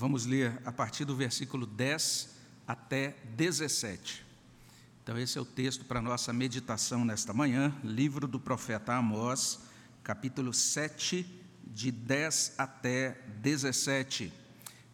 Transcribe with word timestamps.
vamos 0.00 0.24
ler 0.24 0.58
a 0.64 0.72
partir 0.72 1.04
do 1.04 1.14
versículo 1.14 1.66
10 1.66 2.30
até 2.66 3.14
17. 3.36 4.24
Então, 5.02 5.18
esse 5.18 5.36
é 5.36 5.40
o 5.42 5.44
texto 5.44 5.84
para 5.84 5.98
a 5.98 6.02
nossa 6.02 6.32
meditação 6.32 7.04
nesta 7.04 7.34
manhã, 7.34 7.70
livro 7.84 8.26
do 8.26 8.40
profeta 8.40 8.94
Amós, 8.94 9.60
capítulo 10.02 10.54
7, 10.54 11.26
de 11.66 11.92
10 11.92 12.54
até 12.56 13.20
17. 13.42 14.32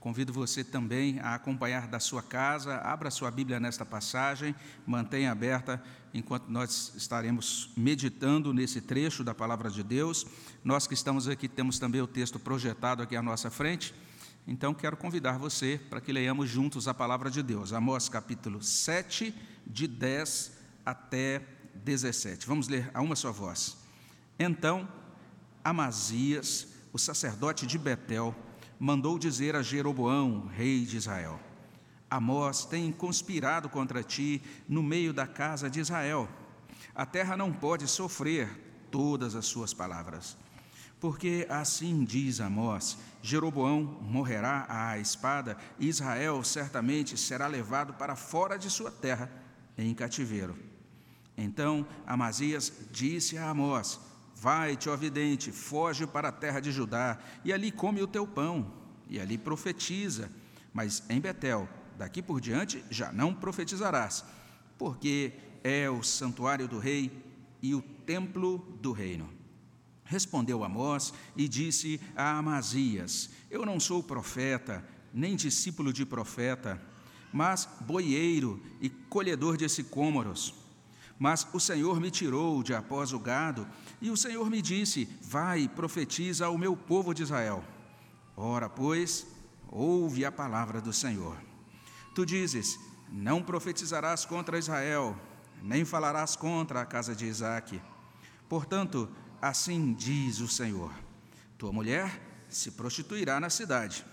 Convido 0.00 0.32
você 0.32 0.64
também 0.64 1.20
a 1.20 1.36
acompanhar 1.36 1.86
da 1.86 2.00
sua 2.00 2.22
casa, 2.22 2.78
abra 2.78 3.08
sua 3.08 3.30
Bíblia 3.30 3.60
nesta 3.60 3.86
passagem, 3.86 4.56
mantenha 4.84 5.30
aberta 5.30 5.80
enquanto 6.12 6.48
nós 6.48 6.92
estaremos 6.96 7.72
meditando 7.76 8.52
nesse 8.52 8.80
trecho 8.80 9.22
da 9.22 9.32
palavra 9.32 9.70
de 9.70 9.84
Deus. 9.84 10.26
Nós 10.64 10.88
que 10.88 10.94
estamos 10.94 11.28
aqui 11.28 11.46
temos 11.46 11.78
também 11.78 12.00
o 12.00 12.08
texto 12.08 12.40
projetado 12.40 13.04
aqui 13.04 13.14
à 13.14 13.22
nossa 13.22 13.52
frente. 13.52 13.94
Então 14.46 14.72
quero 14.72 14.96
convidar 14.96 15.38
você 15.38 15.80
para 15.90 16.00
que 16.00 16.12
leiamos 16.12 16.48
juntos 16.48 16.86
a 16.86 16.94
palavra 16.94 17.28
de 17.28 17.42
Deus. 17.42 17.72
Amós 17.72 18.08
capítulo 18.08 18.62
7, 18.62 19.34
de 19.66 19.88
10 19.88 20.52
até 20.84 21.42
17. 21.74 22.46
Vamos 22.46 22.68
ler 22.68 22.88
a 22.94 23.00
uma 23.00 23.16
só 23.16 23.32
voz. 23.32 23.76
Então, 24.38 24.88
Amazias, 25.64 26.68
o 26.92 26.98
sacerdote 26.98 27.66
de 27.66 27.76
Betel, 27.76 28.32
mandou 28.78 29.18
dizer 29.18 29.56
a 29.56 29.62
Jeroboão, 29.62 30.46
rei 30.46 30.84
de 30.84 30.96
Israel: 30.96 31.40
Amós 32.08 32.64
tem 32.64 32.92
conspirado 32.92 33.68
contra 33.68 34.00
ti 34.00 34.40
no 34.68 34.80
meio 34.80 35.12
da 35.12 35.26
casa 35.26 35.68
de 35.68 35.80
Israel. 35.80 36.28
A 36.94 37.04
terra 37.04 37.36
não 37.36 37.52
pode 37.52 37.88
sofrer 37.88 38.48
todas 38.92 39.34
as 39.34 39.46
suas 39.46 39.74
palavras. 39.74 40.36
Porque 41.00 41.46
assim 41.48 42.04
diz 42.04 42.40
Amós: 42.40 42.98
Jeroboão 43.22 43.82
morrerá 44.02 44.66
à 44.68 44.98
espada, 44.98 45.56
e 45.78 45.88
Israel 45.88 46.42
certamente 46.42 47.16
será 47.16 47.46
levado 47.46 47.94
para 47.94 48.16
fora 48.16 48.58
de 48.58 48.70
sua 48.70 48.90
terra, 48.90 49.30
em 49.76 49.94
cativeiro. 49.94 50.56
Então 51.36 51.86
Amazias 52.06 52.72
disse 52.90 53.36
a 53.36 53.50
Amós: 53.50 54.00
Vai-te, 54.34 54.88
ó 54.88 54.96
vidente, 54.96 55.52
foge 55.52 56.06
para 56.06 56.28
a 56.28 56.32
terra 56.32 56.60
de 56.60 56.72
Judá, 56.72 57.18
e 57.44 57.52
ali 57.52 57.70
come 57.70 58.02
o 58.02 58.06
teu 58.06 58.26
pão, 58.26 58.72
e 59.08 59.20
ali 59.20 59.36
profetiza. 59.36 60.30
Mas 60.72 61.02
em 61.08 61.20
Betel, 61.20 61.68
daqui 61.98 62.22
por 62.22 62.40
diante, 62.40 62.84
já 62.90 63.10
não 63.12 63.34
profetizarás, 63.34 64.24
porque 64.78 65.32
é 65.64 65.88
o 65.90 66.02
santuário 66.02 66.68
do 66.68 66.78
rei 66.78 67.10
e 67.62 67.74
o 67.74 67.82
templo 67.82 68.58
do 68.80 68.92
reino. 68.92 69.28
Respondeu 70.06 70.62
Amós 70.62 71.12
e 71.36 71.48
disse 71.48 72.00
a 72.16 72.38
Amazias: 72.38 73.28
Eu 73.50 73.66
não 73.66 73.78
sou 73.80 74.02
profeta, 74.02 74.86
nem 75.12 75.34
discípulo 75.34 75.92
de 75.92 76.06
profeta, 76.06 76.80
mas 77.32 77.68
boieiro 77.80 78.62
e 78.80 78.88
colhedor 78.88 79.56
de 79.56 79.68
sicômoros. 79.68 80.54
Mas 81.18 81.46
o 81.52 81.58
Senhor 81.58 82.00
me 82.00 82.10
tirou 82.10 82.62
de 82.62 82.74
após 82.74 83.12
o 83.12 83.18
gado, 83.18 83.66
e 84.00 84.10
o 84.10 84.16
Senhor 84.16 84.48
me 84.48 84.62
disse: 84.62 85.08
Vai, 85.20 85.66
profetiza 85.66 86.46
ao 86.46 86.56
meu 86.56 86.76
povo 86.76 87.12
de 87.12 87.22
Israel. 87.22 87.64
Ora, 88.36 88.68
pois, 88.68 89.26
ouve 89.68 90.24
a 90.24 90.30
palavra 90.30 90.80
do 90.80 90.92
Senhor. 90.92 91.36
Tu 92.14 92.24
dizes: 92.24 92.78
Não 93.10 93.42
profetizarás 93.42 94.24
contra 94.24 94.58
Israel, 94.58 95.18
nem 95.62 95.84
falarás 95.84 96.36
contra 96.36 96.82
a 96.82 96.86
casa 96.86 97.14
de 97.14 97.26
Isaque. 97.26 97.80
Portanto, 98.48 99.08
assim 99.40 99.92
diz 99.92 100.40
o 100.40 100.48
Senhor: 100.48 100.92
Tua 101.58 101.72
mulher 101.72 102.20
se 102.48 102.70
prostituirá 102.72 103.38
na 103.40 103.50
cidade, 103.50 104.04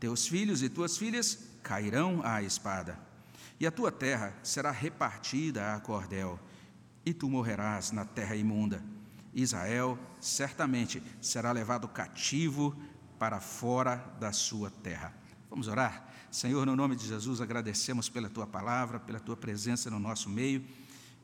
teus 0.00 0.26
filhos 0.26 0.62
e 0.62 0.68
tuas 0.68 0.96
filhas 0.96 1.38
cairão 1.62 2.20
à 2.24 2.42
espada 2.42 2.98
e 3.58 3.66
a 3.66 3.70
tua 3.70 3.92
terra 3.92 4.34
será 4.42 4.70
repartida 4.70 5.74
a 5.74 5.80
cordel, 5.80 6.38
e 7.04 7.12
tu 7.12 7.28
morrerás 7.28 7.92
na 7.92 8.04
terra 8.04 8.34
imunda. 8.34 8.82
Israel 9.32 9.98
certamente 10.20 11.02
será 11.20 11.52
levado 11.52 11.88
cativo 11.88 12.76
para 13.18 13.40
fora 13.40 13.96
da 14.18 14.32
sua 14.32 14.70
terra. 14.70 15.14
Vamos 15.50 15.68
orar? 15.68 16.12
Senhor, 16.30 16.66
no 16.66 16.74
nome 16.74 16.96
de 16.96 17.06
Jesus, 17.06 17.40
agradecemos 17.40 18.08
pela 18.08 18.28
tua 18.28 18.46
palavra, 18.46 18.98
pela 18.98 19.20
tua 19.20 19.36
presença 19.36 19.90
no 19.90 19.98
nosso 19.98 20.28
meio, 20.28 20.64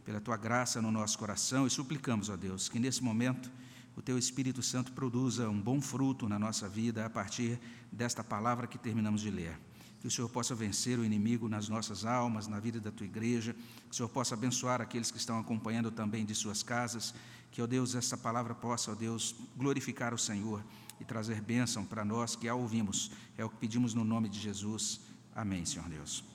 pela 0.05 0.21
tua 0.21 0.37
graça 0.37 0.81
no 0.81 0.91
nosso 0.91 1.19
coração 1.19 1.67
e 1.67 1.71
suplicamos, 1.71 2.29
ó 2.29 2.37
Deus, 2.37 2.69
que 2.69 2.79
nesse 2.79 3.03
momento 3.03 3.51
o 3.97 4.03
teu 4.03 4.19
Espírito 4.19 4.63
Santo 4.63 4.93
produza 4.93 5.49
um 5.49 5.61
bom 5.61 5.81
fruto 5.81 6.29
na 6.29 6.39
nossa 6.39 6.69
vida 6.69 7.05
a 7.05 7.11
partir 7.11 7.59
desta 7.93 8.25
palavra 8.25 8.67
que 8.67 8.79
terminamos 8.79 9.21
de 9.21 9.31
ler 9.31 9.59
que 10.01 10.07
o 10.07 10.11
Senhor 10.11 10.29
possa 10.31 10.55
vencer 10.55 10.99
o 10.99 11.05
inimigo 11.05 11.49
nas 11.49 11.69
nossas 11.69 12.07
almas, 12.07 12.49
na 12.49 12.59
vida 12.59 12.81
da 12.81 12.91
tua 12.91 13.05
igreja, 13.05 13.53
que 13.53 13.91
o 13.91 13.95
Senhor 13.95 14.09
possa 14.09 14.35
abençoar 14.35 14.81
aqueles 14.81 15.11
que 15.11 15.19
estão 15.19 15.39
acompanhando 15.39 15.91
também 15.91 16.25
de 16.25 16.35
suas 16.35 16.63
casas, 16.63 17.15
que, 17.53 17.61
ó 17.61 17.67
Deus, 17.67 17.95
essa 17.95 18.17
palavra 18.17 18.55
possa, 18.55 18.93
ó 18.93 18.95
Deus, 18.95 19.35
glorificar 19.57 20.15
o 20.15 20.19
Senhor 20.19 20.65
e 20.99 21.05
trazer 21.05 21.43
bênção 21.43 21.85
para 21.85 22.03
nós 22.03 22.35
que 22.35 22.49
a 22.49 22.55
ouvimos. 22.55 23.11
É 23.37 23.45
o 23.45 23.51
que 23.51 23.57
pedimos 23.57 23.93
no 23.93 24.05
nome 24.05 24.29
de 24.31 24.41
Jesus. 24.41 25.01
Amém, 25.35 25.67
Senhor 25.67 25.89
Deus. 25.89 26.30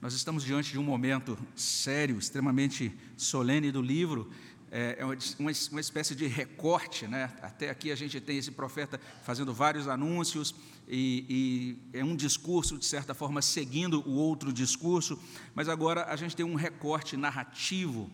Nós 0.00 0.14
estamos 0.14 0.42
diante 0.42 0.72
de 0.72 0.78
um 0.78 0.82
momento 0.82 1.36
sério, 1.54 2.18
extremamente 2.18 2.90
solene 3.18 3.70
do 3.70 3.82
livro, 3.82 4.30
é, 4.70 4.96
é 4.98 5.04
uma, 5.04 5.14
uma, 5.38 5.80
espécie 5.80 6.14
de 6.14 6.26
recorte, 6.26 7.06
né? 7.06 7.30
Até 7.42 7.68
aqui 7.68 7.92
a 7.92 7.94
gente 7.94 8.18
tem 8.18 8.38
esse 8.38 8.50
profeta 8.50 8.98
fazendo 9.22 9.52
vários 9.52 9.88
anúncios 9.88 10.54
e, 10.88 11.76
e, 11.92 11.98
é 11.98 12.02
um 12.02 12.16
discurso 12.16 12.78
de 12.78 12.86
certa 12.86 13.12
forma 13.12 13.42
seguindo 13.42 14.00
o 14.08 14.14
outro 14.14 14.54
discurso, 14.54 15.18
mas 15.54 15.68
agora 15.68 16.04
a 16.04 16.16
gente 16.16 16.34
tem 16.34 16.46
um 16.46 16.54
recorte 16.54 17.14
narrativo, 17.14 18.10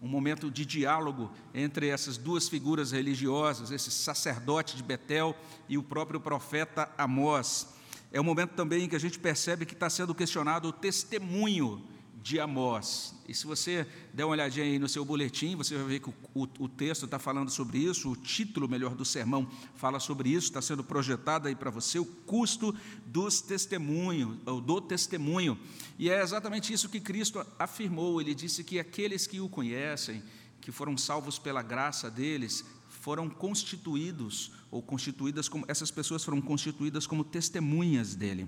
um 0.00 0.08
momento 0.08 0.50
de 0.50 0.64
diálogo 0.64 1.30
entre 1.52 1.88
essas 1.88 2.16
duas 2.16 2.48
figuras 2.48 2.92
religiosas, 2.92 3.70
esse 3.70 3.90
sacerdote 3.90 4.74
de 4.74 4.82
Betel 4.82 5.36
e 5.68 5.76
o 5.76 5.82
próprio 5.82 6.18
profeta 6.18 6.90
Amós. 6.96 7.75
É 8.16 8.20
um 8.20 8.24
momento 8.24 8.52
também 8.52 8.84
em 8.84 8.88
que 8.88 8.96
a 8.96 8.98
gente 8.98 9.18
percebe 9.18 9.66
que 9.66 9.74
está 9.74 9.90
sendo 9.90 10.14
questionado 10.14 10.68
o 10.68 10.72
testemunho 10.72 11.86
de 12.22 12.40
Amós. 12.40 13.14
E 13.28 13.34
se 13.34 13.46
você 13.46 13.86
der 14.14 14.24
uma 14.24 14.30
olhadinha 14.32 14.64
aí 14.64 14.78
no 14.78 14.88
seu 14.88 15.04
boletim, 15.04 15.54
você 15.54 15.76
vai 15.76 15.84
ver 15.84 16.00
que 16.00 16.08
o, 16.08 16.14
o, 16.34 16.48
o 16.60 16.66
texto 16.66 17.04
está 17.04 17.18
falando 17.18 17.50
sobre 17.50 17.76
isso, 17.76 18.10
o 18.10 18.16
título 18.16 18.66
melhor 18.70 18.94
do 18.94 19.04
sermão 19.04 19.46
fala 19.74 20.00
sobre 20.00 20.30
isso, 20.30 20.46
está 20.46 20.62
sendo 20.62 20.82
projetado 20.82 21.46
aí 21.46 21.54
para 21.54 21.70
você, 21.70 21.98
o 21.98 22.06
custo 22.06 22.74
dos 23.04 23.42
testemunhos, 23.42 24.38
ou 24.46 24.62
do 24.62 24.80
testemunho. 24.80 25.58
E 25.98 26.08
é 26.08 26.22
exatamente 26.22 26.72
isso 26.72 26.88
que 26.88 27.00
Cristo 27.00 27.46
afirmou. 27.58 28.18
Ele 28.18 28.34
disse 28.34 28.64
que 28.64 28.80
aqueles 28.80 29.26
que 29.26 29.42
o 29.42 29.48
conhecem, 29.50 30.22
que 30.58 30.72
foram 30.72 30.96
salvos 30.96 31.38
pela 31.38 31.60
graça 31.60 32.10
deles, 32.10 32.64
foram 32.88 33.28
constituídos, 33.28 34.52
ou 34.76 34.82
constituídas 34.82 35.48
como, 35.48 35.64
essas 35.68 35.90
pessoas 35.90 36.22
foram 36.22 36.40
constituídas 36.40 37.06
como 37.06 37.24
testemunhas 37.24 38.14
dele. 38.14 38.46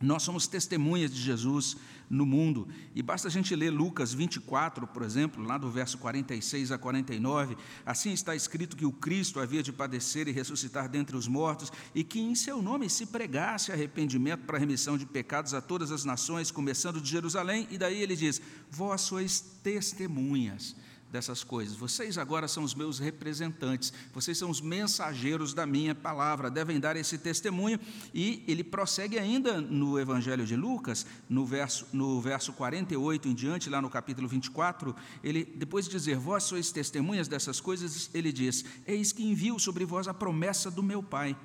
Nós 0.00 0.24
somos 0.24 0.48
testemunhas 0.48 1.14
de 1.14 1.22
Jesus 1.22 1.76
no 2.10 2.26
mundo, 2.26 2.68
e 2.94 3.00
basta 3.00 3.28
a 3.28 3.30
gente 3.30 3.54
ler 3.54 3.70
Lucas 3.70 4.12
24, 4.12 4.86
por 4.88 5.02
exemplo, 5.02 5.42
lá 5.42 5.56
do 5.56 5.70
verso 5.70 5.96
46 5.98 6.72
a 6.72 6.76
49. 6.76 7.56
Assim 7.86 8.12
está 8.12 8.34
escrito 8.34 8.76
que 8.76 8.84
o 8.84 8.92
Cristo 8.92 9.40
havia 9.40 9.62
de 9.62 9.72
padecer 9.72 10.28
e 10.28 10.32
ressuscitar 10.32 10.88
dentre 10.88 11.16
os 11.16 11.28
mortos, 11.28 11.72
e 11.94 12.02
que 12.02 12.20
em 12.20 12.34
seu 12.34 12.60
nome 12.60 12.90
se 12.90 13.06
pregasse 13.06 13.72
arrependimento 13.72 14.44
para 14.44 14.58
remissão 14.58 14.98
de 14.98 15.06
pecados 15.06 15.54
a 15.54 15.62
todas 15.62 15.92
as 15.92 16.04
nações, 16.04 16.50
começando 16.50 17.00
de 17.00 17.08
Jerusalém. 17.08 17.66
E 17.70 17.78
daí 17.78 18.02
ele 18.02 18.16
diz: 18.16 18.42
Vós 18.70 19.00
sois 19.02 19.40
testemunhas 19.62 20.76
dessas 21.10 21.44
coisas. 21.44 21.76
Vocês 21.76 22.18
agora 22.18 22.48
são 22.48 22.64
os 22.64 22.74
meus 22.74 22.98
representantes, 22.98 23.92
vocês 24.12 24.36
são 24.36 24.50
os 24.50 24.60
mensageiros 24.60 25.54
da 25.54 25.64
minha 25.64 25.94
palavra, 25.94 26.50
devem 26.50 26.80
dar 26.80 26.96
esse 26.96 27.16
testemunho. 27.18 27.78
E 28.12 28.42
ele 28.48 28.64
prossegue 28.64 29.18
ainda 29.18 29.60
no 29.60 29.98
Evangelho 29.98 30.44
de 30.44 30.56
Lucas, 30.56 31.06
no 31.28 31.46
verso, 31.46 31.86
no 31.92 32.20
verso 32.20 32.52
48 32.52 33.28
em 33.28 33.34
diante, 33.34 33.70
lá 33.70 33.80
no 33.80 33.88
capítulo 33.88 34.26
24, 34.26 34.94
ele, 35.22 35.44
depois 35.44 35.84
de 35.84 35.92
dizer, 35.92 36.16
vós 36.16 36.44
sois 36.44 36.72
testemunhas 36.72 37.28
dessas 37.28 37.60
coisas, 37.60 38.10
ele 38.12 38.32
diz: 38.32 38.64
Eis 38.86 39.12
que 39.12 39.24
envio 39.24 39.58
sobre 39.58 39.84
vós 39.84 40.08
a 40.08 40.14
promessa 40.14 40.70
do 40.70 40.82
meu 40.82 41.02
Pai. 41.02 41.36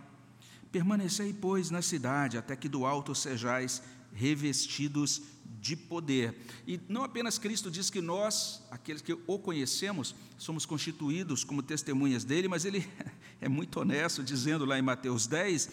Permanecei, 0.72 1.34
pois, 1.34 1.72
na 1.72 1.82
cidade, 1.82 2.38
até 2.38 2.56
que 2.56 2.70
do 2.70 2.86
alto 2.86 3.16
sejais 3.16 3.82
revestidos 4.14 5.22
de 5.60 5.76
poder. 5.76 6.36
E 6.68 6.80
não 6.88 7.04
apenas 7.04 7.38
Cristo 7.38 7.72
diz 7.72 7.90
que 7.90 8.02
nós, 8.02 8.64
aqueles 8.70 9.02
que 9.02 9.18
o 9.26 9.40
conhecemos, 9.40 10.16
somos 10.38 10.66
constituídos 10.66 11.44
como 11.44 11.64
testemunhas 11.64 12.24
dele, 12.24 12.48
mas 12.48 12.66
ele 12.66 12.88
é 13.42 13.50
muito 13.50 13.80
honesto, 13.80 14.24
dizendo 14.24 14.66
lá 14.66 14.78
em 14.78 14.82
Mateus 14.82 15.28
10 15.28 15.70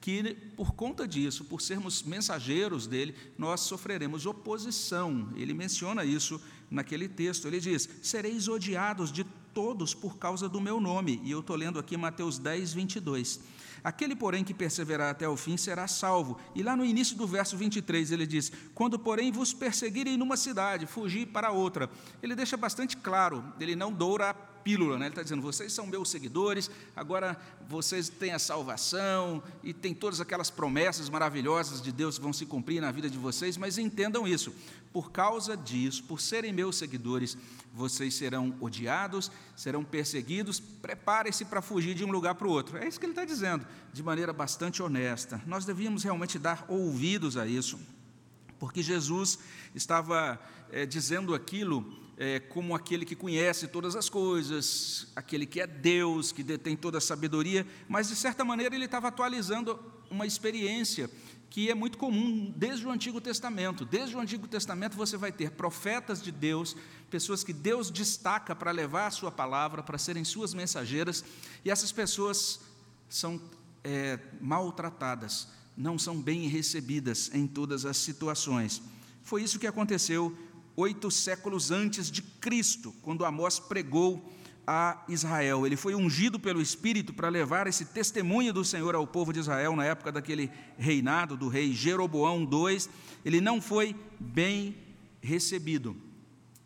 que 0.00 0.34
por 0.56 0.72
conta 0.72 1.06
disso, 1.06 1.44
por 1.44 1.60
sermos 1.60 2.02
mensageiros 2.02 2.86
dele, 2.86 3.14
nós 3.36 3.60
sofreremos 3.60 4.24
oposição. 4.24 5.30
Ele 5.36 5.52
menciona 5.52 6.04
isso 6.04 6.40
naquele 6.70 7.08
texto. 7.08 7.46
Ele 7.46 7.60
diz: 7.60 7.88
Sereis 8.02 8.48
odiados 8.48 9.12
de 9.12 9.24
todos 9.52 9.92
por 9.92 10.16
causa 10.16 10.48
do 10.48 10.60
meu 10.60 10.80
nome. 10.80 11.20
E 11.22 11.30
eu 11.30 11.40
estou 11.40 11.54
lendo 11.54 11.78
aqui 11.78 11.96
Mateus 11.96 12.38
10, 12.38 12.72
22. 12.72 13.40
Aquele, 13.82 14.14
porém, 14.14 14.44
que 14.44 14.52
perseverar 14.52 15.10
até 15.10 15.28
o 15.28 15.36
fim 15.36 15.56
será 15.56 15.86
salvo. 15.88 16.38
E 16.54 16.62
lá 16.62 16.76
no 16.76 16.84
início 16.84 17.16
do 17.16 17.26
verso 17.26 17.56
23 17.56 18.10
ele 18.12 18.26
diz: 18.26 18.52
Quando, 18.74 18.98
porém, 18.98 19.32
vos 19.32 19.52
perseguirem 19.52 20.16
numa 20.16 20.36
cidade, 20.36 20.86
fugir 20.86 21.26
para 21.26 21.50
outra. 21.50 21.90
Ele 22.22 22.34
deixa 22.34 22.56
bastante 22.56 22.96
claro, 22.96 23.44
ele 23.58 23.74
não 23.76 23.92
doura 23.92 24.34
pílula, 24.62 24.98
né? 24.98 25.06
ele 25.06 25.12
está 25.12 25.22
dizendo: 25.22 25.42
vocês 25.42 25.72
são 25.72 25.86
meus 25.86 26.10
seguidores, 26.10 26.70
agora 26.94 27.40
vocês 27.68 28.08
têm 28.08 28.32
a 28.32 28.38
salvação 28.38 29.42
e 29.62 29.72
tem 29.72 29.94
todas 29.94 30.20
aquelas 30.20 30.50
promessas 30.50 31.08
maravilhosas 31.08 31.80
de 31.80 31.92
Deus 31.92 32.16
que 32.16 32.22
vão 32.22 32.32
se 32.32 32.46
cumprir 32.46 32.80
na 32.80 32.90
vida 32.90 33.08
de 33.08 33.18
vocês, 33.18 33.56
mas 33.56 33.78
entendam 33.78 34.26
isso: 34.26 34.52
por 34.92 35.12
causa 35.12 35.56
disso, 35.56 36.04
por 36.04 36.20
serem 36.20 36.52
meus 36.52 36.76
seguidores, 36.76 37.36
vocês 37.72 38.14
serão 38.14 38.54
odiados, 38.60 39.30
serão 39.54 39.84
perseguidos, 39.84 40.58
preparem-se 40.58 41.44
para 41.44 41.62
fugir 41.62 41.94
de 41.94 42.04
um 42.04 42.10
lugar 42.10 42.34
para 42.34 42.48
o 42.48 42.50
outro. 42.50 42.76
É 42.76 42.86
isso 42.86 42.98
que 42.98 43.06
ele 43.06 43.12
está 43.12 43.24
dizendo, 43.24 43.66
de 43.92 44.02
maneira 44.02 44.32
bastante 44.32 44.82
honesta. 44.82 45.40
Nós 45.46 45.64
devíamos 45.64 46.02
realmente 46.02 46.38
dar 46.38 46.64
ouvidos 46.68 47.36
a 47.36 47.46
isso, 47.46 47.78
porque 48.58 48.82
Jesus 48.82 49.38
estava 49.74 50.40
é, 50.72 50.84
dizendo 50.84 51.34
aquilo 51.34 52.09
é, 52.20 52.38
como 52.38 52.74
aquele 52.74 53.06
que 53.06 53.16
conhece 53.16 53.66
todas 53.66 53.96
as 53.96 54.10
coisas, 54.10 55.06
aquele 55.16 55.46
que 55.46 55.58
é 55.58 55.66
Deus, 55.66 56.32
que 56.32 56.42
detém 56.42 56.76
toda 56.76 56.98
a 56.98 57.00
sabedoria, 57.00 57.66
mas 57.88 58.08
de 58.08 58.14
certa 58.14 58.44
maneira 58.44 58.74
ele 58.74 58.84
estava 58.84 59.08
atualizando 59.08 59.80
uma 60.10 60.26
experiência 60.26 61.10
que 61.48 61.70
é 61.70 61.74
muito 61.74 61.96
comum 61.96 62.52
desde 62.54 62.86
o 62.86 62.90
Antigo 62.90 63.22
Testamento. 63.22 63.86
Desde 63.86 64.14
o 64.14 64.20
Antigo 64.20 64.46
Testamento 64.46 64.98
você 64.98 65.16
vai 65.16 65.32
ter 65.32 65.52
profetas 65.52 66.20
de 66.20 66.30
Deus, 66.30 66.76
pessoas 67.10 67.42
que 67.42 67.54
Deus 67.54 67.90
destaca 67.90 68.54
para 68.54 68.70
levar 68.70 69.06
a 69.06 69.10
sua 69.10 69.32
palavra, 69.32 69.82
para 69.82 69.96
serem 69.96 70.22
suas 70.22 70.52
mensageiras, 70.52 71.24
e 71.64 71.70
essas 71.70 71.90
pessoas 71.90 72.60
são 73.08 73.40
é, 73.82 74.18
maltratadas, 74.42 75.48
não 75.74 75.98
são 75.98 76.20
bem 76.20 76.48
recebidas 76.48 77.30
em 77.32 77.46
todas 77.46 77.86
as 77.86 77.96
situações. 77.96 78.82
Foi 79.22 79.42
isso 79.42 79.58
que 79.58 79.66
aconteceu 79.66 80.36
oito 80.80 81.10
séculos 81.10 81.70
antes 81.70 82.10
de 82.10 82.22
Cristo, 82.22 82.94
quando 83.02 83.24
Amós 83.24 83.58
pregou 83.58 84.32
a 84.66 85.04
Israel. 85.08 85.66
Ele 85.66 85.76
foi 85.76 85.94
ungido 85.94 86.38
pelo 86.38 86.62
Espírito 86.62 87.12
para 87.12 87.28
levar 87.28 87.66
esse 87.66 87.84
testemunho 87.84 88.52
do 88.52 88.64
Senhor 88.64 88.94
ao 88.94 89.06
povo 89.06 89.32
de 89.32 89.40
Israel 89.40 89.76
na 89.76 89.84
época 89.84 90.10
daquele 90.10 90.50
reinado 90.78 91.36
do 91.36 91.48
rei 91.48 91.72
Jeroboão 91.72 92.42
II. 92.42 92.88
Ele 93.24 93.40
não 93.40 93.60
foi 93.60 93.94
bem 94.18 94.76
recebido. 95.20 95.96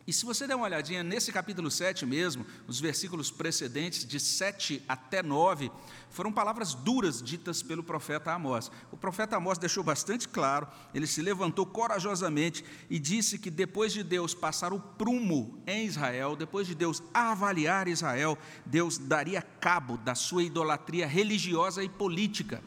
E 0.07 0.13
se 0.13 0.27
você 0.27 0.47
der 0.47 0.55
uma 0.55 0.67
olhadinha 0.67 1.03
nesse 1.03 1.33
capítulo 1.33 1.71
7 1.71 2.05
mesmo, 2.05 2.45
os 2.69 2.79
versículos 2.79 3.31
precedentes, 3.31 4.05
de 4.05 4.21
7 4.21 4.85
até 4.87 5.23
9, 5.23 5.73
foram 6.11 6.31
palavras 6.31 6.75
duras 6.75 7.23
ditas 7.23 7.63
pelo 7.63 7.83
profeta 7.83 8.31
Amós. 8.31 8.71
O 8.93 8.99
profeta 8.99 9.37
Amós 9.37 9.57
deixou 9.57 9.83
bastante 9.83 10.29
claro, 10.29 10.69
ele 10.93 11.07
se 11.07 11.23
levantou 11.23 11.65
corajosamente 11.65 12.63
e 12.91 12.99
disse 12.99 13.39
que 13.39 13.51
depois 13.51 13.95
de 13.95 14.03
Deus 14.03 14.35
passar 14.35 14.75
o 14.75 14.81
prumo 14.81 15.59
em 15.67 15.87
Israel, 15.87 16.37
depois 16.37 16.67
de 16.67 16.75
Deus 16.75 17.03
avaliar 17.15 17.89
Israel, 17.89 18.37
Deus 18.67 18.99
daria 18.99 19.41
cabo 19.41 19.97
da 19.97 20.15
sua 20.15 20.43
idolatria 20.43 21.07
religiosa 21.07 21.83
e 21.83 21.89
política. 21.89 22.63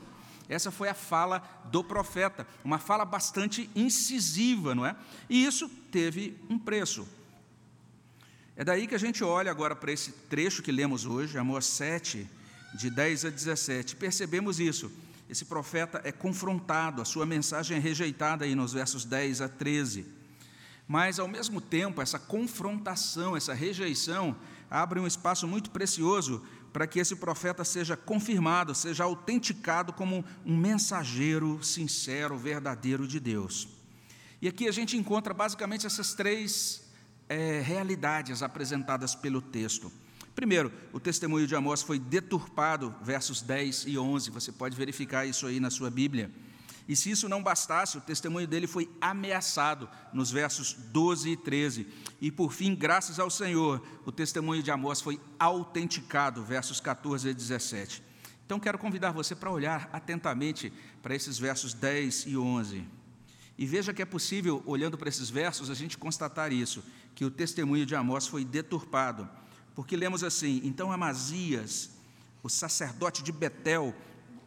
Essa 0.49 0.71
foi 0.71 0.89
a 0.89 0.93
fala 0.95 1.43
do 1.65 1.83
profeta, 1.83 2.47
uma 2.63 2.79
fala 2.79 3.05
bastante 3.05 3.69
incisiva, 3.75 4.73
não 4.73 4.85
é? 4.85 4.95
E 5.29 5.45
isso 5.45 5.69
teve 5.91 6.35
um 6.49 6.57
preço. 6.57 7.07
É 8.59 8.65
daí 8.65 8.87
que 8.87 8.95
a 8.95 8.97
gente 8.97 9.23
olha 9.23 9.51
agora 9.51 9.75
para 9.75 9.91
esse 9.91 10.11
trecho 10.11 10.63
que 10.63 10.71
lemos 10.71 11.05
hoje, 11.05 11.37
Amós 11.37 11.67
7, 11.67 12.27
de 12.73 12.89
10 12.89 13.25
a 13.25 13.29
17. 13.29 13.95
Percebemos 13.95 14.59
isso. 14.59 14.91
Esse 15.29 15.45
profeta 15.45 16.01
é 16.03 16.11
confrontado, 16.11 16.99
a 16.99 17.05
sua 17.05 17.23
mensagem 17.23 17.77
é 17.77 17.79
rejeitada 17.79 18.45
aí 18.45 18.55
nos 18.55 18.73
versos 18.73 19.05
10 19.05 19.41
a 19.41 19.47
13. 19.47 20.07
Mas, 20.87 21.19
ao 21.19 21.27
mesmo 21.27 21.61
tempo, 21.61 22.01
essa 22.01 22.17
confrontação, 22.17 23.37
essa 23.37 23.53
rejeição, 23.53 24.35
abre 24.71 24.99
um 24.99 25.05
espaço 25.05 25.47
muito 25.47 25.69
precioso 25.69 26.43
para 26.73 26.87
que 26.87 26.97
esse 26.97 27.15
profeta 27.15 27.63
seja 27.63 27.95
confirmado, 27.95 28.73
seja 28.73 29.03
autenticado 29.03 29.93
como 29.93 30.25
um 30.43 30.57
mensageiro 30.57 31.63
sincero, 31.63 32.35
verdadeiro 32.35 33.07
de 33.07 33.19
Deus. 33.19 33.67
E 34.41 34.47
aqui 34.47 34.67
a 34.67 34.71
gente 34.71 34.97
encontra 34.97 35.31
basicamente 35.31 35.85
essas 35.85 36.15
três 36.15 36.86
é, 37.29 37.61
realidades 37.61 38.41
apresentadas 38.41 39.15
pelo 39.15 39.41
texto. 39.41 39.91
Primeiro, 40.35 40.71
o 40.93 40.99
testemunho 40.99 41.47
de 41.47 41.55
Amós 41.55 41.81
foi 41.81 41.97
deturpado, 41.97 42.93
versos 43.01 43.41
10 43.41 43.85
e 43.87 43.97
11, 43.97 44.29
você 44.29 44.51
pode 44.51 44.75
verificar 44.75 45.25
isso 45.25 45.47
aí 45.47 45.59
na 45.59 45.69
sua 45.69 45.89
Bíblia. 45.89 46.31
E 46.87 46.95
se 46.95 47.11
isso 47.11 47.27
não 47.27 47.43
bastasse, 47.43 47.97
o 47.97 48.01
testemunho 48.01 48.47
dele 48.47 48.65
foi 48.65 48.89
ameaçado, 49.01 49.89
nos 50.13 50.31
versos 50.31 50.73
12 50.73 51.31
e 51.31 51.37
13. 51.37 51.87
E 52.21 52.31
por 52.31 52.53
fim, 52.53 52.73
graças 52.73 53.19
ao 53.19 53.29
Senhor, 53.29 53.85
o 54.05 54.11
testemunho 54.11 54.63
de 54.63 54.71
Amós 54.71 55.01
foi 55.01 55.19
autenticado, 55.37 56.43
versos 56.43 56.79
14 56.79 57.27
e 57.29 57.33
17. 57.33 58.03
Então 58.45 58.59
quero 58.59 58.77
convidar 58.77 59.11
você 59.11 59.35
para 59.35 59.51
olhar 59.51 59.89
atentamente 59.91 60.71
para 61.03 61.13
esses 61.13 61.37
versos 61.37 61.73
10 61.73 62.27
e 62.27 62.37
11. 62.37 62.87
E 63.57 63.65
veja 63.65 63.93
que 63.93 64.01
é 64.01 64.05
possível, 64.05 64.63
olhando 64.65 64.97
para 64.97 65.09
esses 65.09 65.29
versos, 65.29 65.69
a 65.69 65.73
gente 65.73 65.97
constatar 65.97 66.53
isso, 66.53 66.81
que 67.17 67.25
o 67.25 67.31
testemunho 67.31 67.83
de 67.83 67.95
Amós 67.95 68.27
foi 68.27 68.45
deturpado. 68.45 69.27
Porque 69.73 69.97
lemos 69.97 70.23
assim: 70.23 70.61
Então 70.63 70.91
Amazias, 70.91 71.89
o 72.43 72.47
sacerdote 72.47 73.23
de 73.23 73.31
Betel, 73.31 73.91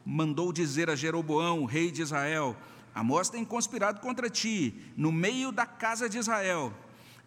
mandou 0.06 0.52
dizer 0.52 0.88
a 0.88 0.94
Jeroboão, 0.94 1.64
rei 1.64 1.90
de 1.90 2.00
Israel: 2.00 2.56
Amós 2.94 3.28
tem 3.28 3.44
conspirado 3.44 4.00
contra 4.00 4.30
ti, 4.30 4.84
no 4.96 5.10
meio 5.10 5.50
da 5.50 5.66
casa 5.66 6.08
de 6.08 6.16
Israel. 6.16 6.72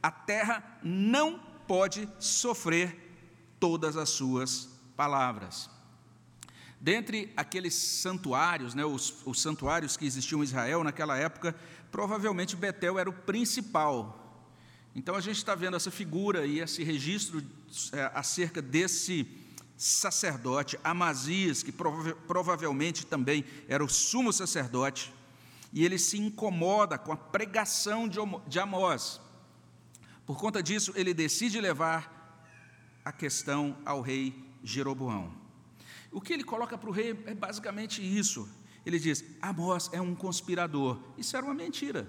A 0.01 0.09
terra 0.09 0.63
não 0.81 1.37
pode 1.67 2.07
sofrer 2.19 3.13
todas 3.59 3.97
as 3.97 4.11
suas 4.11 4.69
palavras. 4.95 5.69
Dentre 6.79 7.33
aqueles 7.35 7.73
santuários, 7.73 8.73
né, 8.73 8.85
os, 8.85 9.21
os 9.25 9.41
santuários 9.41 9.97
que 9.97 10.05
existiam 10.05 10.39
em 10.39 10.45
Israel 10.45 10.85
naquela 10.85 11.17
época, 11.17 11.53
provavelmente 11.91 12.55
Betel 12.55 12.97
era 12.97 13.09
o 13.09 13.13
principal. 13.13 14.22
Então 14.95 15.15
a 15.15 15.21
gente 15.21 15.37
está 15.37 15.55
vendo 15.55 15.75
essa 15.75 15.89
figura 15.89 16.45
e 16.45 16.59
esse 16.59 16.83
registro 16.83 17.43
é, 17.91 18.11
acerca 18.13 18.61
desse 18.61 19.27
sacerdote, 19.75 20.79
Amazias, 20.83 21.63
que 21.63 21.71
prova 21.71 22.15
provavelmente 22.27 23.05
também 23.05 23.43
era 23.67 23.83
o 23.83 23.89
sumo 23.89 24.31
sacerdote, 24.31 25.13
e 25.73 25.83
ele 25.83 25.97
se 25.97 26.17
incomoda 26.17 26.97
com 26.97 27.11
a 27.11 27.17
pregação 27.17 28.07
de, 28.07 28.59
Amós. 28.59 29.19
Por 30.25 30.37
conta 30.37 30.61
disso, 30.61 30.93
ele 30.95 31.13
decide 31.13 31.59
levar 31.59 32.13
a 33.03 33.11
questão 33.11 33.75
ao 33.83 33.99
rei 33.99 34.33
Jeroboão. 34.63 35.33
O 36.11 36.21
que 36.21 36.31
ele 36.31 36.43
coloca 36.43 36.77
para 36.77 36.89
o 36.89 36.93
rei 36.93 37.19
é 37.25 37.33
basicamente 37.33 38.01
isso. 38.01 38.47
Ele 38.85 38.99
diz: 38.99 39.25
Amós 39.41 39.89
é 39.91 39.99
um 39.99 40.13
conspirador. 40.13 40.99
Isso 41.17 41.35
era 41.35 41.45
uma 41.45 41.55
mentira. 41.55 42.07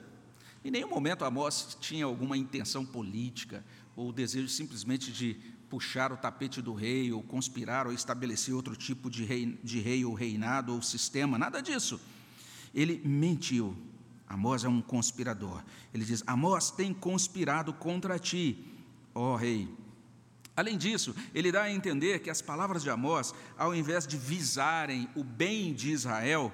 Em 0.65 0.71
nenhum 0.71 0.89
momento 0.89 1.27
Amós 1.27 1.77
tinha 1.79 2.07
alguma 2.07 2.39
intenção 2.39 2.87
política 2.87 3.63
ou 3.95 4.11
desejo 4.11 4.49
simplesmente 4.49 5.13
de 5.13 5.35
puxar 5.69 6.11
o 6.11 6.17
tapete 6.17 6.63
do 6.63 6.73
rei 6.73 7.13
ou 7.13 7.23
conspirar 7.23 7.87
ou 7.87 7.93
estabelecer 7.93 8.55
outro 8.55 8.75
tipo 8.75 9.11
de 9.11 9.25
rei, 9.25 9.59
de 9.63 9.79
rei 9.79 10.07
ou 10.07 10.15
reinado 10.15 10.73
ou 10.73 10.81
sistema, 10.81 11.37
nada 11.37 11.61
disso. 11.61 12.01
Ele 12.75 13.03
mentiu. 13.05 13.77
Amós 14.27 14.65
é 14.65 14.69
um 14.69 14.81
conspirador. 14.81 15.63
Ele 15.93 16.03
diz: 16.03 16.25
Amós 16.27 16.71
tem 16.71 16.95
conspirado 16.95 17.75
contra 17.75 18.19
ti, 18.19 18.65
ó 19.15 19.37
rei. 19.37 19.69
Além 20.57 20.79
disso, 20.79 21.15
ele 21.35 21.53
dá 21.53 21.65
a 21.65 21.73
entender 21.73 22.21
que 22.21 22.31
as 22.31 22.41
palavras 22.41 22.83
de 22.83 22.89
Amós, 22.89 23.35
ao 23.59 23.75
invés 23.75 24.07
de 24.07 24.17
visarem 24.17 25.09
o 25.15 25.23
bem 25.23 25.75
de 25.75 25.91
Israel, 25.91 26.51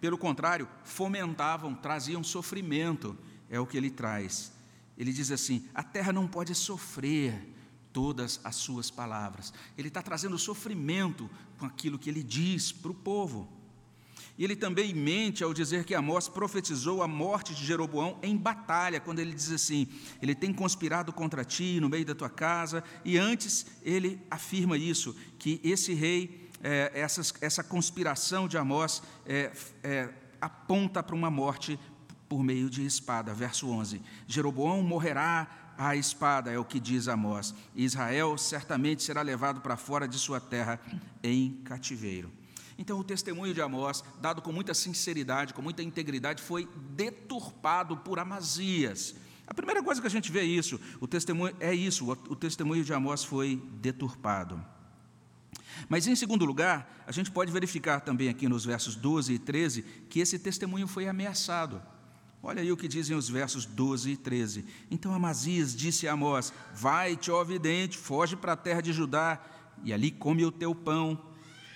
pelo 0.00 0.18
contrário, 0.18 0.68
fomentavam, 0.84 1.74
traziam 1.74 2.22
sofrimento, 2.22 3.16
é 3.50 3.60
o 3.60 3.66
que 3.66 3.76
ele 3.76 3.90
traz. 3.90 4.52
Ele 4.96 5.12
diz 5.12 5.30
assim: 5.30 5.66
a 5.74 5.82
terra 5.82 6.12
não 6.12 6.26
pode 6.26 6.54
sofrer 6.54 7.54
todas 7.92 8.40
as 8.44 8.56
suas 8.56 8.90
palavras. 8.90 9.52
Ele 9.76 9.88
está 9.88 10.02
trazendo 10.02 10.38
sofrimento 10.38 11.30
com 11.58 11.66
aquilo 11.66 11.98
que 11.98 12.10
ele 12.10 12.22
diz 12.22 12.72
para 12.72 12.90
o 12.90 12.94
povo. 12.94 13.48
E 14.38 14.44
ele 14.44 14.54
também 14.54 14.92
mente 14.92 15.42
ao 15.42 15.54
dizer 15.54 15.84
que 15.84 15.94
Amós 15.94 16.28
profetizou 16.28 17.02
a 17.02 17.08
morte 17.08 17.54
de 17.54 17.64
Jeroboão 17.64 18.18
em 18.22 18.36
batalha, 18.36 19.00
quando 19.00 19.18
ele 19.18 19.32
diz 19.32 19.50
assim: 19.50 19.88
ele 20.20 20.34
tem 20.34 20.52
conspirado 20.52 21.12
contra 21.12 21.44
ti 21.44 21.80
no 21.80 21.88
meio 21.88 22.04
da 22.04 22.14
tua 22.14 22.28
casa, 22.28 22.84
e 23.04 23.16
antes 23.16 23.66
ele 23.82 24.20
afirma 24.30 24.76
isso, 24.76 25.16
que 25.38 25.60
esse 25.64 25.94
rei, 25.94 26.50
é, 26.62 26.92
essa, 26.94 27.22
essa 27.40 27.64
conspiração 27.64 28.46
de 28.46 28.58
Amós 28.58 29.02
é, 29.24 29.52
é, 29.82 30.12
aponta 30.38 31.02
para 31.02 31.16
uma 31.16 31.30
morte 31.30 31.78
por 32.28 32.42
meio 32.42 32.68
de 32.68 32.84
espada. 32.84 33.32
Verso 33.34 33.68
11: 33.68 34.00
Jeroboão 34.26 34.82
morrerá 34.82 35.74
à 35.78 35.94
espada, 35.94 36.50
é 36.50 36.58
o 36.58 36.64
que 36.64 36.80
diz 36.80 37.08
Amós. 37.08 37.54
Israel 37.74 38.36
certamente 38.38 39.02
será 39.02 39.22
levado 39.22 39.60
para 39.60 39.76
fora 39.76 40.08
de 40.08 40.18
sua 40.18 40.40
terra 40.40 40.80
em 41.22 41.60
cativeiro. 41.64 42.30
Então, 42.78 42.98
o 42.98 43.04
testemunho 43.04 43.54
de 43.54 43.60
Amós, 43.60 44.04
dado 44.20 44.42
com 44.42 44.52
muita 44.52 44.74
sinceridade, 44.74 45.54
com 45.54 45.62
muita 45.62 45.82
integridade, 45.82 46.42
foi 46.42 46.68
deturpado 46.90 47.96
por 47.96 48.18
Amazias. 48.18 49.14
A 49.46 49.54
primeira 49.54 49.82
coisa 49.82 50.00
que 50.00 50.06
a 50.06 50.10
gente 50.10 50.30
vê 50.30 50.40
é 50.40 50.44
isso, 50.44 50.78
o 51.00 51.06
testemunho 51.06 51.56
é 51.60 51.74
isso, 51.74 52.10
o 52.10 52.36
testemunho 52.36 52.84
de 52.84 52.92
Amós 52.92 53.24
foi 53.24 53.62
deturpado. 53.80 54.62
Mas, 55.88 56.06
em 56.06 56.16
segundo 56.16 56.44
lugar, 56.44 57.04
a 57.06 57.12
gente 57.12 57.30
pode 57.30 57.52
verificar 57.52 58.00
também 58.00 58.28
aqui 58.28 58.48
nos 58.48 58.64
versos 58.64 58.94
12 58.94 59.34
e 59.34 59.38
13 59.38 59.82
que 60.10 60.20
esse 60.20 60.38
testemunho 60.38 60.86
foi 60.86 61.06
ameaçado. 61.06 61.80
Olha 62.48 62.62
aí 62.62 62.70
o 62.70 62.76
que 62.76 62.86
dizem 62.86 63.16
os 63.16 63.28
versos 63.28 63.66
12 63.66 64.12
e 64.12 64.16
13. 64.16 64.64
Então 64.88 65.12
Amazias 65.12 65.74
disse 65.74 66.06
a 66.06 66.12
Amós: 66.12 66.52
Vai-te, 66.72 67.28
ó 67.28 67.42
vidente, 67.42 67.98
foge 67.98 68.36
para 68.36 68.52
a 68.52 68.56
terra 68.56 68.80
de 68.80 68.92
Judá, 68.92 69.44
e 69.82 69.92
ali 69.92 70.12
come 70.12 70.44
o 70.44 70.52
teu 70.52 70.72
pão, 70.72 71.20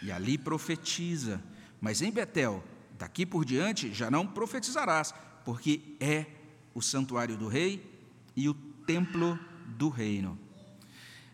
e 0.00 0.12
ali 0.12 0.38
profetiza. 0.38 1.42
Mas 1.80 2.02
em 2.02 2.12
Betel, 2.12 2.62
daqui 2.96 3.26
por 3.26 3.44
diante, 3.44 3.92
já 3.92 4.12
não 4.12 4.24
profetizarás, 4.24 5.12
porque 5.44 5.96
é 5.98 6.26
o 6.72 6.80
santuário 6.80 7.36
do 7.36 7.48
rei 7.48 7.84
e 8.36 8.48
o 8.48 8.54
templo 8.54 9.36
do 9.66 9.88
reino. 9.88 10.38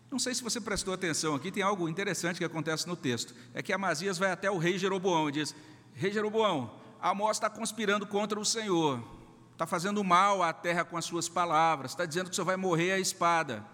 Não 0.09 0.17
sei 0.17 0.33
se 0.33 0.41
você 0.41 0.59
prestou 0.59 0.95
atenção 0.95 1.35
aqui, 1.35 1.51
tem 1.51 1.61
algo 1.61 1.87
interessante 1.87 2.39
que 2.39 2.43
acontece 2.43 2.87
no 2.87 2.95
texto. 2.95 3.35
É 3.53 3.61
que 3.61 3.71
Amazias 3.71 4.17
vai 4.17 4.31
até 4.31 4.49
o 4.49 4.57
rei 4.57 4.79
Jeroboão 4.79 5.29
e 5.29 5.33
diz: 5.33 5.53
Rei 5.93 6.11
Jeroboão, 6.11 6.73
Amós 6.99 7.37
está 7.37 7.51
conspirando 7.51 8.07
contra 8.07 8.39
o 8.39 8.43
Senhor, 8.43 9.16
está 9.57 9.65
fazendo 9.65 10.03
mal 10.03 10.43
à 10.43 10.53
terra 10.53 10.85
com 10.85 10.95
as 10.95 11.05
suas 11.05 11.27
palavras, 11.27 11.89
está 11.89 12.05
dizendo 12.05 12.29
que 12.29 12.35
senhor 12.35 12.45
vai 12.45 12.55
morrer 12.55 12.91
à 12.91 12.99
espada. 12.99 13.65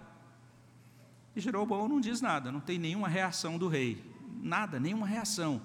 E 1.36 1.42
Jeroboão 1.42 1.90
não 1.90 2.00
diz 2.00 2.22
nada, 2.22 2.54
não 2.54 2.62
tem 2.62 2.80
nenhuma 2.80 3.10
reação 3.10 3.58
do 3.58 3.68
rei, 3.68 4.02
nada, 4.42 4.80
nenhuma 4.80 5.06
reação. 5.06 5.62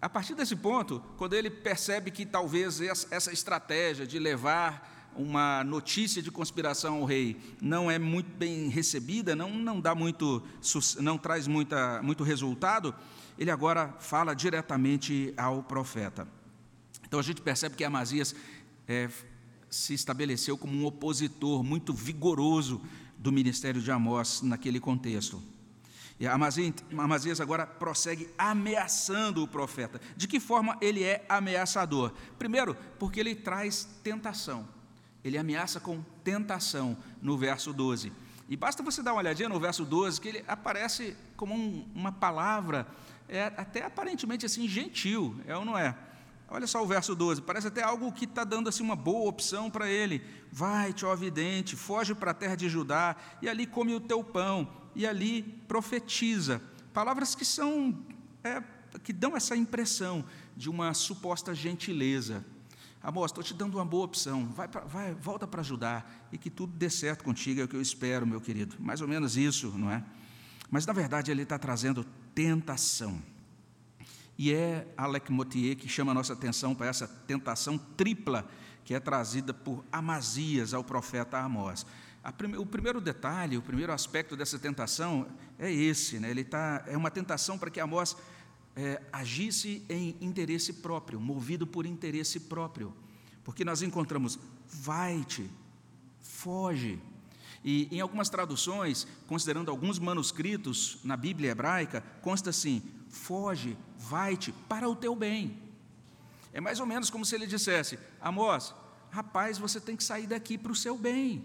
A 0.00 0.08
partir 0.08 0.34
desse 0.34 0.56
ponto, 0.56 1.02
quando 1.18 1.34
ele 1.34 1.50
percebe 1.50 2.10
que 2.10 2.24
talvez 2.24 2.80
essa 2.80 3.30
estratégia 3.30 4.06
de 4.06 4.18
levar 4.18 5.12
uma 5.14 5.62
notícia 5.62 6.22
de 6.22 6.30
conspiração 6.30 6.94
ao 6.94 7.04
rei 7.04 7.36
não 7.60 7.90
é 7.90 7.98
muito 7.98 8.34
bem 8.34 8.68
recebida, 8.68 9.36
não, 9.36 9.50
não 9.50 9.78
dá 9.78 9.94
muito, 9.94 10.42
não 11.00 11.18
traz 11.18 11.46
muita, 11.46 12.02
muito 12.02 12.24
resultado, 12.24 12.94
ele 13.38 13.50
agora 13.50 13.94
fala 14.00 14.34
diretamente 14.34 15.34
ao 15.36 15.62
profeta. 15.62 16.26
Então 17.04 17.20
a 17.20 17.22
gente 17.22 17.42
percebe 17.42 17.76
que 17.76 17.84
Amazias 17.84 18.34
é, 18.86 19.08
se 19.70 19.94
estabeleceu 19.94 20.56
como 20.58 20.74
um 20.74 20.84
opositor 20.84 21.62
muito 21.62 21.92
vigoroso 21.92 22.80
do 23.16 23.32
ministério 23.32 23.80
de 23.80 23.90
Amós 23.90 24.42
naquele 24.42 24.80
contexto. 24.80 25.42
E 26.20 26.26
Amazias 26.26 27.40
agora 27.40 27.66
prossegue 27.66 28.28
ameaçando 28.38 29.42
o 29.42 29.48
profeta. 29.48 30.00
De 30.16 30.28
que 30.28 30.38
forma 30.38 30.76
ele 30.80 31.02
é 31.02 31.24
ameaçador? 31.28 32.12
Primeiro, 32.38 32.76
porque 32.98 33.18
ele 33.18 33.34
traz 33.34 33.88
tentação. 34.04 34.68
Ele 35.24 35.38
ameaça 35.38 35.80
com 35.80 36.02
tentação 36.22 36.96
no 37.20 37.36
verso 37.36 37.72
12. 37.72 38.12
E 38.48 38.56
basta 38.56 38.82
você 38.82 39.02
dar 39.02 39.12
uma 39.12 39.20
olhadinha 39.20 39.48
no 39.48 39.58
verso 39.58 39.84
12, 39.84 40.20
que 40.20 40.28
ele 40.28 40.44
aparece 40.46 41.16
como 41.36 41.54
um, 41.54 41.88
uma 41.94 42.12
palavra, 42.12 42.86
é, 43.28 43.44
até 43.56 43.84
aparentemente 43.84 44.44
assim, 44.44 44.68
gentil, 44.68 45.40
é 45.46 45.56
ou 45.56 45.64
não 45.64 45.78
é? 45.78 45.96
Olha 46.54 46.66
só 46.66 46.82
o 46.82 46.86
verso 46.86 47.14
12, 47.14 47.40
parece 47.40 47.68
até 47.68 47.82
algo 47.82 48.12
que 48.12 48.26
está 48.26 48.44
dando 48.44 48.68
assim, 48.68 48.82
uma 48.82 48.94
boa 48.94 49.26
opção 49.26 49.70
para 49.70 49.88
ele. 49.88 50.22
Vai-te, 50.52 51.06
ó 51.06 51.16
vidente, 51.16 51.76
foge 51.76 52.14
para 52.14 52.32
a 52.32 52.34
terra 52.34 52.54
de 52.54 52.68
Judá, 52.68 53.16
e 53.40 53.48
ali 53.48 53.66
come 53.66 53.94
o 53.94 54.00
teu 54.00 54.22
pão, 54.22 54.68
e 54.94 55.06
ali 55.06 55.42
profetiza. 55.66 56.60
Palavras 56.92 57.34
que 57.34 57.42
são, 57.42 57.98
é, 58.44 58.62
que 59.02 59.14
dão 59.14 59.34
essa 59.34 59.56
impressão 59.56 60.22
de 60.54 60.68
uma 60.68 60.92
suposta 60.92 61.54
gentileza. 61.54 62.44
Amor, 63.02 63.24
estou 63.24 63.42
te 63.42 63.54
dando 63.54 63.78
uma 63.78 63.84
boa 63.86 64.04
opção. 64.04 64.46
Vai, 64.48 64.68
pra, 64.68 64.82
vai 64.82 65.14
volta 65.14 65.46
para 65.46 65.62
ajudar 65.62 66.28
e 66.30 66.36
que 66.36 66.50
tudo 66.50 66.74
dê 66.76 66.90
certo 66.90 67.24
contigo, 67.24 67.62
é 67.62 67.64
o 67.64 67.68
que 67.68 67.76
eu 67.76 67.80
espero, 67.80 68.26
meu 68.26 68.42
querido. 68.42 68.76
Mais 68.78 69.00
ou 69.00 69.08
menos 69.08 69.38
isso, 69.38 69.68
não 69.70 69.90
é? 69.90 70.04
Mas 70.70 70.84
na 70.84 70.92
verdade 70.92 71.30
ele 71.30 71.44
está 71.44 71.58
trazendo 71.58 72.04
tentação. 72.34 73.31
E 74.44 74.52
é 74.52 74.92
Alec 74.96 75.30
Motier 75.30 75.76
que 75.76 75.88
chama 75.88 76.10
a 76.10 76.14
nossa 76.14 76.32
atenção 76.32 76.74
para 76.74 76.88
essa 76.88 77.06
tentação 77.06 77.78
tripla 77.78 78.44
que 78.84 78.92
é 78.92 78.98
trazida 78.98 79.54
por 79.54 79.84
Amazias 79.92 80.74
ao 80.74 80.82
profeta 80.82 81.38
Amós. 81.38 81.86
O 82.58 82.66
primeiro 82.66 83.00
detalhe, 83.00 83.56
o 83.56 83.62
primeiro 83.62 83.92
aspecto 83.92 84.36
dessa 84.36 84.58
tentação 84.58 85.28
é 85.60 85.72
esse, 85.72 86.18
né? 86.18 86.28
Ele 86.28 86.42
tá, 86.42 86.82
é 86.88 86.96
uma 86.96 87.08
tentação 87.08 87.56
para 87.56 87.70
que 87.70 87.78
Amós 87.78 88.16
é, 88.74 89.00
agisse 89.12 89.86
em 89.88 90.16
interesse 90.20 90.72
próprio, 90.72 91.20
movido 91.20 91.64
por 91.64 91.86
interesse 91.86 92.40
próprio. 92.40 92.92
Porque 93.44 93.64
nós 93.64 93.80
encontramos, 93.80 94.40
vai-te, 94.66 95.48
foge. 96.20 96.98
E 97.62 97.86
em 97.92 98.00
algumas 98.00 98.28
traduções, 98.28 99.06
considerando 99.28 99.70
alguns 99.70 100.00
manuscritos 100.00 100.98
na 101.04 101.16
Bíblia 101.16 101.52
hebraica, 101.52 102.00
consta 102.20 102.50
assim: 102.50 102.82
foge, 103.12 103.78
vai-te 103.96 104.50
para 104.50 104.88
o 104.88 104.96
teu 104.96 105.14
bem. 105.14 105.62
É 106.52 106.60
mais 106.60 106.80
ou 106.80 106.86
menos 106.86 107.10
como 107.10 107.24
se 107.24 107.34
ele 107.34 107.46
dissesse: 107.46 107.98
Amós, 108.20 108.74
rapaz, 109.10 109.58
você 109.58 109.80
tem 109.80 109.94
que 109.94 110.02
sair 110.02 110.26
daqui 110.26 110.58
para 110.58 110.72
o 110.72 110.76
seu 110.76 110.98
bem. 110.98 111.44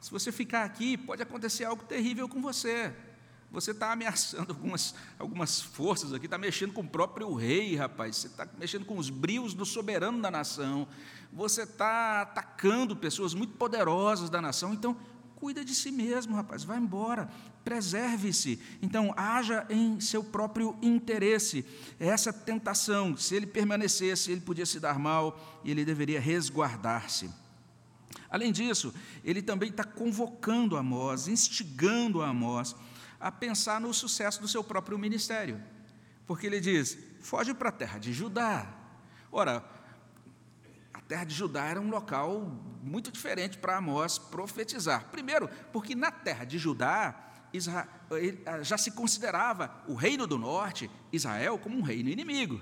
Se 0.00 0.10
você 0.10 0.30
ficar 0.32 0.64
aqui, 0.64 0.96
pode 0.98 1.22
acontecer 1.22 1.64
algo 1.64 1.84
terrível 1.84 2.28
com 2.28 2.42
você. 2.42 2.94
Você 3.52 3.72
está 3.72 3.90
ameaçando 3.92 4.52
algumas, 4.52 4.94
algumas 5.18 5.60
forças 5.60 6.12
aqui, 6.12 6.26
está 6.26 6.38
mexendo 6.38 6.72
com 6.72 6.82
o 6.82 6.88
próprio 6.88 7.34
rei, 7.34 7.74
rapaz. 7.74 8.16
Você 8.16 8.26
está 8.28 8.48
mexendo 8.58 8.84
com 8.84 8.96
os 8.96 9.10
brios 9.10 9.54
do 9.54 9.66
soberano 9.66 10.22
da 10.22 10.30
nação. 10.30 10.86
Você 11.32 11.62
está 11.62 12.22
atacando 12.22 12.96
pessoas 12.96 13.34
muito 13.34 13.56
poderosas 13.56 14.30
da 14.30 14.40
nação. 14.40 14.72
Então, 14.72 14.96
cuida 15.40 15.64
de 15.64 15.74
si 15.74 15.90
mesmo, 15.90 16.36
rapaz. 16.36 16.62
Vai 16.62 16.78
embora. 16.78 17.30
Preserve-se. 17.64 18.60
Então, 18.82 19.12
haja 19.16 19.66
em 19.70 19.98
seu 19.98 20.22
próprio 20.22 20.76
interesse. 20.82 21.64
Essa 21.98 22.32
tentação, 22.32 23.16
se 23.16 23.34
ele 23.34 23.46
permanecesse, 23.46 24.30
ele 24.30 24.42
podia 24.42 24.66
se 24.66 24.78
dar 24.78 24.98
mal 24.98 25.60
e 25.64 25.70
ele 25.70 25.84
deveria 25.84 26.20
resguardar-se. 26.20 27.30
Além 28.28 28.52
disso, 28.52 28.94
ele 29.24 29.42
também 29.42 29.70
está 29.70 29.82
convocando 29.82 30.76
Amós, 30.76 31.26
instigando 31.26 32.22
Amós 32.22 32.76
a 33.18 33.32
pensar 33.32 33.80
no 33.80 33.92
sucesso 33.92 34.40
do 34.40 34.46
seu 34.46 34.62
próprio 34.62 34.98
ministério. 34.98 35.60
Porque 36.26 36.46
ele 36.46 36.60
diz: 36.60 36.96
foge 37.20 37.52
para 37.52 37.70
a 37.70 37.72
terra 37.72 37.98
de 37.98 38.12
Judá. 38.12 38.72
Ora, 39.32 39.64
terra 41.10 41.24
de 41.24 41.34
Judá 41.34 41.64
era 41.64 41.80
um 41.80 41.90
local 41.90 42.40
muito 42.80 43.10
diferente 43.10 43.58
para 43.58 43.76
Amós 43.76 44.16
profetizar. 44.16 45.06
Primeiro, 45.10 45.50
porque 45.72 45.96
na 45.96 46.12
terra 46.12 46.44
de 46.44 46.56
Judá, 46.56 47.32
ah, 47.74 48.62
já 48.62 48.78
se 48.78 48.92
considerava 48.92 49.74
o 49.88 49.94
reino 49.94 50.24
do 50.24 50.38
norte, 50.38 50.88
Israel, 51.12 51.58
como 51.58 51.76
um 51.76 51.82
reino 51.82 52.08
inimigo. 52.08 52.60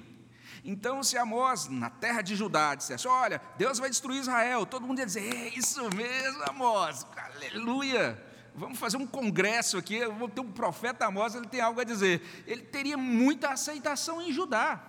Então, 0.65 1.03
se 1.03 1.19
Amós, 1.19 1.69
na 1.69 1.91
terra 1.91 2.23
de 2.23 2.35
Judá, 2.35 2.75
dissesse: 2.75 3.07
Olha, 3.07 3.39
Deus 3.59 3.79
vai 3.79 3.91
destruir 3.91 4.21
Israel, 4.21 4.65
todo 4.65 4.87
mundo 4.87 4.99
ia 4.99 5.07
dizer: 5.07 5.31
É 5.31 5.49
isso 5.51 5.83
mesmo, 5.95 6.43
Amós, 6.45 7.07
aleluia. 7.19 8.25
Vamos 8.55 8.79
fazer 8.79 8.97
um 8.97 9.07
congresso 9.07 9.77
aqui, 9.77 10.07
vou 10.07 10.27
ter 10.27 10.41
um 10.41 10.51
profeta 10.51 11.05
Amós, 11.05 11.35
ele 11.35 11.47
tem 11.47 11.61
algo 11.61 11.83
a 11.83 11.85
dizer. 11.85 12.23
Ele 12.47 12.63
teria 12.63 12.97
muita 12.97 13.51
aceitação 13.51 14.23
em 14.23 14.33
Judá. 14.33 14.83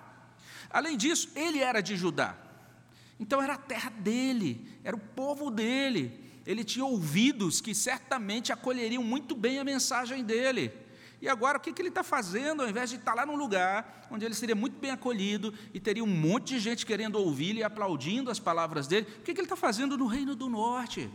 Além 0.70 0.96
disso, 0.96 1.30
ele 1.36 1.60
era 1.60 1.82
de 1.82 1.98
Judá. 1.98 2.38
Então 3.20 3.42
era 3.42 3.54
a 3.54 3.58
terra 3.58 3.90
dele, 3.90 4.66
era 4.84 4.96
o 4.96 5.00
povo 5.00 5.52
dele. 5.52 6.18
Ele 6.46 6.64
tinha 6.64 6.86
ouvidos 6.86 7.60
que 7.60 7.76
certamente 7.76 8.52
acolheriam 8.52 9.04
muito 9.04 9.36
bem 9.36 9.60
a 9.60 9.64
mensagem 9.64 10.24
dele. 10.24 10.72
E 11.22 11.28
agora 11.28 11.58
o 11.58 11.62
que, 11.62 11.74
ele 11.80 11.90
está 11.90 12.02
fazendo? 12.02 12.62
Ao 12.62 12.70
invés 12.70 12.90
de 12.90 12.96
estar 12.96 13.14
lá 13.14 13.26
num 13.26 13.36
lugar 13.36 14.08
onde 14.10 14.26
ele 14.26 14.34
seria 14.34 14.56
muito 14.56 14.80
bem 14.80 14.90
acolhido 14.90 15.54
e 15.74 15.80
teria 15.80 16.04
um 16.04 16.08
monte 16.08 16.56
de 16.56 16.60
gente 16.60 16.86
querendo 16.86 17.16
ouvi-lo 17.16 17.60
e 17.60 17.64
aplaudindo 17.64 18.32
as 18.32 18.40
palavras 18.40 18.88
dele, 18.88 19.06
o 19.20 19.22
que 19.22 19.32
ele 19.32 19.42
está 19.42 19.56
fazendo 19.56 19.98
no 19.98 20.08
Reino 20.08 20.34
do 20.34 20.48
Norte? 20.48 21.10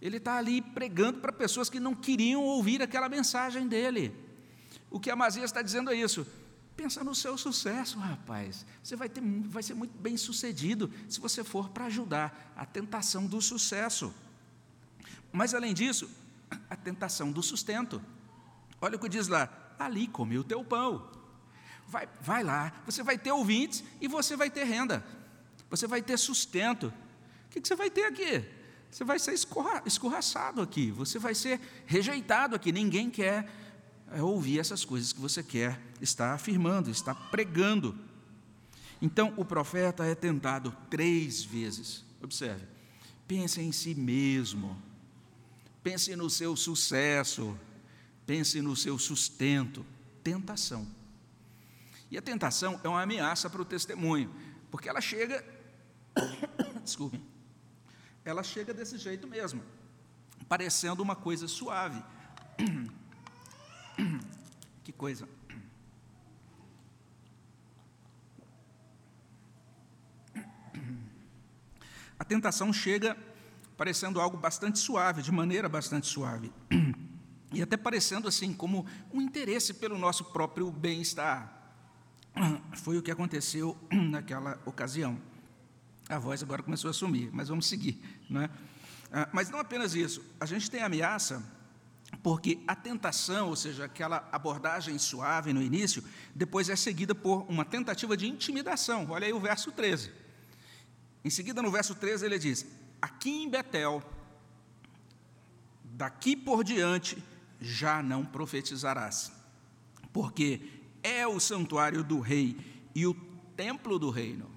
Ele 0.00 0.18
está 0.18 0.36
ali 0.36 0.62
pregando 0.62 1.18
para 1.18 1.32
pessoas 1.32 1.68
que 1.68 1.80
não 1.80 1.94
queriam 1.94 2.44
ouvir 2.44 2.80
aquela 2.80 3.08
mensagem 3.08 3.66
dele. 3.66 4.14
O 4.88 5.00
que 5.00 5.10
Amazias 5.10 5.46
está 5.46 5.62
dizendo 5.62 5.90
é 5.90 5.96
isso. 5.96 6.26
Pensa 6.76 7.02
no 7.02 7.14
seu 7.14 7.38
sucesso, 7.38 7.98
rapaz. 7.98 8.66
Você 8.82 8.94
vai, 8.94 9.08
ter, 9.08 9.22
vai 9.46 9.62
ser 9.62 9.74
muito 9.74 9.96
bem 9.98 10.16
sucedido 10.16 10.92
se 11.08 11.18
você 11.18 11.42
for 11.42 11.70
para 11.70 11.86
ajudar 11.86 12.52
a 12.54 12.66
tentação 12.66 13.26
do 13.26 13.40
sucesso. 13.40 14.14
Mas, 15.32 15.54
além 15.54 15.72
disso, 15.72 16.10
a 16.68 16.76
tentação 16.76 17.32
do 17.32 17.42
sustento. 17.42 18.02
Olha 18.80 18.96
o 18.96 18.98
que 18.98 19.08
diz 19.08 19.28
lá: 19.28 19.48
ali 19.78 20.06
come 20.06 20.38
o 20.38 20.44
teu 20.44 20.62
pão. 20.64 21.10
Vai, 21.88 22.08
vai 22.20 22.42
lá, 22.42 22.72
você 22.84 23.02
vai 23.02 23.16
ter 23.16 23.32
ouvintes 23.32 23.82
e 24.00 24.08
você 24.08 24.36
vai 24.36 24.50
ter 24.50 24.64
renda. 24.64 25.04
Você 25.70 25.86
vai 25.86 26.02
ter 26.02 26.18
sustento. 26.18 26.92
O 27.46 27.50
que, 27.50 27.60
que 27.60 27.68
você 27.68 27.76
vai 27.76 27.90
ter 27.90 28.04
aqui? 28.04 28.44
você 28.90 29.04
vai 29.04 29.18
ser 29.18 29.34
escorraçado 29.84 30.62
aqui, 30.62 30.90
você 30.90 31.18
vai 31.18 31.34
ser 31.34 31.60
rejeitado 31.84 32.56
aqui. 32.56 32.72
Ninguém 32.72 33.10
quer 33.10 33.46
é, 34.12 34.22
ouvir 34.22 34.58
essas 34.58 34.84
coisas 34.84 35.12
que 35.12 35.20
você 35.20 35.42
quer 35.42 35.80
estar 36.00 36.32
afirmando, 36.32 36.90
estar 36.90 37.14
pregando. 37.30 37.98
Então, 39.00 39.34
o 39.36 39.44
profeta 39.44 40.04
é 40.04 40.14
tentado 40.14 40.74
três 40.88 41.44
vezes. 41.44 42.04
Observe, 42.22 42.66
pense 43.26 43.60
em 43.60 43.72
si 43.72 43.94
mesmo, 43.94 44.80
pense 45.82 46.14
no 46.16 46.30
seu 46.30 46.56
sucesso, 46.56 47.58
pense 48.24 48.60
no 48.60 48.74
seu 48.74 48.98
sustento. 48.98 49.84
Tentação. 50.22 50.86
E 52.10 52.16
a 52.16 52.22
tentação 52.22 52.80
é 52.82 52.88
uma 52.88 53.02
ameaça 53.02 53.50
para 53.50 53.62
o 53.62 53.64
testemunho, 53.64 54.32
porque 54.70 54.88
ela 54.88 55.00
chega, 55.00 55.44
desculpe, 56.82 57.20
ela 58.24 58.42
chega 58.42 58.72
desse 58.72 58.98
jeito 58.98 59.26
mesmo, 59.26 59.62
parecendo 60.48 61.02
uma 61.02 61.16
coisa 61.16 61.46
suave. 61.46 62.02
Que 64.84 64.92
coisa. 64.92 65.28
A 72.18 72.24
tentação 72.24 72.72
chega 72.72 73.16
parecendo 73.76 74.20
algo 74.20 74.36
bastante 74.36 74.78
suave, 74.78 75.22
de 75.22 75.32
maneira 75.32 75.68
bastante 75.68 76.06
suave. 76.06 76.52
E 77.52 77.62
até 77.62 77.76
parecendo 77.76 78.26
assim 78.28 78.52
como 78.52 78.84
um 79.14 79.22
interesse 79.22 79.72
pelo 79.72 79.96
nosso 79.96 80.24
próprio 80.26 80.70
bem-estar. 80.70 81.72
Foi 82.74 82.98
o 82.98 83.02
que 83.02 83.10
aconteceu 83.10 83.78
naquela 83.90 84.60
ocasião. 84.66 85.16
A 86.08 86.18
voz 86.18 86.42
agora 86.42 86.62
começou 86.62 86.90
a 86.90 86.92
sumir, 86.92 87.30
mas 87.32 87.48
vamos 87.48 87.66
seguir. 87.66 87.98
Não 88.28 88.42
é? 88.42 88.50
Ah, 89.12 89.28
mas 89.32 89.48
não 89.48 89.58
apenas 89.58 89.94
isso, 89.94 90.22
a 90.38 90.44
gente 90.44 90.70
tem 90.70 90.82
ameaça, 90.82 91.42
porque 92.22 92.58
a 92.66 92.74
tentação, 92.74 93.48
ou 93.48 93.56
seja, 93.56 93.84
aquela 93.84 94.28
abordagem 94.32 94.98
suave 94.98 95.52
no 95.52 95.62
início, 95.62 96.02
depois 96.34 96.68
é 96.68 96.76
seguida 96.76 97.14
por 97.14 97.44
uma 97.48 97.64
tentativa 97.64 98.16
de 98.16 98.26
intimidação. 98.26 99.06
Olha 99.10 99.26
aí 99.26 99.32
o 99.32 99.40
verso 99.40 99.72
13. 99.72 100.10
Em 101.24 101.30
seguida, 101.30 101.60
no 101.60 101.70
verso 101.70 101.94
13, 101.94 102.24
ele 102.24 102.38
diz: 102.38 102.66
Aqui 103.00 103.30
em 103.30 103.48
Betel, 103.48 104.02
daqui 105.84 106.36
por 106.36 106.62
diante, 106.62 107.22
já 107.60 108.02
não 108.02 108.24
profetizarás, 108.24 109.32
porque 110.12 110.60
é 111.02 111.26
o 111.26 111.40
santuário 111.40 112.04
do 112.04 112.20
rei 112.20 112.56
e 112.94 113.06
o 113.06 113.14
templo 113.56 113.98
do 113.98 114.10
reino. 114.10 114.55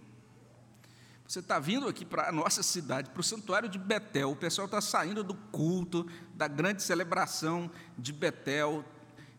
Você 1.30 1.42
está 1.42 1.60
vindo 1.60 1.88
aqui 1.88 2.04
para 2.04 2.28
a 2.28 2.32
nossa 2.32 2.64
cidade, 2.64 3.12
para 3.12 3.22
o 3.22 3.24
santuário 3.24 3.70
de 3.70 3.78
Betel, 3.78 4.32
o 4.32 4.36
pessoal 4.36 4.66
está 4.66 4.82
saindo 4.82 5.24
do 5.24 5.36
culto, 5.36 6.10
da 6.34 6.48
grande 6.48 6.82
celebração 6.82 7.70
de 7.96 8.12
Betel, 8.12 8.84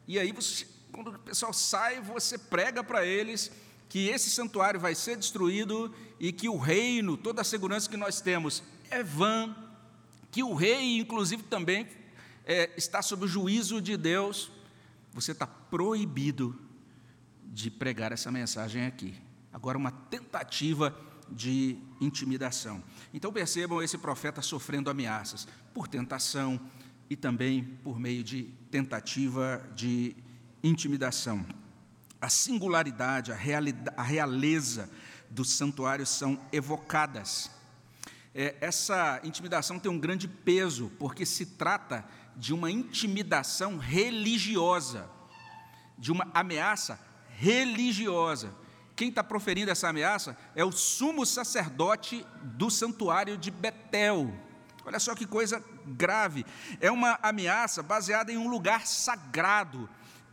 e 0.06 0.16
aí, 0.16 0.30
você, 0.30 0.68
quando 0.92 1.10
o 1.10 1.18
pessoal 1.18 1.52
sai, 1.52 2.00
você 2.00 2.38
prega 2.38 2.84
para 2.84 3.04
eles 3.04 3.50
que 3.88 4.06
esse 4.06 4.30
santuário 4.30 4.78
vai 4.78 4.94
ser 4.94 5.16
destruído 5.16 5.92
e 6.20 6.32
que 6.32 6.48
o 6.48 6.56
reino, 6.56 7.16
toda 7.16 7.40
a 7.40 7.44
segurança 7.44 7.90
que 7.90 7.96
nós 7.96 8.20
temos 8.20 8.62
é 8.88 9.02
vã, 9.02 9.52
que 10.30 10.44
o 10.44 10.54
rei, 10.54 10.96
inclusive, 10.96 11.42
também 11.42 11.88
é, 12.46 12.70
está 12.76 13.02
sob 13.02 13.24
o 13.24 13.28
juízo 13.28 13.80
de 13.80 13.96
Deus, 13.96 14.52
você 15.12 15.32
está 15.32 15.44
proibido 15.44 16.56
de 17.46 17.68
pregar 17.68 18.12
essa 18.12 18.30
mensagem 18.30 18.86
aqui. 18.86 19.12
Agora, 19.52 19.76
uma 19.76 19.90
tentativa 19.90 21.09
de 21.30 21.78
intimidação. 22.00 22.82
Então, 23.12 23.32
percebam 23.32 23.82
esse 23.82 23.98
profeta 23.98 24.42
sofrendo 24.42 24.90
ameaças 24.90 25.46
por 25.72 25.88
tentação 25.88 26.60
e 27.08 27.16
também 27.16 27.64
por 27.82 27.98
meio 27.98 28.22
de 28.22 28.44
tentativa 28.70 29.62
de 29.74 30.16
intimidação. 30.62 31.44
A 32.20 32.28
singularidade, 32.28 33.32
a, 33.32 33.38
a 33.96 34.02
realeza 34.02 34.90
do 35.30 35.44
santuário 35.44 36.06
são 36.06 36.40
evocadas. 36.52 37.50
É, 38.34 38.56
essa 38.60 39.20
intimidação 39.24 39.78
tem 39.78 39.90
um 39.90 39.98
grande 39.98 40.28
peso, 40.28 40.90
porque 40.98 41.26
se 41.26 41.46
trata 41.46 42.04
de 42.36 42.54
uma 42.54 42.70
intimidação 42.70 43.76
religiosa, 43.76 45.08
de 45.98 46.12
uma 46.12 46.28
ameaça 46.32 47.00
religiosa. 47.36 48.54
Quem 49.00 49.08
está 49.08 49.24
proferindo 49.24 49.70
essa 49.70 49.88
ameaça 49.88 50.36
é 50.54 50.62
o 50.62 50.70
sumo 50.70 51.24
sacerdote 51.24 52.22
do 52.42 52.68
santuário 52.68 53.38
de 53.38 53.50
Betel. 53.50 54.30
Olha 54.84 54.98
só 54.98 55.14
que 55.14 55.24
coisa 55.24 55.64
grave. 55.86 56.44
É 56.82 56.90
uma 56.90 57.18
ameaça 57.22 57.82
baseada 57.82 58.30
em 58.30 58.36
um 58.36 58.46
lugar 58.46 58.86
sagrado. 58.86 59.88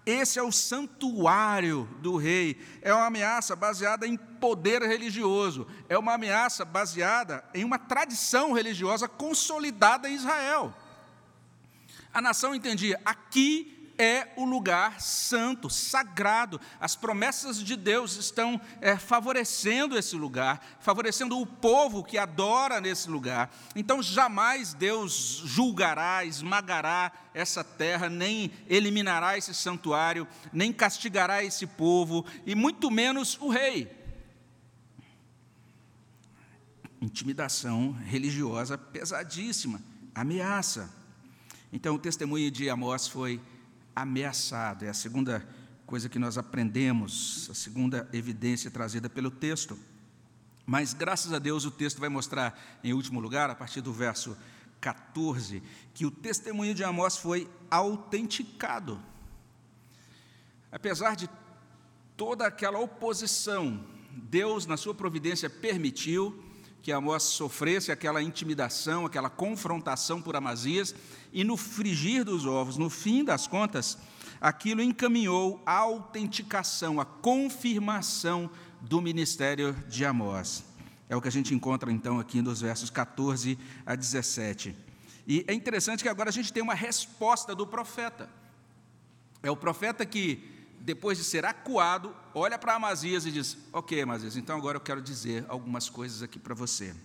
Esse 0.05 0.37
é 0.37 0.43
o 0.43 0.51
santuário 0.51 1.85
do 2.01 2.17
rei. 2.17 2.59
É 2.81 2.93
uma 2.93 3.05
ameaça 3.05 3.55
baseada 3.55 4.05
em 4.05 4.17
poder 4.17 4.81
religioso. 4.81 5.65
É 5.87 5.97
uma 5.97 6.15
ameaça 6.15 6.65
baseada 6.65 7.45
em 7.53 7.63
uma 7.63 7.79
tradição 7.79 8.51
religiosa 8.51 9.07
consolidada 9.07 10.09
em 10.09 10.15
Israel. 10.15 10.75
A 12.13 12.21
nação 12.21 12.53
entendia: 12.53 12.99
aqui 13.05 13.76
é 13.97 14.27
o 14.35 14.45
lugar 14.45 15.01
santo, 15.01 15.69
sagrado. 15.69 16.61
As 16.79 16.95
promessas 16.95 17.57
de 17.57 17.75
Deus 17.75 18.15
estão 18.15 18.61
é, 18.79 18.95
favorecendo 18.97 19.97
esse 19.97 20.15
lugar, 20.15 20.63
favorecendo 20.79 21.39
o 21.39 21.45
povo 21.45 22.03
que 22.03 22.17
adora 22.17 22.79
nesse 22.79 23.09
lugar. 23.09 23.53
Então, 23.75 24.01
jamais 24.01 24.73
Deus 24.73 25.41
julgará, 25.45 26.23
esmagará 26.23 27.11
essa 27.33 27.63
terra, 27.63 28.09
nem 28.09 28.51
eliminará 28.67 29.37
esse 29.37 29.53
santuário, 29.53 30.27
nem 30.53 30.71
castigará 30.71 31.43
esse 31.43 31.65
povo, 31.65 32.25
e 32.45 32.53
muito 32.53 32.91
menos 32.91 33.37
o 33.41 33.49
rei. 33.49 33.95
Intimidação 37.01 37.91
religiosa 37.91 38.77
pesadíssima, 38.77 39.81
ameaça. 40.15 40.91
Então, 41.71 41.95
o 41.95 41.99
testemunho 41.99 42.49
de 42.49 42.69
Amós 42.69 43.07
foi 43.07 43.39
ameaçado, 44.01 44.85
é 44.85 44.89
a 44.89 44.93
segunda 44.93 45.47
coisa 45.85 46.07
que 46.07 46.19
nós 46.19 46.37
aprendemos, 46.37 47.47
a 47.49 47.55
segunda 47.55 48.07
evidência 48.13 48.69
trazida 48.69 49.09
pelo 49.09 49.31
texto. 49.31 49.77
Mas, 50.65 50.93
graças 50.93 51.33
a 51.33 51.39
Deus, 51.39 51.65
o 51.65 51.71
texto 51.71 51.99
vai 51.99 52.09
mostrar, 52.09 52.79
em 52.83 52.93
último 52.93 53.19
lugar, 53.19 53.49
a 53.49 53.55
partir 53.55 53.81
do 53.81 53.91
verso 53.91 54.37
14, 54.79 55.63
que 55.95 56.05
o 56.05 56.11
testemunho 56.11 56.75
de 56.75 56.83
Amós 56.83 57.17
foi 57.17 57.49
autenticado. 57.71 59.01
Apesar 60.71 61.15
de 61.15 61.27
toda 62.15 62.45
aquela 62.45 62.77
oposição, 62.77 63.83
Deus, 64.11 64.67
na 64.67 64.77
sua 64.77 64.93
providência, 64.93 65.49
permitiu 65.49 66.43
que 66.81 66.91
Amós 66.91 67.23
sofresse 67.23 67.91
aquela 67.91 68.21
intimidação, 68.21 69.05
aquela 69.05 69.29
confrontação 69.29 70.21
por 70.21 70.35
Amazias, 70.35 70.95
e 71.33 71.43
no 71.43 71.57
frigir 71.57 72.23
dos 72.23 72.45
ovos, 72.45 72.77
no 72.77 72.89
fim 72.89 73.23
das 73.23 73.47
contas, 73.47 73.97
aquilo 74.39 74.81
encaminhou 74.81 75.61
a 75.65 75.73
autenticação, 75.73 76.99
a 76.99 77.05
confirmação 77.05 78.49
do 78.81 79.01
ministério 79.01 79.73
de 79.87 80.05
Amós. 80.05 80.63
É 81.09 81.15
o 81.15 81.21
que 81.21 81.27
a 81.27 81.31
gente 81.31 81.53
encontra 81.53 81.91
então 81.91 82.19
aqui 82.19 82.41
nos 82.41 82.61
versos 82.61 82.89
14 82.89 83.57
a 83.85 83.95
17. 83.95 84.75
E 85.25 85.43
é 85.47 85.53
interessante 85.53 86.03
que 86.03 86.09
agora 86.09 86.29
a 86.29 86.33
gente 86.33 86.53
tem 86.53 86.63
uma 86.63 86.73
resposta 86.73 87.53
do 87.55 87.65
profeta. 87.65 88.29
É 89.41 89.51
o 89.51 89.55
profeta 89.55 90.05
que 90.05 90.56
depois 90.79 91.17
de 91.17 91.23
ser 91.23 91.45
acuado, 91.45 92.15
olha 92.33 92.57
para 92.57 92.75
Amazias 92.75 93.25
e 93.25 93.31
diz: 93.31 93.57
Ok, 93.73 94.01
Amazias, 94.01 94.37
então 94.37 94.57
agora 94.57 94.77
eu 94.77 94.81
quero 94.81 95.01
dizer 95.01 95.45
algumas 95.47 95.89
coisas 95.89 96.23
aqui 96.23 96.39
para 96.39 96.55
você. 96.55 96.95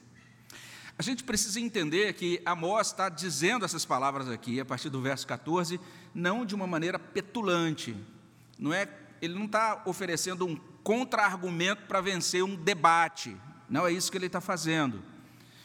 A 0.99 1.03
gente 1.03 1.25
precisa 1.25 1.59
entender 1.59 2.13
que 2.13 2.41
Amós 2.45 2.89
está 2.89 3.09
dizendo 3.09 3.65
essas 3.65 3.85
palavras 3.85 4.29
aqui, 4.29 4.61
a 4.61 4.65
partir 4.65 4.91
do 4.91 5.01
verso 5.01 5.27
14, 5.27 5.81
não 6.15 6.45
de 6.45 6.55
uma 6.55 6.67
maneira 6.67 6.99
petulante, 6.99 7.97
não 8.59 8.73
é, 8.73 8.87
ele 9.21 9.35
não 9.35 9.47
está 9.47 9.83
oferecendo 9.87 10.47
um 10.47 10.55
contra-argumento 10.83 11.87
para 11.87 12.01
vencer 12.01 12.45
um 12.45 12.55
debate, 12.55 13.37
não 13.69 13.87
é 13.87 13.93
isso 13.93 14.11
que 14.11 14.19
ele 14.19 14.27
está 14.27 14.41
fazendo. 14.41 15.03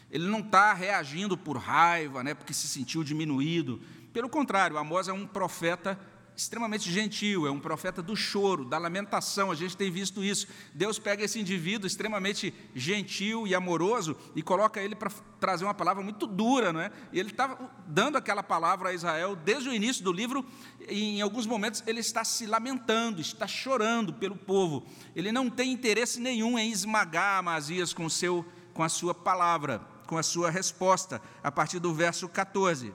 Ele 0.09 0.25
não 0.25 0.39
está 0.39 0.73
reagindo 0.73 1.37
por 1.37 1.57
raiva, 1.57 2.23
né, 2.23 2.33
porque 2.33 2.53
se 2.53 2.67
sentiu 2.67 3.03
diminuído. 3.03 3.81
Pelo 4.13 4.29
contrário, 4.29 4.77
Amós 4.77 5.09
é 5.09 5.13
um 5.13 5.27
profeta 5.27 5.99
extremamente 6.37 6.91
gentil, 6.91 7.47
é 7.47 7.51
um 7.51 7.59
profeta 7.59 7.99
do 7.99 8.15
choro, 8.15 8.63
da 8.63 8.77
lamentação, 8.77 9.49
a 9.49 9.55
gente 9.55 9.75
tem 9.75 9.89
visto 9.89 10.23
isso. 10.23 10.47
Deus 10.71 10.99
pega 10.99 11.23
esse 11.23 11.39
indivíduo 11.39 11.87
extremamente 11.87 12.53
gentil 12.75 13.47
e 13.47 13.55
amoroso 13.55 14.15
e 14.35 14.43
coloca 14.43 14.79
ele 14.79 14.93
para 14.93 15.09
trazer 15.39 15.65
uma 15.65 15.73
palavra 15.73 16.03
muito 16.03 16.27
dura, 16.27 16.71
não 16.71 16.79
é? 16.79 16.91
E 17.11 17.19
ele 17.19 17.31
está 17.31 17.57
dando 17.87 18.17
aquela 18.17 18.43
palavra 18.43 18.89
a 18.89 18.93
Israel 18.93 19.35
desde 19.35 19.67
o 19.67 19.73
início 19.73 20.03
do 20.03 20.13
livro, 20.13 20.45
e 20.87 21.17
em 21.17 21.21
alguns 21.21 21.47
momentos 21.47 21.83
ele 21.87 22.01
está 22.01 22.23
se 22.23 22.45
lamentando, 22.45 23.19
está 23.19 23.47
chorando 23.47 24.13
pelo 24.13 24.35
povo. 24.35 24.85
Ele 25.15 25.31
não 25.31 25.49
tem 25.49 25.71
interesse 25.71 26.19
nenhum 26.19 26.57
em 26.59 26.71
esmagar 26.71 27.39
Amazias 27.39 27.93
com, 27.93 28.07
seu, 28.07 28.45
com 28.75 28.83
a 28.83 28.89
sua 28.89 29.13
palavra. 29.13 29.81
com 30.07 30.17
a 30.17 30.23
sua 30.23 30.49
resposta, 30.49 31.21
a 31.43 31.51
partir 31.51 31.79
do 31.79 31.93
verso 31.93 32.29
14. 32.29 32.93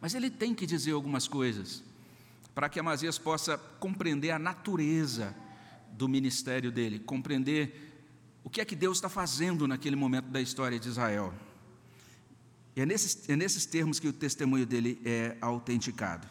Mas 0.00 0.14
ele 0.14 0.28
tem 0.28 0.54
que 0.54 0.66
dizer 0.66 0.92
algumas 0.92 1.28
coisas, 1.28 1.84
para 2.54 2.68
que 2.68 2.80
Amazias 2.80 3.18
possa 3.18 3.56
compreender 3.58 4.30
a 4.30 4.38
natureza 4.38 5.34
do 5.92 6.08
ministério 6.08 6.70
dele, 6.70 6.98
compreender 6.98 7.90
o 8.42 8.50
que 8.50 8.60
é 8.60 8.64
que 8.64 8.74
Deus 8.74 8.98
está 8.98 9.08
fazendo 9.08 9.68
naquele 9.68 9.96
momento 9.96 10.26
da 10.26 10.40
história 10.40 10.78
de 10.78 10.88
Israel. 10.88 11.32
E 12.74 12.80
é 12.80 12.86
nesses, 12.86 13.28
é 13.28 13.36
nesses 13.36 13.66
termos 13.66 13.98
que 13.98 14.08
o 14.08 14.12
testemunho 14.12 14.64
dele 14.64 15.00
é 15.04 15.36
autenticado. 15.40 16.26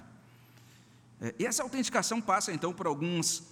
É, 1.21 1.35
e 1.37 1.45
essa 1.45 1.61
autenticação 1.61 2.21
passa 2.21 2.51
então 2.51 2.73
por, 2.73 2.87
alguns, 2.87 3.43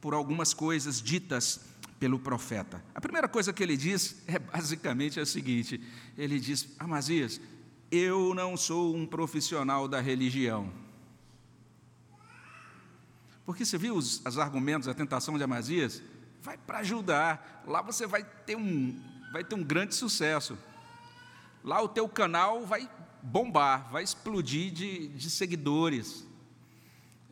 por 0.00 0.14
algumas 0.14 0.52
coisas 0.52 1.00
ditas 1.00 1.60
pelo 1.98 2.18
profeta. 2.18 2.84
A 2.94 3.00
primeira 3.00 3.28
coisa 3.28 3.52
que 3.52 3.62
ele 3.62 3.76
diz 3.76 4.22
é 4.28 4.38
basicamente 4.38 5.18
a 5.18 5.26
seguinte: 5.26 5.80
ele 6.16 6.38
diz, 6.38 6.68
Amazias, 6.78 7.40
eu 7.90 8.34
não 8.34 8.56
sou 8.56 8.94
um 8.94 9.06
profissional 9.06 9.88
da 9.88 10.00
religião. 10.00 10.83
Porque 13.44 13.64
você 13.64 13.76
viu 13.76 13.94
os, 13.94 14.22
os 14.24 14.38
argumentos, 14.38 14.88
a 14.88 14.94
tentação 14.94 15.36
de 15.36 15.44
Amazias? 15.44 16.02
vai 16.44 16.58
para 16.58 16.78
ajudar. 16.80 17.64
Lá 17.66 17.80
você 17.80 18.06
vai 18.06 18.22
ter 18.22 18.54
um, 18.54 19.00
vai 19.32 19.42
ter 19.42 19.54
um 19.54 19.64
grande 19.64 19.94
sucesso. 19.94 20.56
Lá 21.64 21.80
o 21.80 21.88
teu 21.88 22.06
canal 22.06 22.66
vai 22.66 22.88
bombar, 23.22 23.90
vai 23.90 24.04
explodir 24.04 24.70
de, 24.70 25.08
de 25.08 25.30
seguidores. 25.30 26.22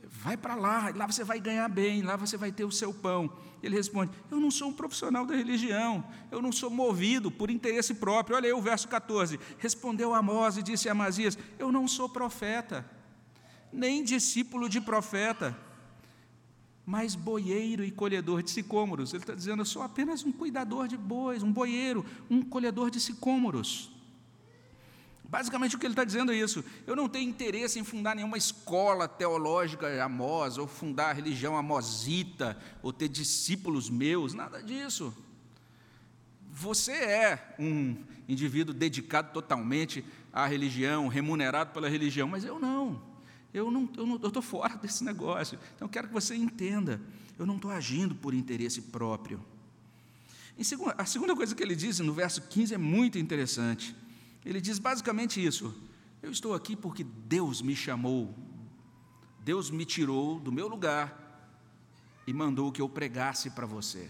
Vai 0.03 0.37
para 0.37 0.55
lá, 0.55 0.91
lá 0.95 1.07
você 1.07 1.23
vai 1.23 1.39
ganhar 1.39 1.69
bem, 1.69 2.01
lá 2.01 2.17
você 2.17 2.39
vai 2.39 2.51
ter 2.51 2.65
o 2.65 2.73
seu 2.73 2.95
pão. 2.95 3.31
Ele 3.63 3.77
responde: 3.77 4.11
Eu 4.31 4.41
não 4.41 4.51
sou 4.51 4.69
um 4.69 4.73
profissional 4.73 5.27
da 5.27 5.37
religião, 5.37 6.03
eu 6.31 6.41
não 6.41 6.51
sou 6.51 6.71
movido 6.71 7.31
por 7.31 7.51
interesse 7.51 7.95
próprio. 7.95 8.37
Olha 8.37 8.47
aí 8.47 8.53
o 8.53 8.63
verso 8.63 8.89
14. 8.89 9.39
Respondeu 9.59 10.15
Amós 10.15 10.57
e 10.57 10.63
disse 10.63 10.89
a 10.89 10.93
Amazias: 10.93 11.37
Eu 11.59 11.71
não 11.71 11.87
sou 11.87 12.09
profeta, 12.09 12.89
nem 13.71 14.03
discípulo 14.03 14.71
de 14.71 14.81
profeta 14.81 15.55
mas 16.85 17.15
boieiro 17.15 17.85
e 17.85 17.91
colhedor 17.91 18.43
de 18.43 18.51
sicômoros. 18.51 19.13
Ele 19.13 19.23
está 19.23 19.35
dizendo: 19.35 19.61
eu 19.61 19.67
sou 19.67 19.83
apenas 19.83 20.25
um 20.25 20.33
cuidador 20.33 20.89
de 20.89 20.97
bois, 20.97 21.43
um 21.43 21.53
boieiro, 21.53 22.05
um 22.29 22.43
colhedor 22.43 22.91
de 22.91 23.01
sicômoros. 23.01 23.91
Basicamente 25.25 25.75
o 25.75 25.79
que 25.79 25.87
ele 25.87 25.95
está 25.95 26.05
dizendo 26.05 26.31
é 26.31 26.37
isso. 26.37 26.63
Eu 26.87 26.95
não 26.95 27.09
tenho 27.09 27.31
interesse 27.31 27.79
em 27.79 27.85
fundar 27.85 28.15
nenhuma 28.15 28.37
escola 28.37 29.09
teológica 29.09 30.05
Amós, 30.05 30.59
ou 30.59 30.67
fundar 30.67 31.09
a 31.09 31.13
religião 31.15 31.57
amosita, 31.57 32.59
ou 32.83 32.93
ter 32.93 33.09
discípulos 33.09 33.89
meus, 33.89 34.35
nada 34.35 34.63
disso. 34.63 35.17
Você 36.51 36.93
é 36.93 37.55
um 37.59 37.97
indivíduo 38.29 38.75
dedicado 38.75 39.33
totalmente 39.33 40.05
à 40.31 40.45
religião, 40.47 41.09
remunerado 41.09 41.73
pela 41.73 41.89
religião, 41.89 42.29
mas 42.29 42.45
eu 42.45 42.59
não. 42.59 43.12
Eu 43.53 43.71
não 43.71 43.85
estou 44.17 44.43
fora 44.43 44.77
desse 44.81 45.05
negócio. 45.05 45.59
Então, 45.75 45.89
quero 45.89 46.09
que 46.09 46.15
você 46.15 46.35
entenda. 46.35 47.01
Eu 47.39 47.47
não 47.47 47.57
estou 47.57 47.71
agindo 47.71 48.15
por 48.15 48.35
interesse 48.35 48.83
próprio. 48.83 49.43
Segunda, 50.61 50.95
a 50.97 51.05
segunda 51.05 51.35
coisa 51.35 51.55
que 51.55 51.63
ele 51.63 51.75
diz 51.75 51.99
no 51.99 52.13
verso 52.13 52.43
15 52.43 52.75
é 52.75 52.79
muito 52.79 53.19
interessante. 53.19 53.97
Ele 54.45 54.61
diz 54.61 54.79
basicamente 54.79 55.45
isso: 55.45 55.75
Eu 56.23 56.31
estou 56.31 56.55
aqui 56.55 56.77
porque 56.77 57.05
Deus 57.05 57.63
me 57.63 57.75
chamou, 57.75 58.35
Deus 59.41 59.71
me 59.71 59.85
tirou 59.85 60.39
do 60.39 60.53
meu 60.53 60.69
lugar 60.69 61.19
e 62.27 62.33
mandou 62.33 62.71
que 62.71 62.81
eu 62.81 62.89
pregasse 62.89 63.51
para 63.51 63.67
você, 63.67 64.09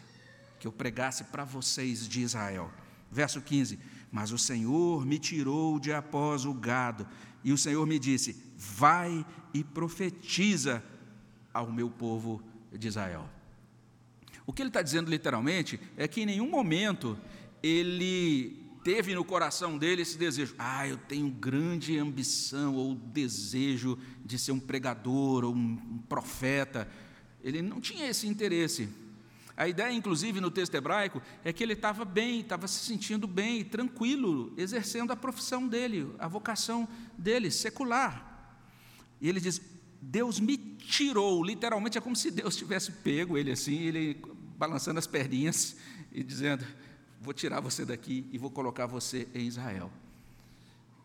que 0.61 0.67
eu 0.67 0.73
pregasse 0.73 1.25
para 1.25 1.45
vocês 1.45 2.07
de 2.07 2.21
Israel. 2.21 2.71
Verso 3.11 3.41
15: 3.41 3.79
Mas 4.11 4.33
o 4.33 4.39
Senhor 4.39 5.07
me 5.07 5.19
tirou 5.19 5.79
de 5.79 5.93
após 5.93 6.45
o 6.45 6.53
gado, 6.53 7.07
e 7.45 7.53
o 7.53 7.59
Senhor 7.59 7.87
me 7.87 7.99
disse: 7.99 8.37
vai 8.57 9.25
e 9.53 9.63
profetiza 9.63 10.83
ao 11.53 11.71
meu 11.71 11.91
povo 11.91 12.43
de 12.73 12.89
Israel. 12.89 13.29
O 14.47 14.53
que 14.53 14.63
ele 14.63 14.71
está 14.71 14.83
dizendo 14.83 15.11
literalmente 15.11 15.79
é 15.97 16.09
que 16.09 16.23
em 16.23 16.27
nenhum 16.27 16.49
momento 16.49 17.19
ele 17.63 18.63
teve 18.83 19.15
no 19.15 19.25
coração 19.25 19.79
dele 19.79 20.03
esse 20.03 20.19
desejo, 20.19 20.55
ah, 20.59 20.87
eu 20.89 20.97
tenho 20.97 21.31
grande 21.31 21.97
ambição 21.99 22.75
ou 22.75 22.95
desejo 22.95 23.97
de 24.25 24.39
ser 24.39 24.53
um 24.53 24.59
pregador 24.59 25.45
ou 25.45 25.55
um 25.55 25.77
profeta. 26.09 26.89
Ele 27.43 27.63
não 27.63 27.81
tinha 27.81 28.09
esse 28.09 28.27
interesse. 28.27 28.89
A 29.63 29.69
ideia, 29.69 29.93
inclusive, 29.93 30.41
no 30.41 30.51
texto 30.51 30.75
hebraico, 30.75 31.23
é 31.45 31.53
que 31.53 31.63
ele 31.63 31.75
estava 31.75 32.05
bem, 32.05 32.41
estava 32.41 32.67
se 32.67 32.85
sentindo 32.85 33.29
bem, 33.29 33.65
tranquilo, 33.65 34.53
exercendo 34.57 35.13
a 35.13 35.17
profissão 35.17 35.69
dele, 35.69 36.13
a 36.19 36.27
vocação 36.27 36.89
dele, 37.17 37.49
secular. 37.49 38.59
E 39.21 39.29
ele 39.29 39.39
diz: 39.39 39.63
Deus 40.01 40.41
me 40.41 40.57
tirou, 40.57 41.45
literalmente 41.45 41.97
é 41.97 42.01
como 42.01 42.17
se 42.17 42.33
Deus 42.33 42.57
tivesse 42.57 42.91
pego 42.91 43.39
ele 43.39 43.53
assim, 43.53 43.83
ele 43.83 44.21
balançando 44.59 44.99
as 44.99 45.07
perninhas 45.07 45.77
e 46.11 46.25
dizendo: 46.25 46.67
Vou 47.21 47.33
tirar 47.33 47.61
você 47.61 47.85
daqui 47.85 48.27
e 48.33 48.39
vou 48.39 48.51
colocar 48.51 48.87
você 48.87 49.29
em 49.33 49.47
Israel. 49.47 49.93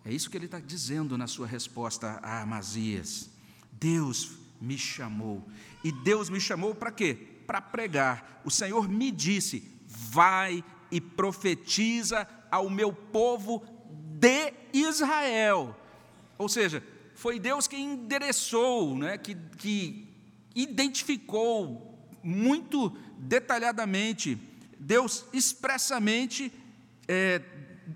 É 0.03 0.11
isso 0.11 0.31
que 0.31 0.35
ele 0.35 0.45
está 0.45 0.59
dizendo 0.59 1.15
na 1.15 1.27
sua 1.27 1.45
resposta 1.45 2.19
a 2.23 2.41
Amazias. 2.41 3.29
Deus 3.71 4.31
me 4.59 4.79
chamou. 4.79 5.47
E 5.83 5.91
Deus 5.91 6.27
me 6.27 6.41
chamou 6.41 6.73
para 6.73 6.91
quê? 6.91 7.36
Para 7.47 7.61
pregar. 7.61 8.41
O 8.45 8.51
Senhor 8.51 8.87
me 8.87 9.09
disse: 9.09 9.71
vai 9.87 10.63
e 10.91 11.01
profetiza 11.01 12.27
ao 12.51 12.69
meu 12.69 12.93
povo 12.93 13.65
de 14.19 14.53
Israel. 14.73 15.75
Ou 16.37 16.47
seja, 16.47 16.83
foi 17.15 17.39
Deus 17.39 17.67
quem 17.67 17.93
endereçou, 17.93 18.95
né, 18.95 19.17
que, 19.17 19.35
que 19.57 20.07
identificou 20.53 21.97
muito 22.23 22.89
detalhadamente, 23.17 24.37
Deus 24.77 25.25
expressamente 25.33 26.51
é, 27.07 27.41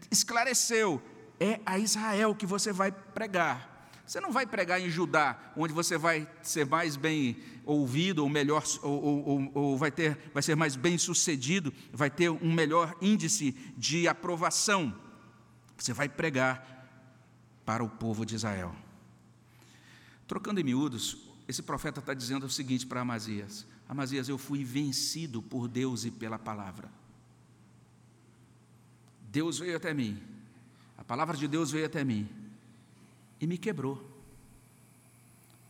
esclareceu: 0.10 1.02
é 1.40 1.60
a 1.66 1.78
Israel 1.78 2.34
que 2.36 2.46
você 2.46 2.72
vai 2.72 2.92
pregar. 2.92 3.90
Você 4.06 4.20
não 4.20 4.32
vai 4.32 4.46
pregar 4.46 4.82
em 4.82 4.90
Judá, 4.90 5.54
onde 5.56 5.74
você 5.74 5.98
vai 5.98 6.28
ser 6.42 6.66
mais 6.66 6.96
bem 6.96 7.38
ouvido, 7.66 8.24
ou 8.24 8.30
melhor, 8.30 8.64
ou, 8.82 9.04
ou, 9.04 9.52
ou, 9.54 9.78
vai, 9.78 9.92
ter, 9.92 10.18
vai 10.34 10.42
ser 10.42 10.56
mais 10.56 10.76
bem 10.76 10.98
sucedido, 10.98 11.74
vai 11.92 12.10
ter 12.10 12.30
um 12.30 12.52
melhor 12.54 12.96
índice 13.02 13.52
de 13.78 14.08
aprovação. 14.08 14.96
Você 15.78 15.94
vai 15.94 16.10
pregar 16.10 16.72
para 17.66 17.84
o 17.84 17.90
povo 17.90 18.26
de 18.26 18.36
Israel. 18.36 18.76
Trocando 20.28 20.60
em 20.60 20.64
miúdos, 20.64 21.18
esse 21.48 21.62
profeta 21.62 22.00
está 22.00 22.14
dizendo 22.14 22.46
o 22.46 22.50
seguinte 22.50 22.86
para 22.86 23.02
Amazias: 23.02 23.66
Amazias, 23.88 24.30
eu 24.30 24.38
fui 24.38 24.64
vencido 24.64 25.42
por 25.42 25.68
Deus 25.68 26.06
e 26.06 26.12
pela 26.12 26.40
palavra. 26.40 26.90
Deus 29.30 29.60
veio 29.60 29.78
até 29.78 29.94
mim, 29.94 30.22
a 30.98 31.04
palavra 31.04 31.38
de 31.38 31.48
Deus 31.48 31.72
veio 31.72 31.86
até 31.86 32.04
mim 32.04 32.28
e 33.40 33.48
me 33.48 33.58
quebrou, 33.58 34.11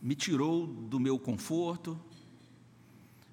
me 0.02 0.14
tirou 0.14 0.66
do 0.66 0.98
meu 0.98 1.18
conforto, 1.18 1.98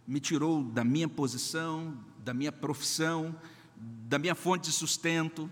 me 0.07 0.19
tirou 0.19 0.63
da 0.63 0.83
minha 0.83 1.07
posição, 1.09 1.97
da 2.23 2.33
minha 2.33 2.51
profissão, 2.51 3.35
da 3.75 4.19
minha 4.19 4.35
fonte 4.35 4.65
de 4.65 4.71
sustento 4.71 5.49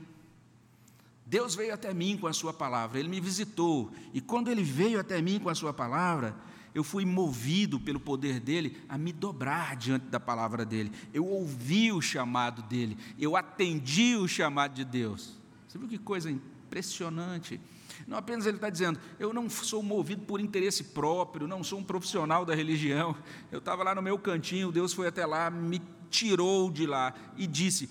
Deus 1.30 1.56
veio 1.56 1.74
até 1.74 1.94
mim 1.94 2.18
com 2.18 2.26
a 2.26 2.32
Sua 2.32 2.54
palavra, 2.54 2.98
Ele 2.98 3.10
me 3.10 3.20
visitou, 3.20 3.92
e 4.14 4.22
quando 4.22 4.50
Ele 4.50 4.64
veio 4.64 4.98
até 4.98 5.22
mim 5.22 5.40
com 5.40 5.50
a 5.50 5.56
Sua 5.56 5.74
palavra, 5.74 6.34
eu 6.74 6.86
fui 6.86 7.04
movido 7.04 7.82
pelo 7.82 8.00
poder 8.00 8.40
dele 8.40 8.78
a 8.88 8.98
me 8.98 9.12
dobrar 9.12 9.76
diante 9.76 10.06
da 10.06 10.22
palavra 10.22 10.64
dele. 10.64 10.90
Eu 11.14 11.26
ouvi 11.26 11.92
o 11.92 12.02
chamado 12.02 12.62
dele, 12.62 12.98
eu 13.20 13.36
atendi 13.36 14.16
o 14.16 14.26
chamado 14.26 14.74
de 14.74 14.86
Deus. 14.86 15.34
Você 15.68 15.78
viu 15.78 15.90
que 15.90 15.98
coisa 15.98 16.32
impressionante? 16.32 17.60
Não 18.06 18.18
apenas 18.18 18.46
ele 18.46 18.58
está 18.58 18.70
dizendo, 18.70 19.00
eu 19.20 19.34
não 19.34 19.50
sou 19.50 19.82
movido 19.82 20.24
por 20.24 20.40
interesse 20.40 20.84
próprio, 20.84 21.48
não 21.48 21.64
sou 21.64 21.80
um 21.80 21.84
profissional 21.84 22.46
da 22.46 22.54
religião. 22.54 23.16
Eu 23.52 23.60
estava 23.60 23.84
lá 23.84 23.96
no 23.96 24.02
meu 24.02 24.20
cantinho, 24.20 24.72
Deus 24.72 24.94
foi 24.94 25.08
até 25.08 25.26
lá, 25.26 25.50
me 25.50 25.82
tirou 26.10 26.70
de 26.70 26.86
lá 26.86 27.14
e 27.38 27.48
disse: 27.48 27.90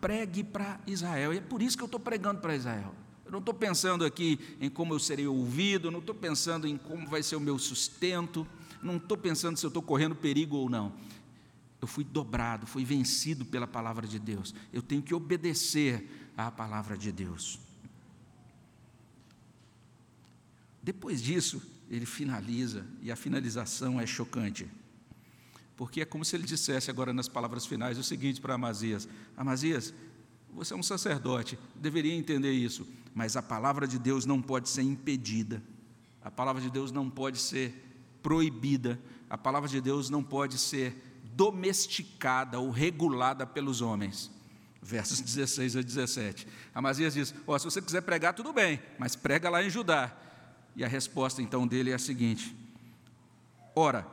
pregue 0.00 0.44
para 0.44 0.80
Israel. 0.86 1.32
E 1.32 1.38
é 1.38 1.40
por 1.40 1.62
isso 1.62 1.76
que 1.76 1.82
eu 1.82 1.86
estou 1.86 2.00
pregando 2.00 2.40
para 2.40 2.54
Israel. 2.54 2.94
Eu 3.24 3.32
não 3.32 3.40
estou 3.40 3.54
pensando 3.54 4.04
aqui 4.04 4.38
em 4.60 4.70
como 4.70 4.94
eu 4.94 4.98
serei 4.98 5.26
ouvido, 5.26 5.90
não 5.90 5.98
estou 5.98 6.14
pensando 6.14 6.66
em 6.66 6.76
como 6.78 7.06
vai 7.06 7.22
ser 7.22 7.36
o 7.36 7.40
meu 7.40 7.58
sustento, 7.58 8.46
não 8.82 8.96
estou 8.96 9.18
pensando 9.18 9.56
se 9.56 9.66
eu 9.66 9.68
estou 9.68 9.82
correndo 9.82 10.14
perigo 10.14 10.56
ou 10.56 10.70
não. 10.70 10.94
Eu 11.80 11.86
fui 11.86 12.04
dobrado, 12.04 12.66
fui 12.66 12.84
vencido 12.84 13.44
pela 13.44 13.66
palavra 13.66 14.06
de 14.06 14.18
Deus. 14.18 14.54
Eu 14.72 14.82
tenho 14.82 15.02
que 15.02 15.14
obedecer 15.14 16.32
à 16.36 16.50
palavra 16.50 16.96
de 16.96 17.12
Deus. 17.12 17.60
Depois 20.88 21.22
disso, 21.22 21.60
ele 21.90 22.06
finaliza, 22.06 22.86
e 23.02 23.12
a 23.12 23.16
finalização 23.16 24.00
é 24.00 24.06
chocante 24.06 24.66
porque 25.78 26.00
é 26.00 26.04
como 26.04 26.24
se 26.24 26.34
ele 26.34 26.42
dissesse 26.42 26.90
agora 26.90 27.12
nas 27.12 27.28
palavras 27.28 27.64
finais 27.64 27.96
o 27.96 28.02
seguinte 28.02 28.40
para 28.40 28.54
Amazias: 28.54 29.08
Amazias, 29.36 29.94
Você 30.52 30.74
é 30.74 30.76
um 30.76 30.82
sacerdote, 30.82 31.56
deveria 31.76 32.12
entender 32.12 32.50
isso, 32.50 32.84
mas 33.14 33.36
a 33.36 33.42
palavra 33.42 33.86
de 33.86 33.96
Deus 33.96 34.26
não 34.26 34.42
pode 34.42 34.68
ser 34.68 34.82
impedida, 34.82 35.62
a 36.20 36.32
palavra 36.32 36.60
de 36.60 36.68
Deus 36.68 36.90
não 36.90 37.08
pode 37.08 37.38
ser 37.38 37.72
proibida, 38.20 38.98
a 39.30 39.38
palavra 39.38 39.68
de 39.68 39.80
Deus 39.80 40.10
não 40.10 40.24
pode 40.24 40.58
ser 40.58 41.20
domesticada 41.32 42.58
ou 42.58 42.70
regulada 42.70 43.46
pelos 43.46 43.80
homens. 43.80 44.32
Versos 44.82 45.20
16 45.22 45.76
a 45.76 45.82
17. 45.82 46.48
Amazias 46.74 47.14
diz: 47.14 47.34
oh, 47.46 47.56
se 47.56 47.66
você 47.66 47.80
quiser 47.80 48.00
pregar, 48.00 48.34
tudo 48.34 48.52
bem, 48.52 48.80
mas 48.98 49.14
prega 49.14 49.48
lá 49.48 49.62
em 49.62 49.70
Judá. 49.70 50.27
E 50.78 50.84
a 50.84 50.88
resposta 50.88 51.42
então 51.42 51.66
dele 51.66 51.90
é 51.90 51.94
a 51.94 51.98
seguinte: 51.98 52.56
Ora, 53.74 54.06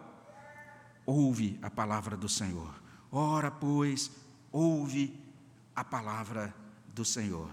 ouve 1.05 1.59
a 1.61 1.69
palavra 1.69 2.17
do 2.17 2.27
Senhor. 2.27 2.73
Ora, 3.11 3.51
pois, 3.51 4.09
ouve 4.51 5.15
a 5.75 5.83
palavra 5.83 6.51
do 6.87 7.05
Senhor. 7.05 7.51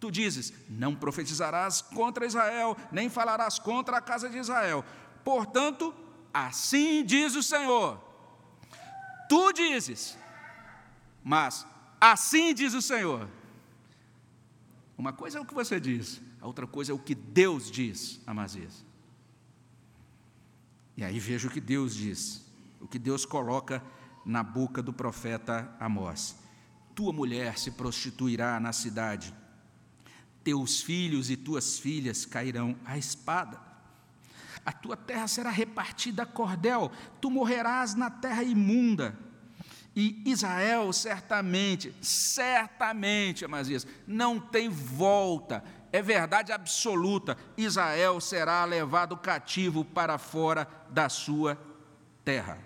Tu 0.00 0.10
dizes: 0.10 0.50
Não 0.66 0.94
profetizarás 0.94 1.82
contra 1.82 2.24
Israel, 2.24 2.74
nem 2.90 3.10
falarás 3.10 3.58
contra 3.58 3.98
a 3.98 4.00
casa 4.00 4.30
de 4.30 4.38
Israel. 4.38 4.82
Portanto, 5.22 5.94
assim 6.32 7.04
diz 7.04 7.36
o 7.36 7.42
Senhor. 7.42 8.02
Tu 9.28 9.52
dizes, 9.52 10.16
mas 11.22 11.66
assim 12.00 12.54
diz 12.54 12.72
o 12.72 12.80
Senhor. 12.80 13.28
Uma 14.96 15.12
coisa 15.12 15.38
é 15.38 15.40
o 15.40 15.44
que 15.44 15.54
você 15.54 15.80
diz, 15.80 16.20
a 16.40 16.46
outra 16.46 16.66
coisa 16.66 16.92
é 16.92 16.94
o 16.94 16.98
que 16.98 17.14
Deus 17.14 17.70
diz, 17.70 18.20
Amazias. 18.26 18.84
E 20.96 21.02
aí 21.02 21.18
veja 21.18 21.48
o 21.48 21.50
que 21.50 21.60
Deus 21.60 21.94
diz, 21.94 22.44
o 22.80 22.86
que 22.86 22.98
Deus 22.98 23.24
coloca 23.24 23.82
na 24.24 24.42
boca 24.42 24.80
do 24.80 24.92
profeta 24.92 25.74
Amós. 25.80 26.36
Tua 26.94 27.12
mulher 27.12 27.58
se 27.58 27.72
prostituirá 27.72 28.60
na 28.60 28.72
cidade, 28.72 29.34
teus 30.44 30.80
filhos 30.80 31.30
e 31.30 31.36
tuas 31.36 31.78
filhas 31.78 32.24
cairão 32.24 32.76
à 32.84 32.96
espada. 32.96 33.60
A 34.64 34.72
tua 34.72 34.96
terra 34.96 35.26
será 35.26 35.50
repartida 35.50 36.22
a 36.22 36.26
cordel, 36.26 36.92
tu 37.20 37.30
morrerás 37.30 37.94
na 37.94 38.10
terra 38.10 38.44
imunda. 38.44 39.18
E 39.96 40.22
Israel 40.26 40.92
certamente, 40.92 41.94
certamente, 42.00 43.44
Amazias, 43.44 43.86
não 44.06 44.40
tem 44.40 44.68
volta, 44.68 45.62
é 45.92 46.02
verdade 46.02 46.50
absoluta: 46.50 47.38
Israel 47.56 48.20
será 48.20 48.64
levado 48.64 49.16
cativo 49.16 49.84
para 49.84 50.18
fora 50.18 50.66
da 50.90 51.08
sua 51.08 51.56
terra. 52.24 52.58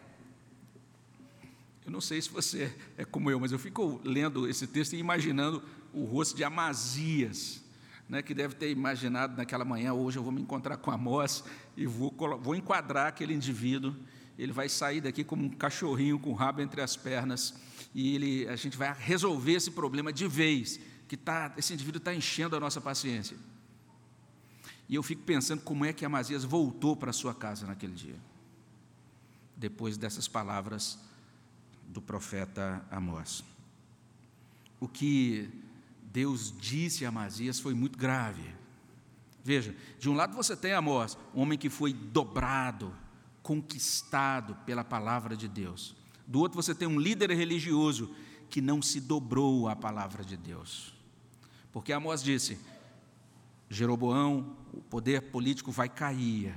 Eu 1.84 1.92
não 1.92 2.00
sei 2.00 2.20
se 2.20 2.30
você 2.30 2.74
é 2.96 3.04
como 3.04 3.30
eu, 3.30 3.40
mas 3.40 3.52
eu 3.52 3.58
fico 3.58 4.00
lendo 4.04 4.48
esse 4.48 4.66
texto 4.66 4.94
e 4.94 4.98
imaginando 4.98 5.62
o 5.92 6.04
rosto 6.04 6.36
de 6.36 6.44
Amazias, 6.44 7.62
né, 8.08 8.22
que 8.22 8.34
deve 8.34 8.54
ter 8.54 8.70
imaginado 8.70 9.36
naquela 9.36 9.64
manhã, 9.64 9.92
hoje 9.92 10.18
eu 10.18 10.22
vou 10.22 10.32
me 10.32 10.40
encontrar 10.40 10.76
com 10.78 10.90
Amós 10.90 11.44
e 11.76 11.86
vou, 11.86 12.14
vou 12.40 12.54
enquadrar 12.54 13.06
aquele 13.06 13.34
indivíduo, 13.34 13.94
ele 14.38 14.52
vai 14.52 14.68
sair 14.68 15.00
daqui 15.00 15.24
como 15.24 15.44
um 15.44 15.50
cachorrinho 15.50 16.18
com 16.18 16.30
o 16.30 16.34
rabo 16.34 16.62
entre 16.62 16.80
as 16.80 16.96
pernas, 16.96 17.54
e 17.92 18.14
ele, 18.14 18.48
a 18.48 18.54
gente 18.54 18.76
vai 18.76 18.94
resolver 18.96 19.52
esse 19.52 19.72
problema 19.72 20.12
de 20.12 20.28
vez, 20.28 20.78
que 21.08 21.16
tá, 21.16 21.52
esse 21.56 21.72
indivíduo 21.74 21.98
está 21.98 22.14
enchendo 22.14 22.54
a 22.54 22.60
nossa 22.60 22.80
paciência. 22.80 23.36
E 24.88 24.94
eu 24.94 25.02
fico 25.02 25.22
pensando 25.22 25.62
como 25.62 25.84
é 25.84 25.92
que 25.92 26.04
Amazias 26.04 26.44
voltou 26.44 26.96
para 26.96 27.12
sua 27.12 27.34
casa 27.34 27.66
naquele 27.66 27.94
dia, 27.94 28.16
depois 29.56 29.96
dessas 29.96 30.28
palavras 30.28 30.98
do 31.88 32.00
profeta 32.00 32.84
Amós. 32.90 33.42
O 34.78 34.86
que 34.86 35.50
Deus 36.12 36.54
disse 36.56 37.04
a 37.04 37.08
Amazias 37.08 37.58
foi 37.58 37.74
muito 37.74 37.98
grave. 37.98 38.54
Veja, 39.42 39.74
de 39.98 40.08
um 40.08 40.14
lado 40.14 40.36
você 40.36 40.56
tem 40.56 40.72
Amós, 40.72 41.18
um 41.34 41.40
homem 41.40 41.58
que 41.58 41.68
foi 41.68 41.92
dobrado, 41.92 42.94
conquistado 43.48 44.54
pela 44.66 44.84
palavra 44.84 45.34
de 45.34 45.48
Deus. 45.48 45.96
Do 46.26 46.38
outro 46.38 46.62
você 46.62 46.74
tem 46.74 46.86
um 46.86 47.00
líder 47.00 47.30
religioso 47.30 48.14
que 48.50 48.60
não 48.60 48.82
se 48.82 49.00
dobrou 49.00 49.66
à 49.66 49.74
palavra 49.74 50.22
de 50.22 50.36
Deus. 50.36 50.92
Porque 51.72 51.90
Amós 51.90 52.22
disse: 52.22 52.60
Jeroboão, 53.70 54.54
o 54.70 54.82
poder 54.82 55.30
político 55.30 55.72
vai 55.72 55.88
cair. 55.88 56.54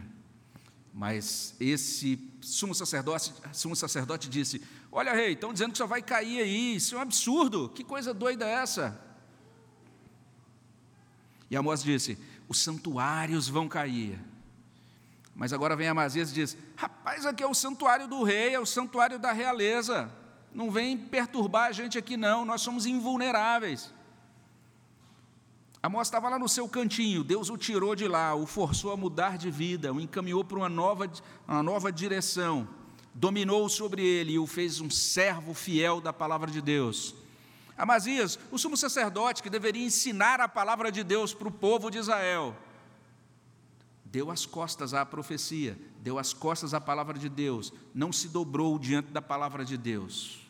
Mas 0.93 1.56
esse 1.62 2.19
sumo 2.41 2.75
sacerdote, 2.75 3.34
sumo 3.54 3.73
sacerdote 3.73 4.27
disse: 4.27 4.62
Olha, 4.91 5.13
rei, 5.13 5.32
estão 5.32 5.54
dizendo 5.54 5.71
que 5.71 5.77
só 5.77 5.88
vai 5.88 6.01
cair 6.01 6.41
aí, 6.41 6.75
isso 6.75 6.95
é 6.95 6.97
um 6.97 7.01
absurdo, 7.01 7.69
que 7.69 7.86
coisa 7.86 8.13
doida 8.13 8.45
é 8.45 8.51
essa? 8.51 9.01
E 11.49 11.56
Amós 11.56 11.82
disse: 11.82 12.17
os 12.49 12.58
santuários 12.58 13.47
vão 13.47 13.69
cair. 13.69 14.19
Mas 15.36 15.54
agora 15.54 15.76
vem 15.76 15.88
Amazias 15.88 16.32
e 16.32 16.34
diz: 16.34 16.58
rapaz, 16.76 17.26
aqui 17.26 17.44
é 17.44 17.48
o 17.48 17.54
santuário 17.54 18.08
do 18.08 18.24
rei, 18.24 18.54
é 18.54 18.60
o 18.60 18.65
santuário 18.65 19.17
da 19.17 19.32
realeza. 19.32 20.12
Não 20.54 20.70
vem 20.70 20.98
perturbar 20.98 21.70
a 21.70 21.72
gente 21.72 21.98
aqui, 21.98 22.17
não, 22.17 22.44
nós 22.44 22.62
somos 22.62 22.86
invulneráveis. 22.86 23.94
Amós 25.84 26.08
estava 26.08 26.30
lá 26.30 26.38
no 26.38 26.48
seu 26.48 26.70
cantinho, 26.70 27.24
Deus 27.24 27.50
o 27.50 27.58
tirou 27.58 27.96
de 27.96 28.08
lá, 28.08 28.36
o 28.36 28.46
forçou 28.46 28.91
a 28.91 28.98
mudar 28.98 29.36
de 29.36 29.50
vida, 29.50 29.91
o 29.91 30.00
encaminhou 30.00 30.44
para 30.44 30.58
uma 30.58 30.70
nova, 30.70 31.10
uma 31.48 31.63
nova 31.63 31.91
direção, 31.91 32.67
dominou 33.15 33.67
sobre 33.67 34.06
ele 34.06 34.34
e 34.34 34.39
o 34.39 34.46
fez 34.46 34.80
um 34.80 34.91
servo 34.91 35.56
fiel 35.56 36.00
da 36.00 36.13
palavra 36.13 36.52
de 36.52 36.62
Deus. 36.62 37.15
Amazias, 37.76 38.38
o 38.52 38.60
sumo 38.60 38.78
sacerdote 38.78 39.41
que 39.41 39.50
deveria 39.50 39.84
ensinar 39.84 40.39
a 40.39 40.48
palavra 40.48 40.91
de 40.91 41.04
Deus 41.04 41.34
para 41.34 41.48
o 41.48 41.52
povo 41.52 41.89
de 41.89 41.98
Israel, 41.98 42.56
deu 44.12 44.30
as 44.30 44.45
costas 44.45 44.93
à 44.93 45.06
profecia, 45.06 45.80
deu 46.02 46.19
as 46.19 46.34
costas 46.34 46.74
à 46.74 46.82
palavra 46.82 47.17
de 47.17 47.30
Deus, 47.30 47.74
não 47.93 48.12
se 48.12 48.28
dobrou 48.28 48.78
diante 48.78 49.12
da 49.12 49.21
palavra 49.21 49.63
de 49.63 49.78
Deus. 49.78 50.41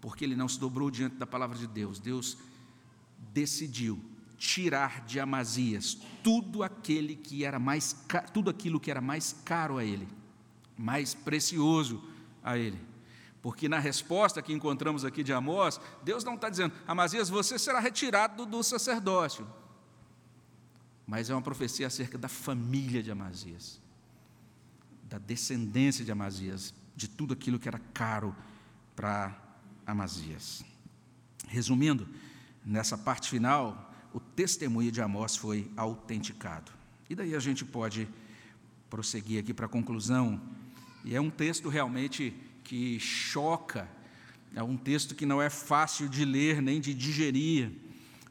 Porque 0.00 0.24
ele 0.24 0.36
não 0.36 0.48
se 0.48 0.60
dobrou 0.60 0.90
diante 0.90 1.16
da 1.16 1.26
palavra 1.26 1.56
de 1.56 1.66
Deus, 1.66 1.98
Deus 1.98 2.36
decidiu 3.32 3.98
tirar 4.36 5.04
de 5.06 5.20
Amazias 5.20 5.96
tudo 6.22 6.62
aquele 6.62 7.14
que 7.14 7.44
era 7.44 7.58
mais 7.58 8.04
tudo 8.34 8.50
aquilo 8.50 8.80
que 8.80 8.90
era 8.90 9.00
mais 9.00 9.36
caro 9.44 9.78
a 9.78 9.84
ele, 9.84 10.06
mais 10.76 11.14
precioso 11.14 12.02
a 12.42 12.58
ele. 12.58 12.78
Porque 13.40 13.68
na 13.68 13.78
resposta 13.78 14.42
que 14.42 14.52
encontramos 14.52 15.04
aqui 15.04 15.22
de 15.22 15.32
Amós, 15.32 15.80
Deus 16.02 16.22
não 16.24 16.34
está 16.34 16.48
dizendo, 16.48 16.74
Amazias, 16.86 17.28
você 17.28 17.58
será 17.58 17.80
retirado 17.80 18.44
do 18.44 18.62
sacerdócio. 18.62 19.46
Mas 21.06 21.30
é 21.30 21.34
uma 21.34 21.42
profecia 21.42 21.86
acerca 21.86 22.16
da 22.16 22.28
família 22.28 23.02
de 23.02 23.10
Amazias, 23.10 23.80
da 25.08 25.18
descendência 25.18 26.04
de 26.04 26.12
Amazias, 26.12 26.72
de 26.94 27.08
tudo 27.08 27.34
aquilo 27.34 27.58
que 27.58 27.68
era 27.68 27.80
caro 27.92 28.34
para 28.94 29.36
Amazias. 29.86 30.64
Resumindo, 31.48 32.08
nessa 32.64 32.96
parte 32.96 33.28
final, 33.28 33.92
o 34.12 34.20
testemunho 34.20 34.92
de 34.92 35.00
Amós 35.00 35.36
foi 35.36 35.70
autenticado. 35.76 36.72
E 37.10 37.14
daí 37.14 37.34
a 37.34 37.40
gente 37.40 37.64
pode 37.64 38.08
prosseguir 38.88 39.40
aqui 39.40 39.52
para 39.52 39.66
a 39.66 39.68
conclusão, 39.68 40.40
e 41.04 41.16
é 41.16 41.20
um 41.20 41.30
texto 41.30 41.68
realmente 41.68 42.34
que 42.62 43.00
choca, 43.00 43.88
é 44.54 44.62
um 44.62 44.76
texto 44.76 45.14
que 45.14 45.26
não 45.26 45.40
é 45.42 45.50
fácil 45.50 46.08
de 46.08 46.24
ler 46.24 46.62
nem 46.62 46.80
de 46.80 46.94
digerir, 46.94 47.72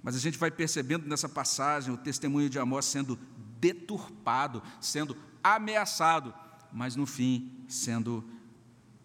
mas 0.04 0.16
a 0.16 0.20
gente 0.20 0.38
vai 0.38 0.50
percebendo 0.50 1.08
nessa 1.08 1.30
passagem 1.30 1.94
o 1.94 1.98
testemunho 1.98 2.50
de 2.50 2.58
Amós 2.58 2.86
sendo 2.86 3.20
deturpado, 3.60 4.64
sendo 4.80 5.16
ameaçado, 5.44 6.34
mas 6.72 6.96
no 6.96 7.06
fim 7.06 7.52
sendo 7.68 8.24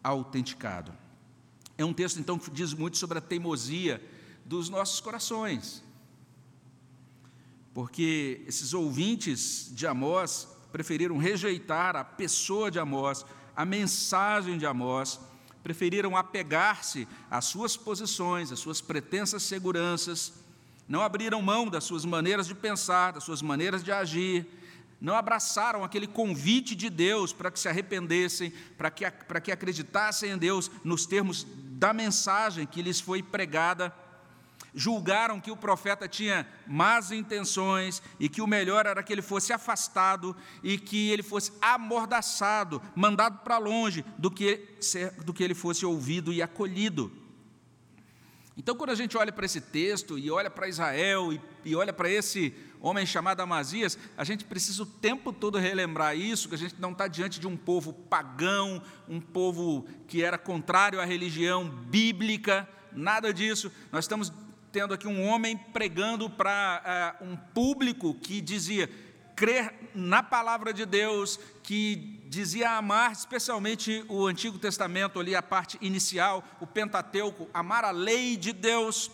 autenticado. 0.03 0.93
É 1.77 1.85
um 1.85 1.93
texto 1.93 2.19
então 2.19 2.39
que 2.39 2.51
diz 2.51 2.73
muito 2.73 2.97
sobre 2.97 3.19
a 3.19 3.21
teimosia 3.21 4.03
dos 4.45 4.69
nossos 4.69 5.01
corações. 5.01 5.85
Porque 7.75 8.43
esses 8.47 8.73
ouvintes 8.73 9.71
de 9.75 9.87
Amós 9.87 10.49
preferiram 10.73 11.19
rejeitar 11.19 11.95
a 11.95 12.05
pessoa 12.05 12.71
de 12.71 12.79
Amós, 12.79 13.27
a 13.55 13.67
mensagem 13.67 14.57
de 14.57 14.65
Amós, 14.65 15.21
preferiram 15.63 16.17
apegar-se 16.17 17.07
às 17.31 17.45
suas 17.47 17.77
posições, 17.77 18.53
às 18.53 18.61
suas 18.61 18.81
pretensas 18.81 19.43
seguranças, 19.43 20.33
não 20.89 21.03
abriram 21.03 21.43
mão 21.43 21.69
das 21.69 21.85
suas 21.85 22.05
maneiras 22.05 22.47
de 22.47 22.55
pensar, 22.55 23.13
das 23.13 23.25
suas 23.25 23.43
maneiras 23.43 23.83
de 23.83 23.91
agir, 23.91 24.47
não 25.01 25.15
abraçaram 25.15 25.85
aquele 25.85 26.07
convite 26.07 26.75
de 26.75 26.89
Deus 26.89 27.33
para 27.33 27.51
que 27.51 27.61
se 27.61 27.69
arrependessem, 27.69 28.53
para 28.79 28.91
que, 28.91 29.11
para 29.11 29.41
que 29.41 29.53
acreditassem 29.53 30.31
em 30.31 30.39
Deus 30.39 30.71
nos 30.83 31.05
termos 31.05 31.47
da 31.79 31.93
mensagem 31.93 32.67
que 32.67 32.81
lhes 32.81 33.01
foi 33.01 33.23
pregada 33.23 33.93
julgaram 34.77 35.41
que 35.41 35.51
o 35.51 35.57
profeta 35.57 36.07
tinha 36.07 36.47
más 36.67 37.11
intenções 37.11 38.03
e 38.21 38.29
que 38.29 38.43
o 38.43 38.47
melhor 38.47 38.85
era 38.85 39.03
que 39.03 39.11
ele 39.11 39.23
fosse 39.23 39.51
afastado 39.51 40.37
e 40.63 40.77
que 40.77 41.11
ele 41.11 41.23
fosse 41.23 41.51
amordaçado, 41.63 42.83
mandado 42.95 43.39
para 43.39 43.57
longe, 43.57 44.05
do 44.19 44.31
que, 44.31 44.69
do 45.25 45.33
que 45.33 45.43
ele 45.43 45.55
fosse 45.55 45.87
ouvido 45.87 46.31
e 46.31 46.43
acolhido. 46.43 47.11
Então, 48.57 48.75
quando 48.75 48.91
a 48.91 48.95
gente 48.95 49.17
olha 49.19 49.31
para 49.31 49.45
esse 49.45 49.61
texto 49.61 50.19
e 50.19 50.31
olha 50.31 50.49
para 50.49 50.67
Israel 50.67 51.31
e, 51.31 51.41
e 51.63 51.77
olha 51.77 51.93
para 51.93 52.09
esse 52.09 52.55
homem 52.81 53.05
chamado 53.05 53.41
Amazias, 53.41 53.99
a 54.17 54.25
gente 54.25 54.45
precisa 54.45 54.83
o 54.83 54.87
tempo 54.87 55.31
todo 55.31 55.59
relembrar 55.59 56.17
isso, 56.17 56.49
que 56.49 56.55
a 56.55 56.59
gente 56.59 56.77
não 56.79 56.93
está 56.93 57.07
diante 57.07 57.39
de 57.39 57.47
um 57.47 57.57
povo 57.57 57.93
pagão, 57.93 58.83
um 59.07 59.21
povo 59.21 59.87
que 60.09 60.23
era 60.23 60.39
contrário 60.39 61.01
à 61.01 61.05
religião 61.05 61.69
bíblica, 61.69 62.67
nada 62.93 63.33
disso. 63.33 63.71
Nós 63.93 64.05
estamos 64.05 64.33
tendo 64.73 64.95
aqui 64.95 65.07
um 65.07 65.27
homem 65.27 65.57
pregando 65.57 66.31
para 66.31 67.19
uh, 67.21 67.25
um 67.25 67.37
público 67.37 68.15
que 68.15 68.41
dizia 68.41 68.89
crer 69.35 69.75
na 69.95 70.23
palavra 70.23 70.73
de 70.73 70.87
Deus, 70.87 71.39
que 71.63 72.26
dizia 72.29 72.73
amar 72.73 73.13
especialmente 73.13 74.05
o 74.09 74.27
Antigo 74.27 74.59
Testamento, 74.59 75.21
ali 75.21 75.35
a 75.35 75.43
parte 75.43 75.79
inicial, 75.81 76.45
o 76.61 76.67
Pentateuco, 76.67 77.49
amar 77.55 77.85
a 77.85 77.91
lei 77.91 78.37
de 78.37 78.53
Deus. 78.53 79.11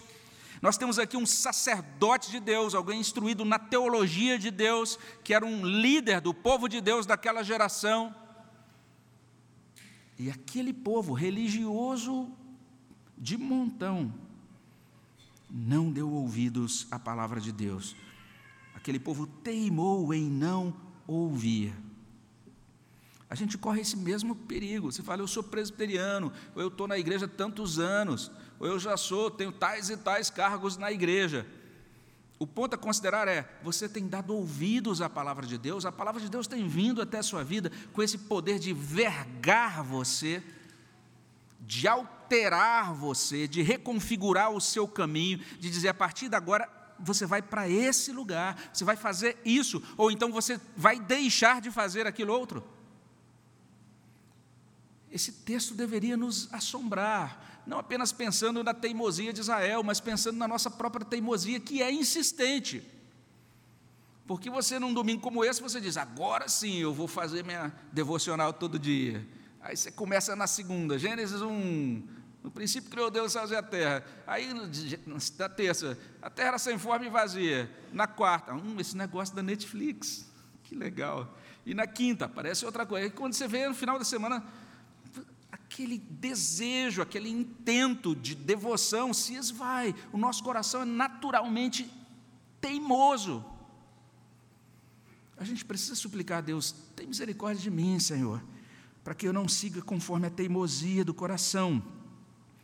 Nós 0.60 0.76
temos 0.76 0.98
aqui 0.98 1.16
um 1.16 1.26
sacerdote 1.26 2.30
de 2.30 2.40
Deus, 2.40 2.74
alguém 2.74 3.00
instruído 3.00 3.44
na 3.44 3.58
teologia 3.58 4.38
de 4.38 4.50
Deus, 4.50 4.98
que 5.24 5.34
era 5.34 5.44
um 5.44 5.66
líder 5.66 6.20
do 6.20 6.32
povo 6.32 6.68
de 6.68 6.80
Deus 6.80 7.04
daquela 7.04 7.42
geração. 7.42 8.14
E 10.18 10.30
aquele 10.30 10.72
povo 10.72 11.12
religioso 11.12 12.30
de 13.18 13.36
montão 13.36 14.12
não 15.50 15.90
deu 15.90 16.10
ouvidos 16.10 16.86
à 16.90 16.98
palavra 16.98 17.40
de 17.40 17.52
Deus. 17.52 17.94
Aquele 18.74 18.98
povo 18.98 19.26
teimou 19.26 20.14
em 20.14 20.30
não 20.30 20.74
ouvir. 21.06 21.74
A 23.32 23.34
gente 23.34 23.56
corre 23.56 23.80
esse 23.80 23.96
mesmo 23.96 24.36
perigo. 24.36 24.92
Você 24.92 25.02
fala, 25.02 25.22
eu 25.22 25.26
sou 25.26 25.42
presbiteriano, 25.42 26.30
ou 26.54 26.60
eu 26.60 26.68
estou 26.68 26.86
na 26.86 26.98
igreja 26.98 27.26
tantos 27.26 27.78
anos, 27.78 28.30
ou 28.60 28.66
eu 28.66 28.78
já 28.78 28.94
sou, 28.94 29.30
tenho 29.30 29.50
tais 29.50 29.88
e 29.88 29.96
tais 29.96 30.28
cargos 30.28 30.76
na 30.76 30.92
igreja. 30.92 31.46
O 32.38 32.46
ponto 32.46 32.74
a 32.74 32.78
considerar 32.78 33.26
é: 33.28 33.50
você 33.62 33.88
tem 33.88 34.06
dado 34.06 34.34
ouvidos 34.34 35.00
à 35.00 35.08
palavra 35.08 35.46
de 35.46 35.56
Deus, 35.56 35.86
a 35.86 35.90
palavra 35.90 36.20
de 36.20 36.28
Deus 36.28 36.46
tem 36.46 36.68
vindo 36.68 37.00
até 37.00 37.20
a 37.20 37.22
sua 37.22 37.42
vida 37.42 37.72
com 37.94 38.02
esse 38.02 38.18
poder 38.18 38.58
de 38.58 38.74
vergar 38.74 39.82
você, 39.82 40.42
de 41.58 41.88
alterar 41.88 42.92
você, 42.92 43.48
de 43.48 43.62
reconfigurar 43.62 44.50
o 44.50 44.60
seu 44.60 44.86
caminho, 44.86 45.38
de 45.58 45.70
dizer 45.70 45.88
a 45.88 45.94
partir 45.94 46.28
de 46.28 46.36
agora 46.36 46.68
você 46.98 47.24
vai 47.24 47.40
para 47.40 47.66
esse 47.66 48.12
lugar, 48.12 48.58
você 48.70 48.84
vai 48.84 48.94
fazer 48.94 49.40
isso, 49.42 49.82
ou 49.96 50.10
então 50.10 50.30
você 50.30 50.60
vai 50.76 51.00
deixar 51.00 51.62
de 51.62 51.70
fazer 51.70 52.06
aquilo 52.06 52.34
outro. 52.34 52.62
Esse 55.12 55.30
texto 55.30 55.74
deveria 55.74 56.16
nos 56.16 56.52
assombrar, 56.54 57.62
não 57.66 57.78
apenas 57.78 58.10
pensando 58.10 58.64
na 58.64 58.72
teimosia 58.72 59.30
de 59.30 59.40
Israel, 59.40 59.82
mas 59.82 60.00
pensando 60.00 60.38
na 60.38 60.48
nossa 60.48 60.70
própria 60.70 61.04
teimosia, 61.04 61.60
que 61.60 61.82
é 61.82 61.92
insistente. 61.92 62.82
Porque 64.26 64.48
você, 64.48 64.78
num 64.78 64.94
domingo 64.94 65.20
como 65.20 65.44
esse, 65.44 65.60
você 65.60 65.78
diz: 65.78 65.98
agora 65.98 66.48
sim 66.48 66.78
eu 66.78 66.94
vou 66.94 67.06
fazer 67.06 67.44
minha 67.44 67.70
devocional 67.92 68.54
todo 68.54 68.78
dia. 68.78 69.26
Aí 69.60 69.76
você 69.76 69.92
começa 69.92 70.34
na 70.34 70.46
segunda, 70.46 70.98
Gênesis 70.98 71.42
1. 71.42 72.02
No 72.42 72.50
princípio 72.50 72.90
criou 72.90 73.10
Deus 73.10 73.26
os 73.26 73.32
céus 73.32 73.50
e 73.50 73.54
a 73.54 73.62
terra. 73.62 74.04
Aí, 74.26 74.48
na 75.38 75.48
terça, 75.48 75.96
a 76.20 76.30
terra 76.30 76.58
sem 76.58 76.78
forma 76.78 77.06
e 77.06 77.10
vazia. 77.10 77.70
Na 77.92 78.06
quarta, 78.06 78.54
hum, 78.54 78.76
esse 78.80 78.96
negócio 78.96 79.36
da 79.36 79.42
Netflix. 79.42 80.26
Que 80.64 80.74
legal. 80.74 81.36
E 81.64 81.74
na 81.74 81.86
quinta, 81.86 82.24
aparece 82.24 82.64
outra 82.64 82.84
coisa. 82.84 83.06
E 83.06 83.10
quando 83.10 83.34
você 83.34 83.46
vê 83.46 83.68
no 83.68 83.74
final 83.74 83.98
da 83.98 84.04
semana, 84.04 84.42
aquele 85.72 85.98
desejo, 85.98 87.00
aquele 87.00 87.30
intento 87.30 88.14
de 88.14 88.34
devoção 88.34 89.14
se 89.14 89.34
esvai. 89.34 89.94
O 90.12 90.18
nosso 90.18 90.44
coração 90.44 90.82
é 90.82 90.84
naturalmente 90.84 91.90
teimoso. 92.60 93.44
A 95.36 95.44
gente 95.44 95.64
precisa 95.64 95.94
suplicar 95.94 96.38
a 96.38 96.40
Deus: 96.42 96.72
tem 96.94 97.06
misericórdia 97.06 97.62
de 97.62 97.70
mim, 97.70 97.98
Senhor, 97.98 98.42
para 99.02 99.14
que 99.14 99.26
eu 99.26 99.32
não 99.32 99.48
siga 99.48 99.80
conforme 99.80 100.26
a 100.26 100.30
teimosia 100.30 101.04
do 101.04 101.14
coração. 101.14 101.82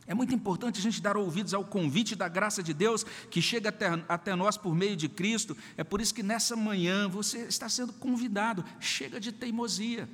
É 0.05 0.13
muito 0.13 0.33
importante 0.33 0.79
a 0.79 0.81
gente 0.81 1.01
dar 1.01 1.17
ouvidos 1.17 1.53
ao 1.53 1.63
convite 1.63 2.15
da 2.15 2.27
graça 2.27 2.63
de 2.63 2.73
Deus 2.73 3.03
que 3.29 3.41
chega 3.41 3.69
até, 3.69 3.89
até 4.07 4.35
nós 4.35 4.57
por 4.57 4.73
meio 4.73 4.95
de 4.95 5.07
Cristo. 5.07 5.55
É 5.77 5.83
por 5.83 6.01
isso 6.01 6.13
que 6.13 6.23
nessa 6.23 6.55
manhã 6.55 7.07
você 7.07 7.39
está 7.43 7.69
sendo 7.69 7.93
convidado. 7.93 8.65
Chega 8.79 9.19
de 9.19 9.31
teimosia 9.31 10.09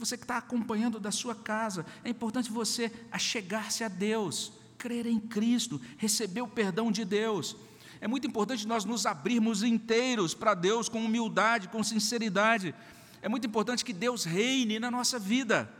você 0.00 0.16
que 0.16 0.24
está 0.24 0.38
acompanhando 0.38 0.98
da 0.98 1.12
sua 1.12 1.34
casa, 1.34 1.84
é 2.02 2.08
importante 2.08 2.50
você 2.50 2.90
achegar-se 3.12 3.84
a 3.84 3.88
Deus, 3.88 4.52
crer 4.78 5.06
em 5.06 5.20
Cristo, 5.20 5.80
receber 5.98 6.40
o 6.40 6.48
perdão 6.48 6.90
de 6.90 7.04
Deus. 7.04 7.54
É 8.00 8.08
muito 8.08 8.26
importante 8.26 8.66
nós 8.66 8.84
nos 8.84 9.04
abrirmos 9.04 9.62
inteiros 9.62 10.32
para 10.32 10.54
Deus 10.54 10.88
com 10.88 11.04
humildade, 11.04 11.68
com 11.68 11.84
sinceridade. 11.84 12.74
É 13.20 13.28
muito 13.28 13.46
importante 13.46 13.84
que 13.84 13.92
Deus 13.92 14.24
reine 14.24 14.78
na 14.78 14.90
nossa 14.90 15.18
vida. 15.18 15.70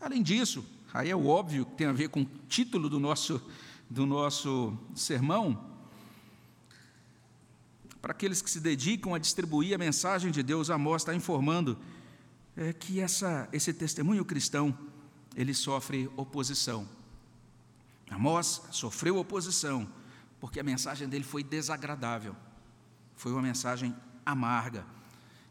Além 0.00 0.22
disso, 0.22 0.64
aí 0.92 1.08
é 1.08 1.16
o 1.16 1.28
óbvio 1.28 1.64
que 1.64 1.76
tem 1.76 1.86
a 1.86 1.92
ver 1.92 2.08
com 2.08 2.22
o 2.22 2.28
título 2.48 2.88
do 2.88 2.98
nosso, 2.98 3.40
do 3.88 4.04
nosso 4.04 4.76
sermão, 4.94 5.65
para 8.06 8.12
aqueles 8.12 8.40
que 8.40 8.48
se 8.48 8.60
dedicam 8.60 9.14
a 9.14 9.18
distribuir 9.18 9.74
a 9.74 9.78
mensagem 9.78 10.30
de 10.30 10.40
Deus, 10.40 10.70
Amós 10.70 11.02
está 11.02 11.12
informando 11.12 11.76
é, 12.56 12.72
que 12.72 13.00
essa, 13.00 13.48
esse 13.52 13.72
testemunho 13.72 14.24
cristão 14.24 14.78
ele 15.34 15.52
sofre 15.52 16.08
oposição. 16.16 16.88
Amós 18.08 18.62
sofreu 18.70 19.16
oposição 19.16 19.90
porque 20.38 20.60
a 20.60 20.62
mensagem 20.62 21.08
dele 21.08 21.24
foi 21.24 21.42
desagradável, 21.42 22.36
foi 23.16 23.32
uma 23.32 23.42
mensagem 23.42 23.92
amarga. 24.24 24.86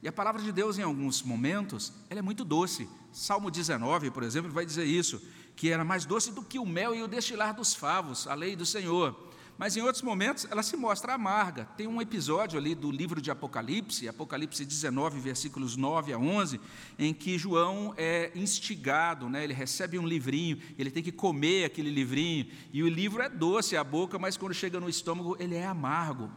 E 0.01 0.07
a 0.07 0.13
palavra 0.13 0.41
de 0.41 0.53
Deus, 0.53 0.77
em 0.77 0.83
alguns 0.83 1.23
momentos, 1.23 1.91
ela 2.09 2.19
é 2.19 2.23
muito 2.23 2.45
doce. 2.45 2.87
Salmo 3.11 3.51
19, 3.51 4.11
por 4.11 4.23
exemplo, 4.23 4.49
vai 4.49 4.65
dizer 4.65 4.85
isso, 4.85 5.21
que 5.57 5.71
era 5.71 5.83
mais 5.83 6.05
doce 6.05 6.31
do 6.31 6.41
que 6.41 6.57
o 6.57 6.65
mel 6.65 6.95
e 6.95 7.03
o 7.03 7.07
destilar 7.09 7.53
dos 7.53 7.73
favos, 7.73 8.25
a 8.27 8.33
lei 8.33 8.55
do 8.55 8.65
Senhor 8.65 9.34
mas 9.57 9.77
em 9.77 9.81
outros 9.81 10.01
momentos 10.01 10.45
ela 10.51 10.61
se 10.61 10.75
mostra 10.75 11.13
amarga. 11.13 11.65
Tem 11.77 11.87
um 11.87 12.01
episódio 12.01 12.59
ali 12.59 12.75
do 12.75 12.91
livro 12.91 13.21
de 13.21 13.31
Apocalipse, 13.31 14.07
Apocalipse 14.07 14.65
19, 14.65 15.19
versículos 15.19 15.77
9 15.77 16.13
a 16.13 16.17
11, 16.17 16.59
em 16.99 17.13
que 17.13 17.37
João 17.37 17.93
é 17.97 18.31
instigado, 18.35 19.29
né? 19.29 19.43
ele 19.43 19.53
recebe 19.53 19.97
um 19.97 20.07
livrinho, 20.07 20.59
ele 20.77 20.91
tem 20.91 21.01
que 21.01 21.11
comer 21.11 21.65
aquele 21.65 21.89
livrinho, 21.89 22.47
e 22.73 22.83
o 22.83 22.89
livro 22.89 23.21
é 23.21 23.29
doce 23.29 23.77
à 23.77 23.83
boca, 23.83 24.19
mas 24.19 24.35
quando 24.35 24.53
chega 24.53 24.79
no 24.79 24.89
estômago 24.89 25.37
ele 25.39 25.55
é 25.55 25.65
amargo. 25.65 26.29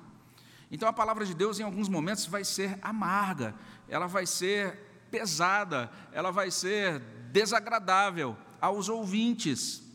Então 0.71 0.89
a 0.89 0.93
palavra 0.93 1.25
de 1.25 1.35
Deus 1.35 1.59
em 1.59 1.63
alguns 1.63 1.89
momentos 1.89 2.27
vai 2.27 2.45
ser 2.45 2.79
amarga, 2.83 3.55
ela 3.89 4.07
vai 4.07 4.27
ser 4.27 4.79
pesada, 5.11 5.91
ela 6.13 6.31
vai 6.31 6.51
ser 6.51 7.01
desagradável 7.33 8.37
aos 8.61 8.89
ouvintes. 8.89 9.88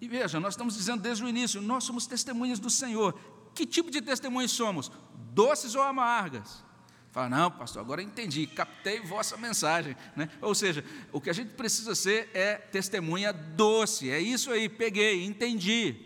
E 0.00 0.08
veja, 0.08 0.38
nós 0.38 0.54
estamos 0.54 0.76
dizendo 0.76 1.02
desde 1.02 1.24
o 1.24 1.28
início, 1.28 1.60
nós 1.60 1.84
somos 1.84 2.06
testemunhas 2.06 2.58
do 2.58 2.68
Senhor. 2.68 3.18
Que 3.54 3.64
tipo 3.64 3.90
de 3.90 4.02
testemunhas 4.02 4.50
somos? 4.50 4.90
Doces 5.32 5.74
ou 5.74 5.82
amargas? 5.82 6.64
Fala, 7.10 7.30
não, 7.30 7.50
pastor, 7.50 7.80
agora 7.80 8.02
entendi, 8.02 8.46
captei 8.46 9.00
vossa 9.00 9.38
mensagem. 9.38 9.96
Né? 10.14 10.28
Ou 10.42 10.54
seja, 10.54 10.84
o 11.10 11.18
que 11.18 11.30
a 11.30 11.32
gente 11.32 11.54
precisa 11.54 11.94
ser 11.94 12.28
é 12.34 12.56
testemunha 12.56 13.32
doce, 13.32 14.10
é 14.10 14.20
isso 14.20 14.50
aí, 14.50 14.68
peguei, 14.68 15.24
entendi. 15.24 15.96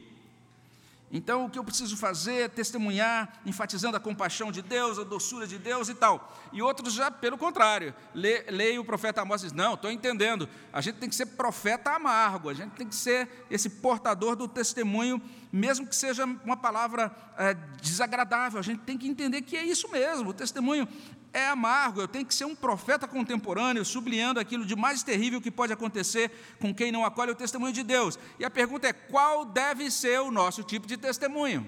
Então, 1.13 1.45
o 1.45 1.51
que 1.51 1.59
eu 1.59 1.65
preciso 1.65 1.97
fazer 1.97 2.35
é 2.35 2.49
testemunhar, 2.49 3.41
enfatizando 3.45 3.97
a 3.97 4.01
compaixão 4.01 4.53
de 4.53 4.63
Deus, 4.63 4.97
a 4.97 5.03
doçura 5.03 5.45
de 5.45 5.59
Deus 5.59 5.89
e 5.89 5.95
tal. 5.95 6.33
E 6.53 6.63
outros 6.63 6.95
já, 6.95 7.11
pelo 7.11 7.37
contrário, 7.37 7.93
leem 8.15 8.79
o 8.79 8.85
profeta 8.85 9.21
Amós 9.21 9.43
e 9.43 9.47
diz, 9.47 9.53
não, 9.53 9.75
estou 9.75 9.91
entendendo, 9.91 10.49
a 10.73 10.81
gente 10.81 10.99
tem 10.99 11.09
que 11.09 11.17
ser 11.17 11.27
profeta 11.27 11.91
amargo, 11.91 12.49
a 12.49 12.55
gente 12.55 12.73
tem 12.73 12.87
que 12.87 12.95
ser 12.95 13.29
esse 13.51 13.69
portador 13.69 14.37
do 14.37 14.47
testemunho, 14.47 15.21
mesmo 15.53 15.85
que 15.85 15.97
seja 15.97 16.25
uma 16.25 16.57
palavra 16.57 17.11
é, 17.37 17.55
desagradável, 17.83 18.61
a 18.61 18.63
gente 18.63 18.83
tem 18.83 18.97
que 18.97 19.09
entender 19.09 19.43
que 19.43 19.57
é 19.57 19.65
isso 19.65 19.91
mesmo, 19.91 20.31
o 20.31 20.35
testemunho 20.35 20.87
é 21.33 21.47
amargo, 21.47 22.01
eu 22.01 22.09
tenho 22.09 22.27
que 22.27 22.35
ser 22.35 22.45
um 22.45 22.57
profeta 22.57 23.07
contemporâneo, 23.07 23.85
sublinhando 23.85 24.41
aquilo 24.41 24.67
de 24.67 24.75
mais 24.75 25.03
terrível 25.03 25.41
que 25.41 25.51
pode 25.51 25.73
acontecer 25.73 26.31
com 26.59 26.75
quem 26.75 26.91
não 26.91 27.05
acolhe 27.05 27.31
o 27.31 27.37
testemunho 27.37 27.73
de 27.73 27.83
Deus. 27.83 28.19
E 28.39 28.45
a 28.45 28.51
pergunta 28.51 28.89
é: 28.89 28.93
qual 28.93 29.45
deve 29.45 29.91
ser 29.91 30.21
o 30.21 30.31
nosso 30.31 30.63
tipo 30.63 30.87
de 30.87 30.97
testemunho? 30.97 31.67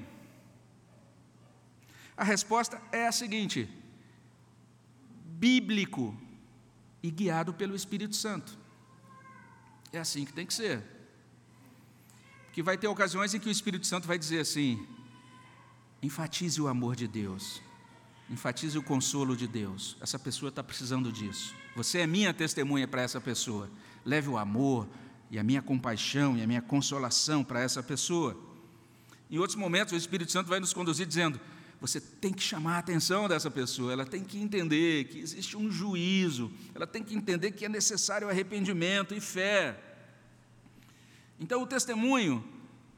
A 2.17 2.25
resposta 2.25 2.83
é 2.91 3.07
a 3.07 3.13
seguinte: 3.13 3.69
bíblico 5.25 6.17
e 7.03 7.11
guiado 7.11 7.55
pelo 7.55 7.77
Espírito 7.77 8.17
Santo. 8.17 8.59
É 9.93 9.99
assim 9.99 10.25
que 10.25 10.33
tem 10.33 10.47
que 10.47 10.55
ser. 10.55 10.83
Porque 12.47 12.63
vai 12.63 12.77
ter 12.77 12.89
ocasiões 12.89 13.33
em 13.33 13.39
que 13.39 13.49
o 13.49 13.53
Espírito 13.53 13.87
Santo 13.87 14.09
vai 14.09 14.19
dizer 14.19 14.41
assim: 14.41 14.85
enfatize 16.03 16.61
o 16.61 16.67
amor 16.67 16.97
de 16.97 17.07
Deus 17.07 17.63
Enfatize 18.33 18.77
o 18.77 18.83
consolo 18.83 19.37
de 19.37 19.47
Deus. 19.47 19.97
Essa 20.01 20.19
pessoa 20.19 20.49
está 20.49 20.65
precisando 20.65 21.13
disso. 21.13 21.55
Você 21.77 21.99
é 21.99 22.07
minha 22.07 22.35
testemunha 22.35 22.89
para 22.89 23.03
essa 23.03 23.21
pessoa. 23.21 23.71
Leve 24.05 24.29
o 24.29 24.39
amor, 24.39 24.89
e 25.33 25.39
a 25.39 25.43
minha 25.43 25.63
compaixão 25.63 26.37
e 26.37 26.43
a 26.43 26.47
minha 26.47 26.61
consolação 26.61 27.43
para 27.43 27.59
essa 27.63 27.83
pessoa. 27.83 28.37
Em 29.31 29.39
outros 29.39 29.57
momentos, 29.57 29.95
o 29.95 29.97
Espírito 29.97 30.31
Santo 30.31 30.49
vai 30.49 30.61
nos 30.61 30.75
conduzir 30.75 31.07
dizendo: 31.07 31.41
você 31.81 31.99
tem 31.99 32.35
que 32.35 32.43
chamar 32.43 32.77
a 32.77 32.79
atenção 32.81 33.27
dessa 33.27 33.51
pessoa, 33.51 33.95
ela 33.95 34.05
tem 34.05 34.23
que 34.23 34.39
entender 34.39 35.05
que 35.05 35.19
existe 35.19 35.57
um 35.57 35.71
juízo, 35.71 36.53
ela 36.75 36.87
tem 36.87 37.03
que 37.03 37.15
entender 37.15 37.53
que 37.53 37.65
é 37.65 37.69
necessário 37.69 38.29
arrependimento 38.29 39.15
e 39.15 39.21
fé. 39.21 39.83
Então, 41.41 41.63
o 41.63 41.67
testemunho 41.67 42.45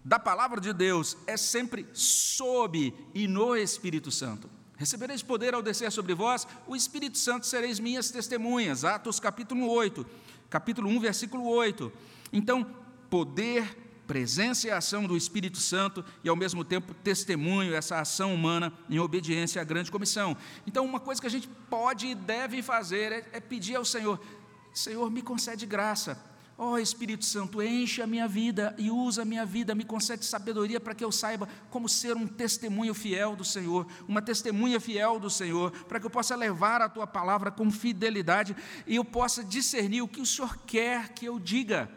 da 0.05 0.18
palavra 0.18 0.61
de 0.61 0.72
Deus 0.72 1.16
é 1.28 1.37
sempre 1.37 1.87
sob 1.93 2.93
e 3.14 3.28
no 3.28 3.57
Espírito 3.57 4.11
Santo. 4.11 4.51
Recebereis 4.85 5.22
poder 5.22 5.55
ao 5.55 5.62
descer 5.62 5.91
sobre 5.91 6.12
vós, 6.12 6.47
o 6.66 6.76
Espírito 6.76 7.16
Santo 7.16 7.47
sereis 7.47 7.80
minhas 7.80 8.11
testemunhas. 8.11 8.85
Atos 8.85 9.18
capítulo 9.18 9.66
8, 9.66 10.05
capítulo 10.51 10.91
1, 10.91 11.01
versículo 11.01 11.47
8. 11.47 11.91
Então, 12.30 12.66
poder, 13.09 13.78
presença 14.07 14.68
e 14.68 14.70
ação 14.70 15.07
do 15.07 15.16
Espírito 15.16 15.57
Santo 15.57 16.05
e, 16.22 16.28
ao 16.28 16.37
mesmo 16.37 16.62
tempo, 16.62 16.93
testemunho, 17.03 17.74
essa 17.74 17.99
ação 17.99 18.35
humana 18.35 18.74
em 18.91 18.99
obediência 18.99 19.62
à 19.62 19.64
grande 19.64 19.91
comissão. 19.91 20.37
Então, 20.66 20.85
uma 20.85 21.01
coisa 21.01 21.18
que 21.18 21.26
a 21.26 21.30
gente 21.30 21.49
pode 21.70 22.09
e 22.09 22.14
deve 22.14 22.61
fazer 22.61 23.11
é, 23.11 23.28
é 23.32 23.41
pedir 23.41 23.76
ao 23.76 23.87
Senhor: 23.87 24.20
Senhor, 24.74 25.11
me 25.11 25.22
concede 25.22 25.64
graça 25.64 26.22
Ó 26.57 26.73
oh, 26.73 26.79
Espírito 26.79 27.25
Santo, 27.25 27.61
enche 27.61 28.01
a 28.01 28.07
minha 28.07 28.29
vida 28.29 28.75
e 28.79 28.89
usa 28.89 29.23
a 29.23 29.25
minha 29.25 29.45
vida, 29.45 29.75
me 29.75 29.85
concede 29.85 30.25
sabedoria 30.25 30.79
para 30.79 30.95
que 30.95 31.05
eu 31.05 31.11
saiba 31.11 31.49
como 31.69 31.89
ser 31.89 32.17
um 32.17 32.29
testemunho 32.29 32.95
fiel 32.95 33.35
do 33.35 33.45
Senhor, 33.45 33.89
uma 34.07 34.23
testemunha 34.23 34.79
fiel 34.79 35.19
do 35.19 35.29
Senhor, 35.29 35.73
para 35.89 35.99
que 35.99 36.07
eu 36.07 36.11
possa 36.11 36.37
levar 36.37 36.81
a 36.81 36.89
tua 36.89 37.09
palavra 37.09 37.51
com 37.51 37.73
fidelidade 37.73 38.55
e 38.87 38.95
eu 38.95 39.05
possa 39.05 39.43
discernir 39.43 40.03
o 40.03 40.09
que 40.09 40.21
o 40.21 40.27
Senhor 40.27 40.57
quer 40.59 41.09
que 41.09 41.27
eu 41.27 41.41
diga. 41.41 41.91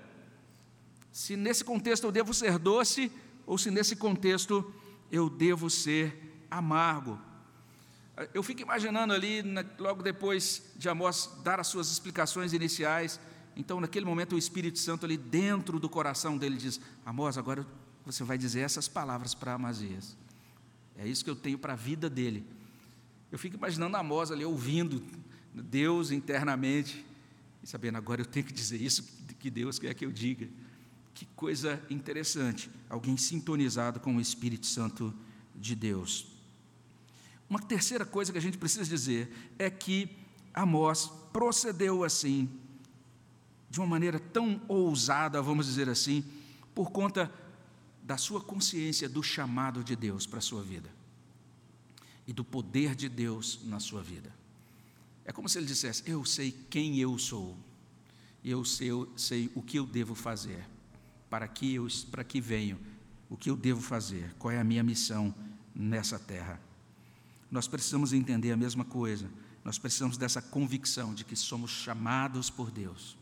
Se 1.11 1.35
nesse 1.35 1.63
contexto 1.63 2.05
eu 2.05 2.11
devo 2.11 2.33
ser 2.33 2.57
doce 2.57 3.11
ou 3.45 3.59
se 3.59 3.69
nesse 3.69 3.95
contexto 3.95 4.73
eu 5.11 5.29
devo 5.29 5.69
ser 5.69 6.45
amargo. 6.49 7.19
Eu 8.33 8.41
fico 8.41 8.63
imaginando 8.63 9.13
ali, 9.13 9.43
logo 9.77 10.01
depois 10.01 10.63
de 10.75 10.89
Amós 10.89 11.29
dar 11.43 11.59
as 11.59 11.67
suas 11.67 11.91
explicações 11.91 12.53
iniciais, 12.53 13.19
então, 13.57 13.81
naquele 13.81 14.05
momento, 14.05 14.35
o 14.35 14.37
Espírito 14.37 14.77
Santo 14.77 15.03
ali 15.03 15.17
dentro 15.17 15.79
do 15.79 15.89
coração 15.89 16.37
dele 16.37 16.57
diz: 16.57 16.79
Amós, 17.03 17.39
agora 17.39 17.65
você 18.05 18.23
vai 18.23 18.37
dizer 18.37 18.59
essas 18.59 18.87
palavras 18.87 19.33
para 19.33 19.55
Amazias. 19.55 20.15
É 20.95 21.07
isso 21.07 21.23
que 21.23 21.29
eu 21.29 21.35
tenho 21.35 21.57
para 21.57 21.73
a 21.73 21.75
vida 21.75 22.07
dele. 22.07 22.45
Eu 23.31 23.39
fico 23.39 23.57
imaginando 23.57 23.97
Amós 23.97 24.31
ali 24.31 24.45
ouvindo 24.45 25.03
Deus 25.51 26.11
internamente 26.11 27.03
e 27.63 27.67
sabendo, 27.67 27.97
agora 27.97 28.21
eu 28.21 28.25
tenho 28.25 28.45
que 28.45 28.53
dizer 28.53 28.79
isso 28.79 29.03
que 29.39 29.49
Deus 29.49 29.79
quer 29.79 29.95
que 29.95 30.05
eu 30.05 30.11
diga. 30.11 30.47
Que 31.15 31.25
coisa 31.35 31.83
interessante, 31.89 32.69
alguém 32.87 33.17
sintonizado 33.17 33.99
com 33.99 34.15
o 34.15 34.21
Espírito 34.21 34.67
Santo 34.67 35.11
de 35.55 35.75
Deus. 35.75 36.27
Uma 37.49 37.59
terceira 37.59 38.05
coisa 38.05 38.31
que 38.31 38.37
a 38.37 38.41
gente 38.41 38.57
precisa 38.57 38.85
dizer 38.85 39.51
é 39.57 39.67
que 39.67 40.15
Amós 40.53 41.11
procedeu 41.33 42.03
assim 42.03 42.47
de 43.69 43.79
uma 43.79 43.87
maneira 43.87 44.19
tão 44.19 44.61
ousada, 44.67 45.41
vamos 45.41 45.65
dizer 45.65 45.89
assim, 45.89 46.23
por 46.73 46.91
conta 46.91 47.31
da 48.01 48.17
sua 48.17 48.39
consciência 48.39 49.09
do 49.09 49.21
chamado 49.21 49.83
de 49.83 49.95
Deus 49.95 50.25
para 50.25 50.39
a 50.39 50.41
sua 50.41 50.63
vida 50.63 50.89
e 52.25 52.31
do 52.31 52.43
poder 52.43 52.95
de 52.95 53.09
Deus 53.09 53.59
na 53.65 53.79
sua 53.79 54.01
vida. 54.01 54.33
É 55.25 55.31
como 55.31 55.49
se 55.49 55.57
ele 55.57 55.65
dissesse: 55.65 56.03
Eu 56.05 56.23
sei 56.23 56.55
quem 56.69 56.97
eu 56.99 57.17
sou, 57.17 57.57
eu 58.43 58.63
sei, 58.63 58.91
eu 58.91 59.11
sei 59.17 59.51
o 59.53 59.61
que 59.61 59.77
eu 59.77 59.85
devo 59.85 60.15
fazer, 60.15 60.65
para 61.29 61.47
que 61.47 61.75
eu 61.75 61.87
para 62.09 62.23
que 62.23 62.39
venho, 62.39 62.79
o 63.29 63.35
que 63.35 63.49
eu 63.49 63.57
devo 63.57 63.81
fazer, 63.81 64.33
qual 64.39 64.51
é 64.51 64.59
a 64.59 64.63
minha 64.63 64.83
missão 64.83 65.35
nessa 65.75 66.17
terra. 66.17 66.61
Nós 67.51 67.67
precisamos 67.67 68.13
entender 68.13 68.51
a 68.51 68.57
mesma 68.57 68.85
coisa. 68.85 69.29
Nós 69.63 69.77
precisamos 69.77 70.17
dessa 70.17 70.41
convicção 70.41 71.13
de 71.13 71.25
que 71.25 71.35
somos 71.35 71.71
chamados 71.71 72.49
por 72.49 72.71
Deus 72.71 73.16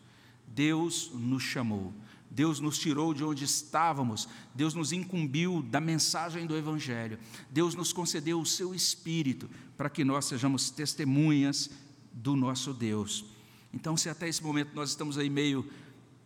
Deus 0.48 1.12
nos 1.14 1.44
chamou, 1.44 1.94
Deus 2.30 2.60
nos 2.60 2.78
tirou 2.78 3.14
de 3.14 3.24
onde 3.24 3.46
estávamos, 3.46 4.28
Deus 4.54 4.74
nos 4.74 4.92
incumbiu 4.92 5.62
da 5.62 5.80
mensagem 5.80 6.46
do 6.46 6.56
Evangelho, 6.56 7.18
Deus 7.50 7.76
nos 7.76 7.94
concedeu 7.94 8.40
o 8.40 8.46
seu 8.46 8.76
Espírito 8.76 9.50
para 9.78 9.90
que 9.90 10.04
nós 10.04 10.26
sejamos 10.26 10.70
testemunhas 10.70 11.70
do 12.12 12.36
nosso 12.36 12.74
Deus. 12.74 13.26
Então, 13.74 13.98
se 13.98 14.10
até 14.10 14.28
esse 14.28 14.44
momento 14.44 14.74
nós 14.74 14.90
estamos 14.90 15.18
aí 15.18 15.30
meio 15.30 15.70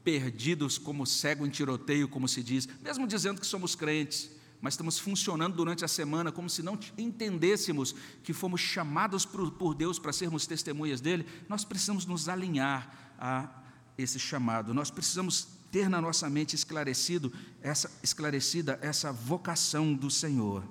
perdidos, 0.03 0.77
como 0.77 1.05
cego 1.05 1.45
em 1.45 1.49
tiroteio, 1.49 2.07
como 2.07 2.27
se 2.27 2.41
diz, 2.41 2.67
mesmo 2.81 3.05
dizendo 3.05 3.41
que 3.41 3.47
somos 3.47 3.75
crentes, 3.75 4.31
mas 4.61 4.73
estamos 4.73 4.99
funcionando 4.99 5.55
durante 5.55 5.85
a 5.85 5.87
semana 5.87 6.31
como 6.31 6.49
se 6.49 6.61
não 6.61 6.77
entendêssemos 6.97 7.95
que 8.23 8.33
fomos 8.33 8.61
chamados 8.61 9.25
por 9.25 9.73
Deus 9.73 9.99
para 9.99 10.11
sermos 10.11 10.45
testemunhas 10.45 11.01
dele, 11.01 11.25
nós 11.47 11.63
precisamos 11.63 12.05
nos 12.05 12.27
alinhar 12.27 13.13
a 13.17 13.58
esse 14.01 14.19
chamado. 14.19 14.73
Nós 14.73 14.89
precisamos 14.89 15.47
ter 15.71 15.89
na 15.89 16.01
nossa 16.01 16.29
mente 16.29 16.55
esclarecido 16.55 17.31
essa 17.61 17.91
esclarecida 18.01 18.79
essa 18.81 19.11
vocação 19.11 19.93
do 19.93 20.09
Senhor. 20.09 20.63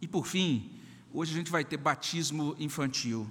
E 0.00 0.06
por 0.06 0.26
fim, 0.26 0.70
hoje 1.12 1.32
a 1.32 1.36
gente 1.36 1.50
vai 1.50 1.64
ter 1.64 1.76
batismo 1.76 2.54
infantil. 2.58 3.28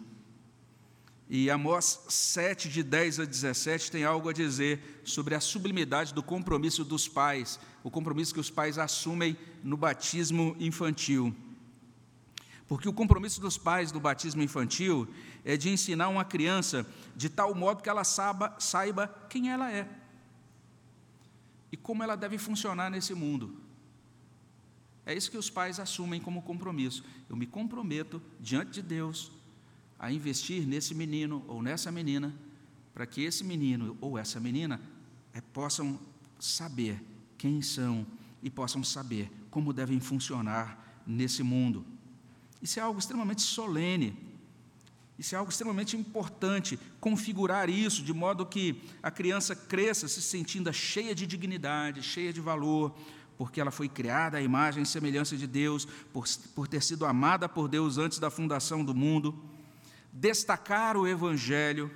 E 1.29 1.49
Amós 1.49 2.03
7, 2.09 2.67
de 2.67 2.83
10 2.83 3.21
a 3.21 3.25
17, 3.25 3.89
tem 3.89 4.03
algo 4.03 4.27
a 4.27 4.33
dizer 4.33 5.01
sobre 5.05 5.33
a 5.33 5.39
sublimidade 5.39 6.13
do 6.13 6.21
compromisso 6.21 6.83
dos 6.83 7.07
pais, 7.07 7.57
o 7.83 7.89
compromisso 7.89 8.33
que 8.33 8.39
os 8.39 8.49
pais 8.49 8.77
assumem 8.77 9.37
no 9.63 9.77
batismo 9.77 10.57
infantil. 10.59 11.33
Porque 12.67 12.87
o 12.87 12.93
compromisso 12.93 13.39
dos 13.39 13.57
pais 13.57 13.91
do 13.91 13.99
batismo 13.99 14.41
infantil 14.41 15.07
é 15.43 15.57
de 15.57 15.69
ensinar 15.69 16.09
uma 16.09 16.23
criança 16.23 16.85
de 17.15 17.29
tal 17.29 17.53
modo 17.55 17.81
que 17.81 17.89
ela 17.89 18.03
saiba, 18.03 18.55
saiba 18.59 19.07
quem 19.29 19.49
ela 19.49 19.71
é 19.71 19.87
e 21.71 21.77
como 21.77 22.03
ela 22.03 22.15
deve 22.15 22.37
funcionar 22.37 22.89
nesse 22.91 23.13
mundo. 23.13 23.57
É 25.05 25.13
isso 25.13 25.31
que 25.31 25.37
os 25.37 25.49
pais 25.49 25.79
assumem 25.79 26.21
como 26.21 26.41
compromisso. 26.41 27.03
Eu 27.29 27.35
me 27.35 27.47
comprometo 27.47 28.21
diante 28.39 28.71
de 28.71 28.81
Deus 28.81 29.31
a 29.97 30.11
investir 30.11 30.67
nesse 30.67 30.93
menino 30.93 31.43
ou 31.47 31.61
nessa 31.61 31.91
menina, 31.91 32.33
para 32.93 33.05
que 33.05 33.21
esse 33.21 33.43
menino 33.43 33.97
ou 34.01 34.17
essa 34.17 34.39
menina 34.39 34.81
é, 35.33 35.41
possam 35.41 35.99
saber 36.39 37.01
quem 37.37 37.61
são 37.61 38.05
e 38.43 38.49
possam 38.49 38.83
saber 38.83 39.31
como 39.49 39.73
devem 39.73 39.99
funcionar 39.99 41.03
nesse 41.05 41.43
mundo. 41.43 41.85
Isso 42.61 42.79
é 42.79 42.83
algo 42.83 42.99
extremamente 42.99 43.41
solene. 43.41 44.17
Isso 45.21 45.35
é 45.35 45.37
algo 45.37 45.51
extremamente 45.51 45.95
importante, 45.95 46.79
configurar 46.99 47.69
isso 47.69 48.01
de 48.01 48.11
modo 48.11 48.43
que 48.43 48.81
a 49.03 49.11
criança 49.11 49.55
cresça 49.55 50.07
se 50.07 50.19
sentindo 50.19 50.73
cheia 50.73 51.13
de 51.13 51.27
dignidade, 51.27 52.01
cheia 52.01 52.33
de 52.33 52.41
valor, 52.41 52.91
porque 53.37 53.61
ela 53.61 53.69
foi 53.69 53.87
criada 53.87 54.39
à 54.39 54.41
imagem 54.41 54.81
e 54.81 54.85
semelhança 54.85 55.37
de 55.37 55.45
Deus, 55.45 55.85
por, 56.11 56.25
por 56.55 56.67
ter 56.67 56.81
sido 56.81 57.05
amada 57.05 57.47
por 57.47 57.67
Deus 57.67 57.99
antes 57.99 58.17
da 58.17 58.31
fundação 58.31 58.83
do 58.83 58.95
mundo. 58.95 59.39
Destacar 60.11 60.97
o 60.97 61.07
Evangelho, 61.07 61.91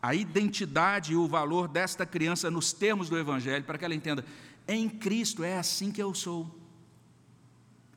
a 0.00 0.14
identidade 0.14 1.12
e 1.12 1.16
o 1.16 1.28
valor 1.28 1.68
desta 1.68 2.06
criança 2.06 2.50
nos 2.50 2.72
termos 2.72 3.10
do 3.10 3.18
Evangelho, 3.18 3.64
para 3.64 3.76
que 3.76 3.84
ela 3.84 3.94
entenda: 3.94 4.24
em 4.66 4.88
Cristo 4.88 5.44
é 5.44 5.58
assim 5.58 5.92
que 5.92 6.02
eu 6.02 6.14
sou 6.14 6.58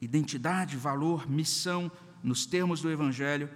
identidade, 0.01 0.75
valor, 0.75 1.25
missão 1.25 1.89
nos 2.21 2.45
termos 2.45 2.81
do 2.81 2.91
Evangelho, 2.91 3.49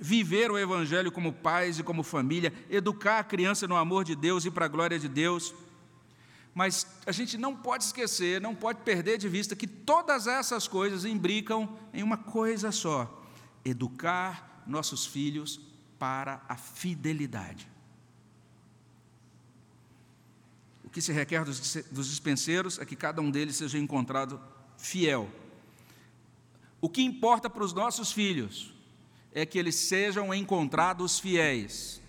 viver 0.00 0.50
o 0.50 0.58
Evangelho 0.58 1.12
como 1.12 1.32
pais 1.32 1.78
e 1.78 1.82
como 1.82 2.02
família, 2.02 2.52
educar 2.68 3.20
a 3.20 3.24
criança 3.24 3.66
no 3.66 3.76
amor 3.76 4.04
de 4.04 4.14
Deus 4.14 4.44
e 4.44 4.50
para 4.50 4.64
a 4.64 4.68
glória 4.68 4.98
de 4.98 5.08
Deus. 5.08 5.54
Mas 6.54 6.86
a 7.06 7.12
gente 7.12 7.36
não 7.36 7.54
pode 7.54 7.84
esquecer, 7.84 8.40
não 8.40 8.54
pode 8.54 8.80
perder 8.82 9.18
de 9.18 9.28
vista 9.28 9.56
que 9.56 9.66
todas 9.66 10.26
essas 10.26 10.68
coisas 10.68 11.04
imbricam 11.04 11.76
em 11.92 12.02
uma 12.02 12.16
coisa 12.16 12.70
só: 12.70 13.24
educar 13.64 14.62
nossos 14.66 15.06
filhos 15.06 15.60
para 15.98 16.42
a 16.48 16.56
fidelidade. 16.56 17.68
O 20.84 20.90
que 20.90 21.00
se 21.00 21.12
requer 21.12 21.44
dos 21.44 22.08
dispenseiros 22.08 22.78
é 22.78 22.84
que 22.84 22.94
cada 22.94 23.20
um 23.20 23.30
deles 23.30 23.56
seja 23.56 23.78
encontrado 23.78 24.40
fiel 24.76 25.28
o 26.84 26.88
que 26.90 27.00
importa 27.00 27.48
para 27.48 27.64
os 27.64 27.72
nossos 27.72 28.12
filhos 28.12 28.73
é 29.34 29.44
que 29.44 29.58
eles 29.58 29.74
sejam 29.74 30.32
encontrados 30.32 31.18
fiéis. 31.18 32.00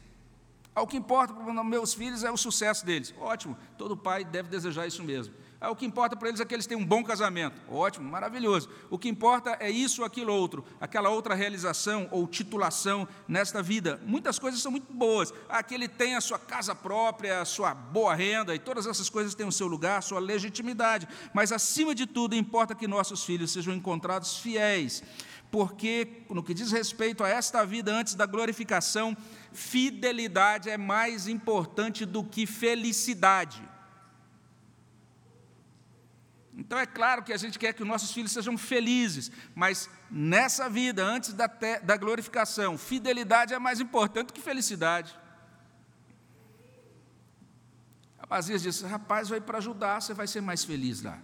Ah, 0.76 0.82
o 0.82 0.88
que 0.88 0.98
importa 0.98 1.34
para 1.34 1.64
meus 1.64 1.94
filhos 1.94 2.24
é 2.24 2.30
o 2.30 2.38
sucesso 2.38 2.86
deles. 2.86 3.14
Ótimo, 3.20 3.58
todo 3.78 3.98
pai 3.98 4.24
deve 4.24 4.50
desejar 4.50 4.86
isso 4.86 5.04
mesmo. 5.04 5.34
Ah, 5.60 5.72
o 5.72 5.76
que 5.76 5.86
importa 5.86 6.18
para 6.18 6.28
eles 6.28 6.42
é 6.42 6.46
que 6.46 6.54
eles 6.54 6.68
têm 6.68 6.78
um 6.78 6.86
bom 6.86 7.02
casamento. 7.02 7.60
Ótimo, 7.72 8.08
maravilhoso. 8.10 8.70
O 8.90 9.00
que 9.00 9.08
importa 9.08 9.58
é 9.62 9.70
isso 9.70 10.02
ou 10.02 10.06
aquilo 10.06 10.34
outro, 10.34 10.66
aquela 10.80 11.10
outra 11.10 11.34
realização 11.34 12.10
ou 12.12 12.28
titulação 12.28 13.08
nesta 13.26 13.64
vida. 13.64 14.00
Muitas 14.06 14.38
coisas 14.38 14.62
são 14.62 14.70
muito 14.70 14.92
boas. 14.94 15.34
Ah, 15.48 15.64
que 15.64 15.74
ele 15.74 15.88
tem 15.88 16.16
a 16.16 16.22
sua 16.22 16.38
casa 16.38 16.76
própria, 16.76 17.42
a 17.42 17.46
sua 17.46 17.74
boa 17.74 18.14
renda, 18.14 18.54
e 18.54 18.60
todas 18.60 18.86
essas 18.86 19.10
coisas 19.10 19.34
têm 19.34 19.48
o 19.48 19.52
seu 19.52 19.66
lugar, 19.66 20.00
a 20.00 20.02
sua 20.02 20.20
legitimidade. 20.20 21.08
Mas, 21.34 21.54
acima 21.54 21.96
de 21.96 22.06
tudo, 22.06 22.36
importa 22.36 22.76
que 22.76 22.86
nossos 22.86 23.24
filhos 23.24 23.52
sejam 23.52 23.74
encontrados 23.74 24.38
fiéis 24.38 25.02
porque, 25.56 26.26
no 26.30 26.44
que 26.44 26.54
diz 26.54 26.70
respeito 26.70 27.24
a 27.24 27.30
esta 27.30 27.66
vida 27.66 27.90
antes 27.90 28.14
da 28.14 28.26
glorificação, 28.26 29.16
fidelidade 29.54 30.70
é 30.70 30.78
mais 30.78 31.30
importante 31.30 32.06
do 32.06 32.26
que 32.26 32.46
felicidade. 32.46 33.64
Então 36.54 36.78
é 36.78 36.86
claro 36.86 37.24
que 37.24 37.32
a 37.32 37.38
gente 37.38 37.58
quer 37.58 37.72
que 37.72 37.82
os 37.82 37.88
nossos 37.88 38.12
filhos 38.12 38.34
sejam 38.34 38.58
felizes, 38.58 39.32
mas 39.56 39.90
nessa 40.12 40.70
vida, 40.70 41.06
antes 41.06 41.32
da, 41.32 41.48
te, 41.48 41.80
da 41.80 41.96
glorificação, 41.96 42.78
fidelidade 42.78 43.54
é 43.54 43.58
mais 43.58 43.80
importante 43.80 44.28
do 44.28 44.34
que 44.34 44.42
felicidade. 44.42 45.18
Abazias 48.20 48.62
disse: 48.62 48.86
rapaz, 48.86 49.30
vai 49.30 49.40
para 49.40 49.60
ajudar, 49.60 50.02
você 50.02 50.14
vai 50.14 50.28
ser 50.28 50.42
mais 50.42 50.66
feliz 50.66 51.02
lá. 51.02 51.18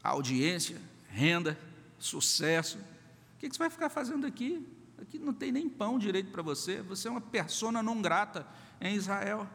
Audiência, 0.00 0.80
renda, 1.08 1.58
sucesso. 2.04 2.78
O 3.36 3.38
que 3.38 3.48
você 3.48 3.58
vai 3.58 3.70
ficar 3.70 3.88
fazendo 3.88 4.26
aqui? 4.26 4.66
Aqui 5.00 5.18
não 5.18 5.32
tem 5.32 5.50
nem 5.50 5.68
pão 5.68 5.98
direito 5.98 6.30
para 6.30 6.42
você, 6.42 6.80
você 6.82 7.08
é 7.08 7.10
uma 7.10 7.20
persona 7.20 7.82
não 7.82 8.00
grata 8.00 8.46
em 8.80 8.94
Israel. 8.94 9.48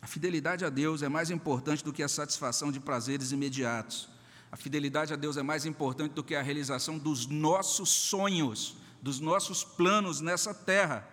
A 0.00 0.06
fidelidade 0.06 0.64
a 0.64 0.70
Deus 0.70 1.02
é 1.02 1.08
mais 1.08 1.30
importante 1.30 1.82
do 1.82 1.92
que 1.92 2.02
a 2.02 2.08
satisfação 2.08 2.70
de 2.70 2.78
prazeres 2.78 3.32
imediatos. 3.32 4.08
A 4.52 4.56
fidelidade 4.56 5.12
a 5.12 5.16
Deus 5.16 5.36
é 5.36 5.42
mais 5.42 5.66
importante 5.66 6.12
do 6.12 6.22
que 6.22 6.36
a 6.36 6.42
realização 6.42 6.96
dos 6.96 7.26
nossos 7.26 7.88
sonhos, 7.88 8.76
dos 9.02 9.18
nossos 9.18 9.64
planos 9.64 10.20
nessa 10.20 10.54
terra. 10.54 11.08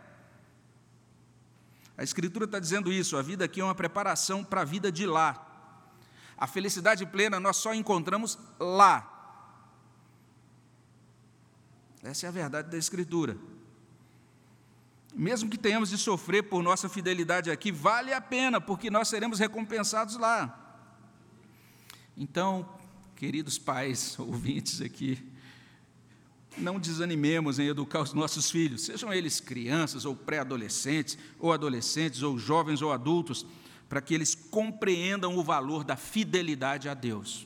A 1.98 2.04
Escritura 2.04 2.46
está 2.46 2.60
dizendo 2.60 2.94
isso, 2.94 3.18
a 3.18 3.22
vida 3.22 3.46
aqui 3.46 3.60
é 3.60 3.64
uma 3.64 3.74
preparação 3.74 4.44
para 4.44 4.62
a 4.62 4.66
vida 4.66 4.92
de 4.92 5.06
lá. 5.06 5.53
A 6.44 6.48
felicidade 6.48 7.06
plena 7.06 7.40
nós 7.40 7.56
só 7.56 7.74
encontramos 7.74 8.38
lá. 8.60 9.10
Essa 12.04 12.26
é 12.26 12.28
a 12.28 12.34
verdade 12.34 12.70
da 12.70 12.78
Escritura. 12.78 13.38
Mesmo 15.16 15.50
que 15.50 15.58
tenhamos 15.58 15.90
de 15.90 15.98
sofrer 15.98 16.44
por 16.44 16.62
nossa 16.62 16.90
fidelidade 16.90 17.50
aqui, 17.50 17.72
vale 17.72 18.12
a 18.12 18.20
pena, 18.20 18.60
porque 18.60 18.90
nós 18.90 19.08
seremos 19.08 19.40
recompensados 19.40 20.18
lá. 20.18 20.84
Então, 22.18 22.68
queridos 23.16 23.58
pais, 23.58 24.20
ouvintes 24.20 24.82
aqui, 24.82 25.26
não 26.58 26.78
desanimemos 26.78 27.58
em 27.58 27.68
educar 27.68 28.02
os 28.02 28.12
nossos 28.12 28.52
filhos, 28.52 28.82
sejam 28.84 29.14
eles 29.14 29.40
crianças 29.40 30.04
ou 30.04 30.14
pré-adolescentes, 30.14 31.18
ou 31.40 31.54
adolescentes, 31.54 32.22
ou 32.22 32.38
jovens 32.38 32.82
ou 32.82 32.92
adultos, 32.92 33.46
para 33.94 34.02
que 34.02 34.16
eles 34.16 34.34
compreendam 34.34 35.38
o 35.38 35.44
valor 35.44 35.84
da 35.84 35.96
fidelidade 35.96 36.90
a 36.90 36.96
Deus. 36.96 37.46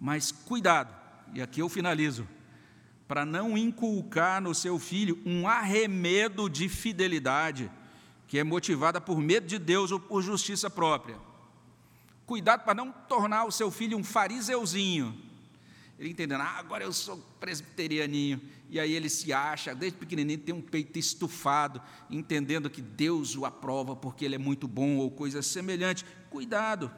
Mas 0.00 0.32
cuidado, 0.32 0.92
e 1.32 1.40
aqui 1.40 1.60
eu 1.60 1.68
finalizo, 1.68 2.26
para 3.06 3.24
não 3.24 3.56
inculcar 3.56 4.42
no 4.42 4.52
seu 4.52 4.76
filho 4.80 5.22
um 5.24 5.46
arremedo 5.46 6.50
de 6.50 6.68
fidelidade, 6.68 7.70
que 8.26 8.36
é 8.36 8.42
motivada 8.42 9.00
por 9.00 9.20
medo 9.20 9.46
de 9.46 9.60
Deus 9.60 9.92
ou 9.92 10.00
por 10.00 10.22
justiça 10.22 10.68
própria. 10.68 11.18
Cuidado 12.26 12.64
para 12.64 12.74
não 12.74 12.90
tornar 12.90 13.44
o 13.44 13.52
seu 13.52 13.70
filho 13.70 13.96
um 13.96 14.02
fariseuzinho. 14.02 15.16
Ele 15.98 16.10
entendendo, 16.10 16.40
ah, 16.40 16.58
agora 16.58 16.84
eu 16.84 16.92
sou 16.92 17.18
presbiterianinho. 17.38 18.40
E 18.68 18.80
aí 18.80 18.92
ele 18.92 19.08
se 19.08 19.32
acha, 19.32 19.74
desde 19.74 19.98
pequenininho, 19.98 20.38
tem 20.38 20.54
um 20.54 20.60
peito 20.60 20.98
estufado, 20.98 21.80
entendendo 22.10 22.68
que 22.68 22.82
Deus 22.82 23.36
o 23.36 23.44
aprova 23.44 23.94
porque 23.94 24.24
ele 24.24 24.34
é 24.34 24.38
muito 24.38 24.66
bom 24.66 24.96
ou 24.96 25.10
coisa 25.10 25.42
semelhante. 25.42 26.04
Cuidado, 26.28 26.90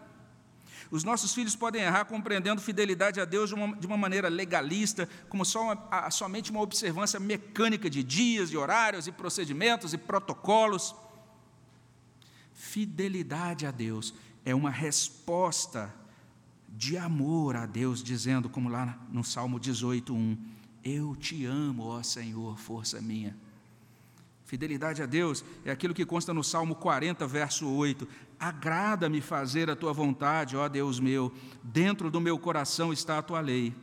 os 0.90 1.04
nossos 1.04 1.34
filhos 1.34 1.56
podem 1.56 1.82
errar 1.82 2.04
compreendendo 2.04 2.60
fidelidade 2.60 3.20
a 3.20 3.24
Deus 3.24 3.50
de 3.50 3.54
uma, 3.54 3.76
de 3.76 3.86
uma 3.86 3.96
maneira 3.96 4.28
legalista, 4.28 5.08
como 5.28 5.44
só 5.44 5.62
uma, 5.64 5.88
a, 5.90 6.10
somente 6.10 6.50
uma 6.50 6.60
observância 6.60 7.18
mecânica 7.18 7.90
de 7.90 8.02
dias, 8.02 8.50
de 8.50 8.56
horários, 8.56 9.06
e 9.06 9.12
procedimentos 9.12 9.92
e 9.92 9.98
protocolos. 9.98 10.94
Fidelidade 12.54 13.66
a 13.66 13.70
Deus 13.70 14.14
é 14.44 14.54
uma 14.54 14.70
resposta 14.70 15.92
de 16.76 16.98
amor 16.98 17.56
a 17.56 17.64
Deus, 17.64 18.02
dizendo, 18.02 18.50
como 18.50 18.68
lá 18.68 18.98
no 19.10 19.24
Salmo 19.24 19.58
18, 19.58 20.12
1, 20.14 20.38
Eu 20.84 21.16
te 21.16 21.46
amo, 21.46 21.84
ó 21.84 22.02
Senhor, 22.02 22.58
força 22.58 23.00
minha. 23.00 23.34
Fidelidade 24.44 25.02
a 25.02 25.06
Deus 25.06 25.44
é 25.64 25.70
aquilo 25.70 25.94
que 25.94 26.04
consta 26.04 26.34
no 26.34 26.44
Salmo 26.44 26.74
40, 26.74 27.26
verso 27.26 27.66
8. 27.66 28.06
Agrada-me 28.38 29.20
fazer 29.22 29.70
a 29.70 29.74
tua 29.74 29.92
vontade, 29.92 30.56
ó 30.56 30.68
Deus 30.68 31.00
meu, 31.00 31.32
dentro 31.62 32.10
do 32.10 32.20
meu 32.20 32.38
coração 32.38 32.92
está 32.92 33.18
a 33.18 33.22
tua 33.22 33.40
lei. 33.40 33.74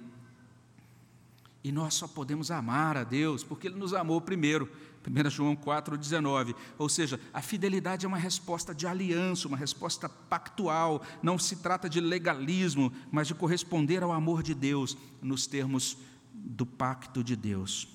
E 1.63 1.71
nós 1.71 1.95
só 1.95 2.07
podemos 2.07 2.51
amar 2.51 2.95
a 2.95 3.03
Deus 3.03 3.43
porque 3.43 3.67
Ele 3.67 3.75
nos 3.75 3.93
amou 3.93 4.21
primeiro. 4.21 4.71
1 5.05 5.29
João 5.29 5.55
4,19. 5.55 6.55
Ou 6.77 6.87
seja, 6.87 7.19
a 7.33 7.41
fidelidade 7.41 8.05
é 8.05 8.09
uma 8.09 8.17
resposta 8.17 8.73
de 8.73 8.87
aliança, 8.87 9.47
uma 9.47 9.57
resposta 9.57 10.07
pactual. 10.07 11.01
Não 11.21 11.37
se 11.37 11.57
trata 11.57 11.89
de 11.89 11.99
legalismo, 11.99 12.91
mas 13.11 13.27
de 13.27 13.35
corresponder 13.35 14.03
ao 14.03 14.11
amor 14.11 14.41
de 14.41 14.53
Deus 14.53 14.97
nos 15.21 15.45
termos 15.45 15.97
do 16.33 16.65
pacto 16.65 17.23
de 17.23 17.35
Deus. 17.35 17.87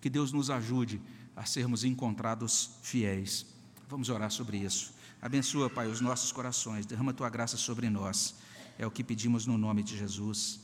Que 0.00 0.10
Deus 0.10 0.32
nos 0.32 0.50
ajude 0.50 1.00
a 1.34 1.44
sermos 1.44 1.84
encontrados 1.84 2.78
fiéis. 2.82 3.46
Vamos 3.88 4.08
orar 4.08 4.30
sobre 4.30 4.58
isso. 4.58 4.94
Abençoa, 5.20 5.68
Pai, 5.70 5.88
os 5.88 6.00
nossos 6.00 6.32
corações, 6.32 6.86
derrama 6.86 7.12
tua 7.12 7.28
graça 7.28 7.56
sobre 7.56 7.88
nós. 7.90 8.36
É 8.78 8.86
o 8.86 8.90
que 8.90 9.04
pedimos 9.04 9.46
no 9.46 9.56
nome 9.56 9.82
de 9.82 9.96
Jesus. 9.96 10.60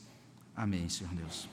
Amém, 0.55 0.87
Senhor 0.89 1.13
Deus. 1.13 1.52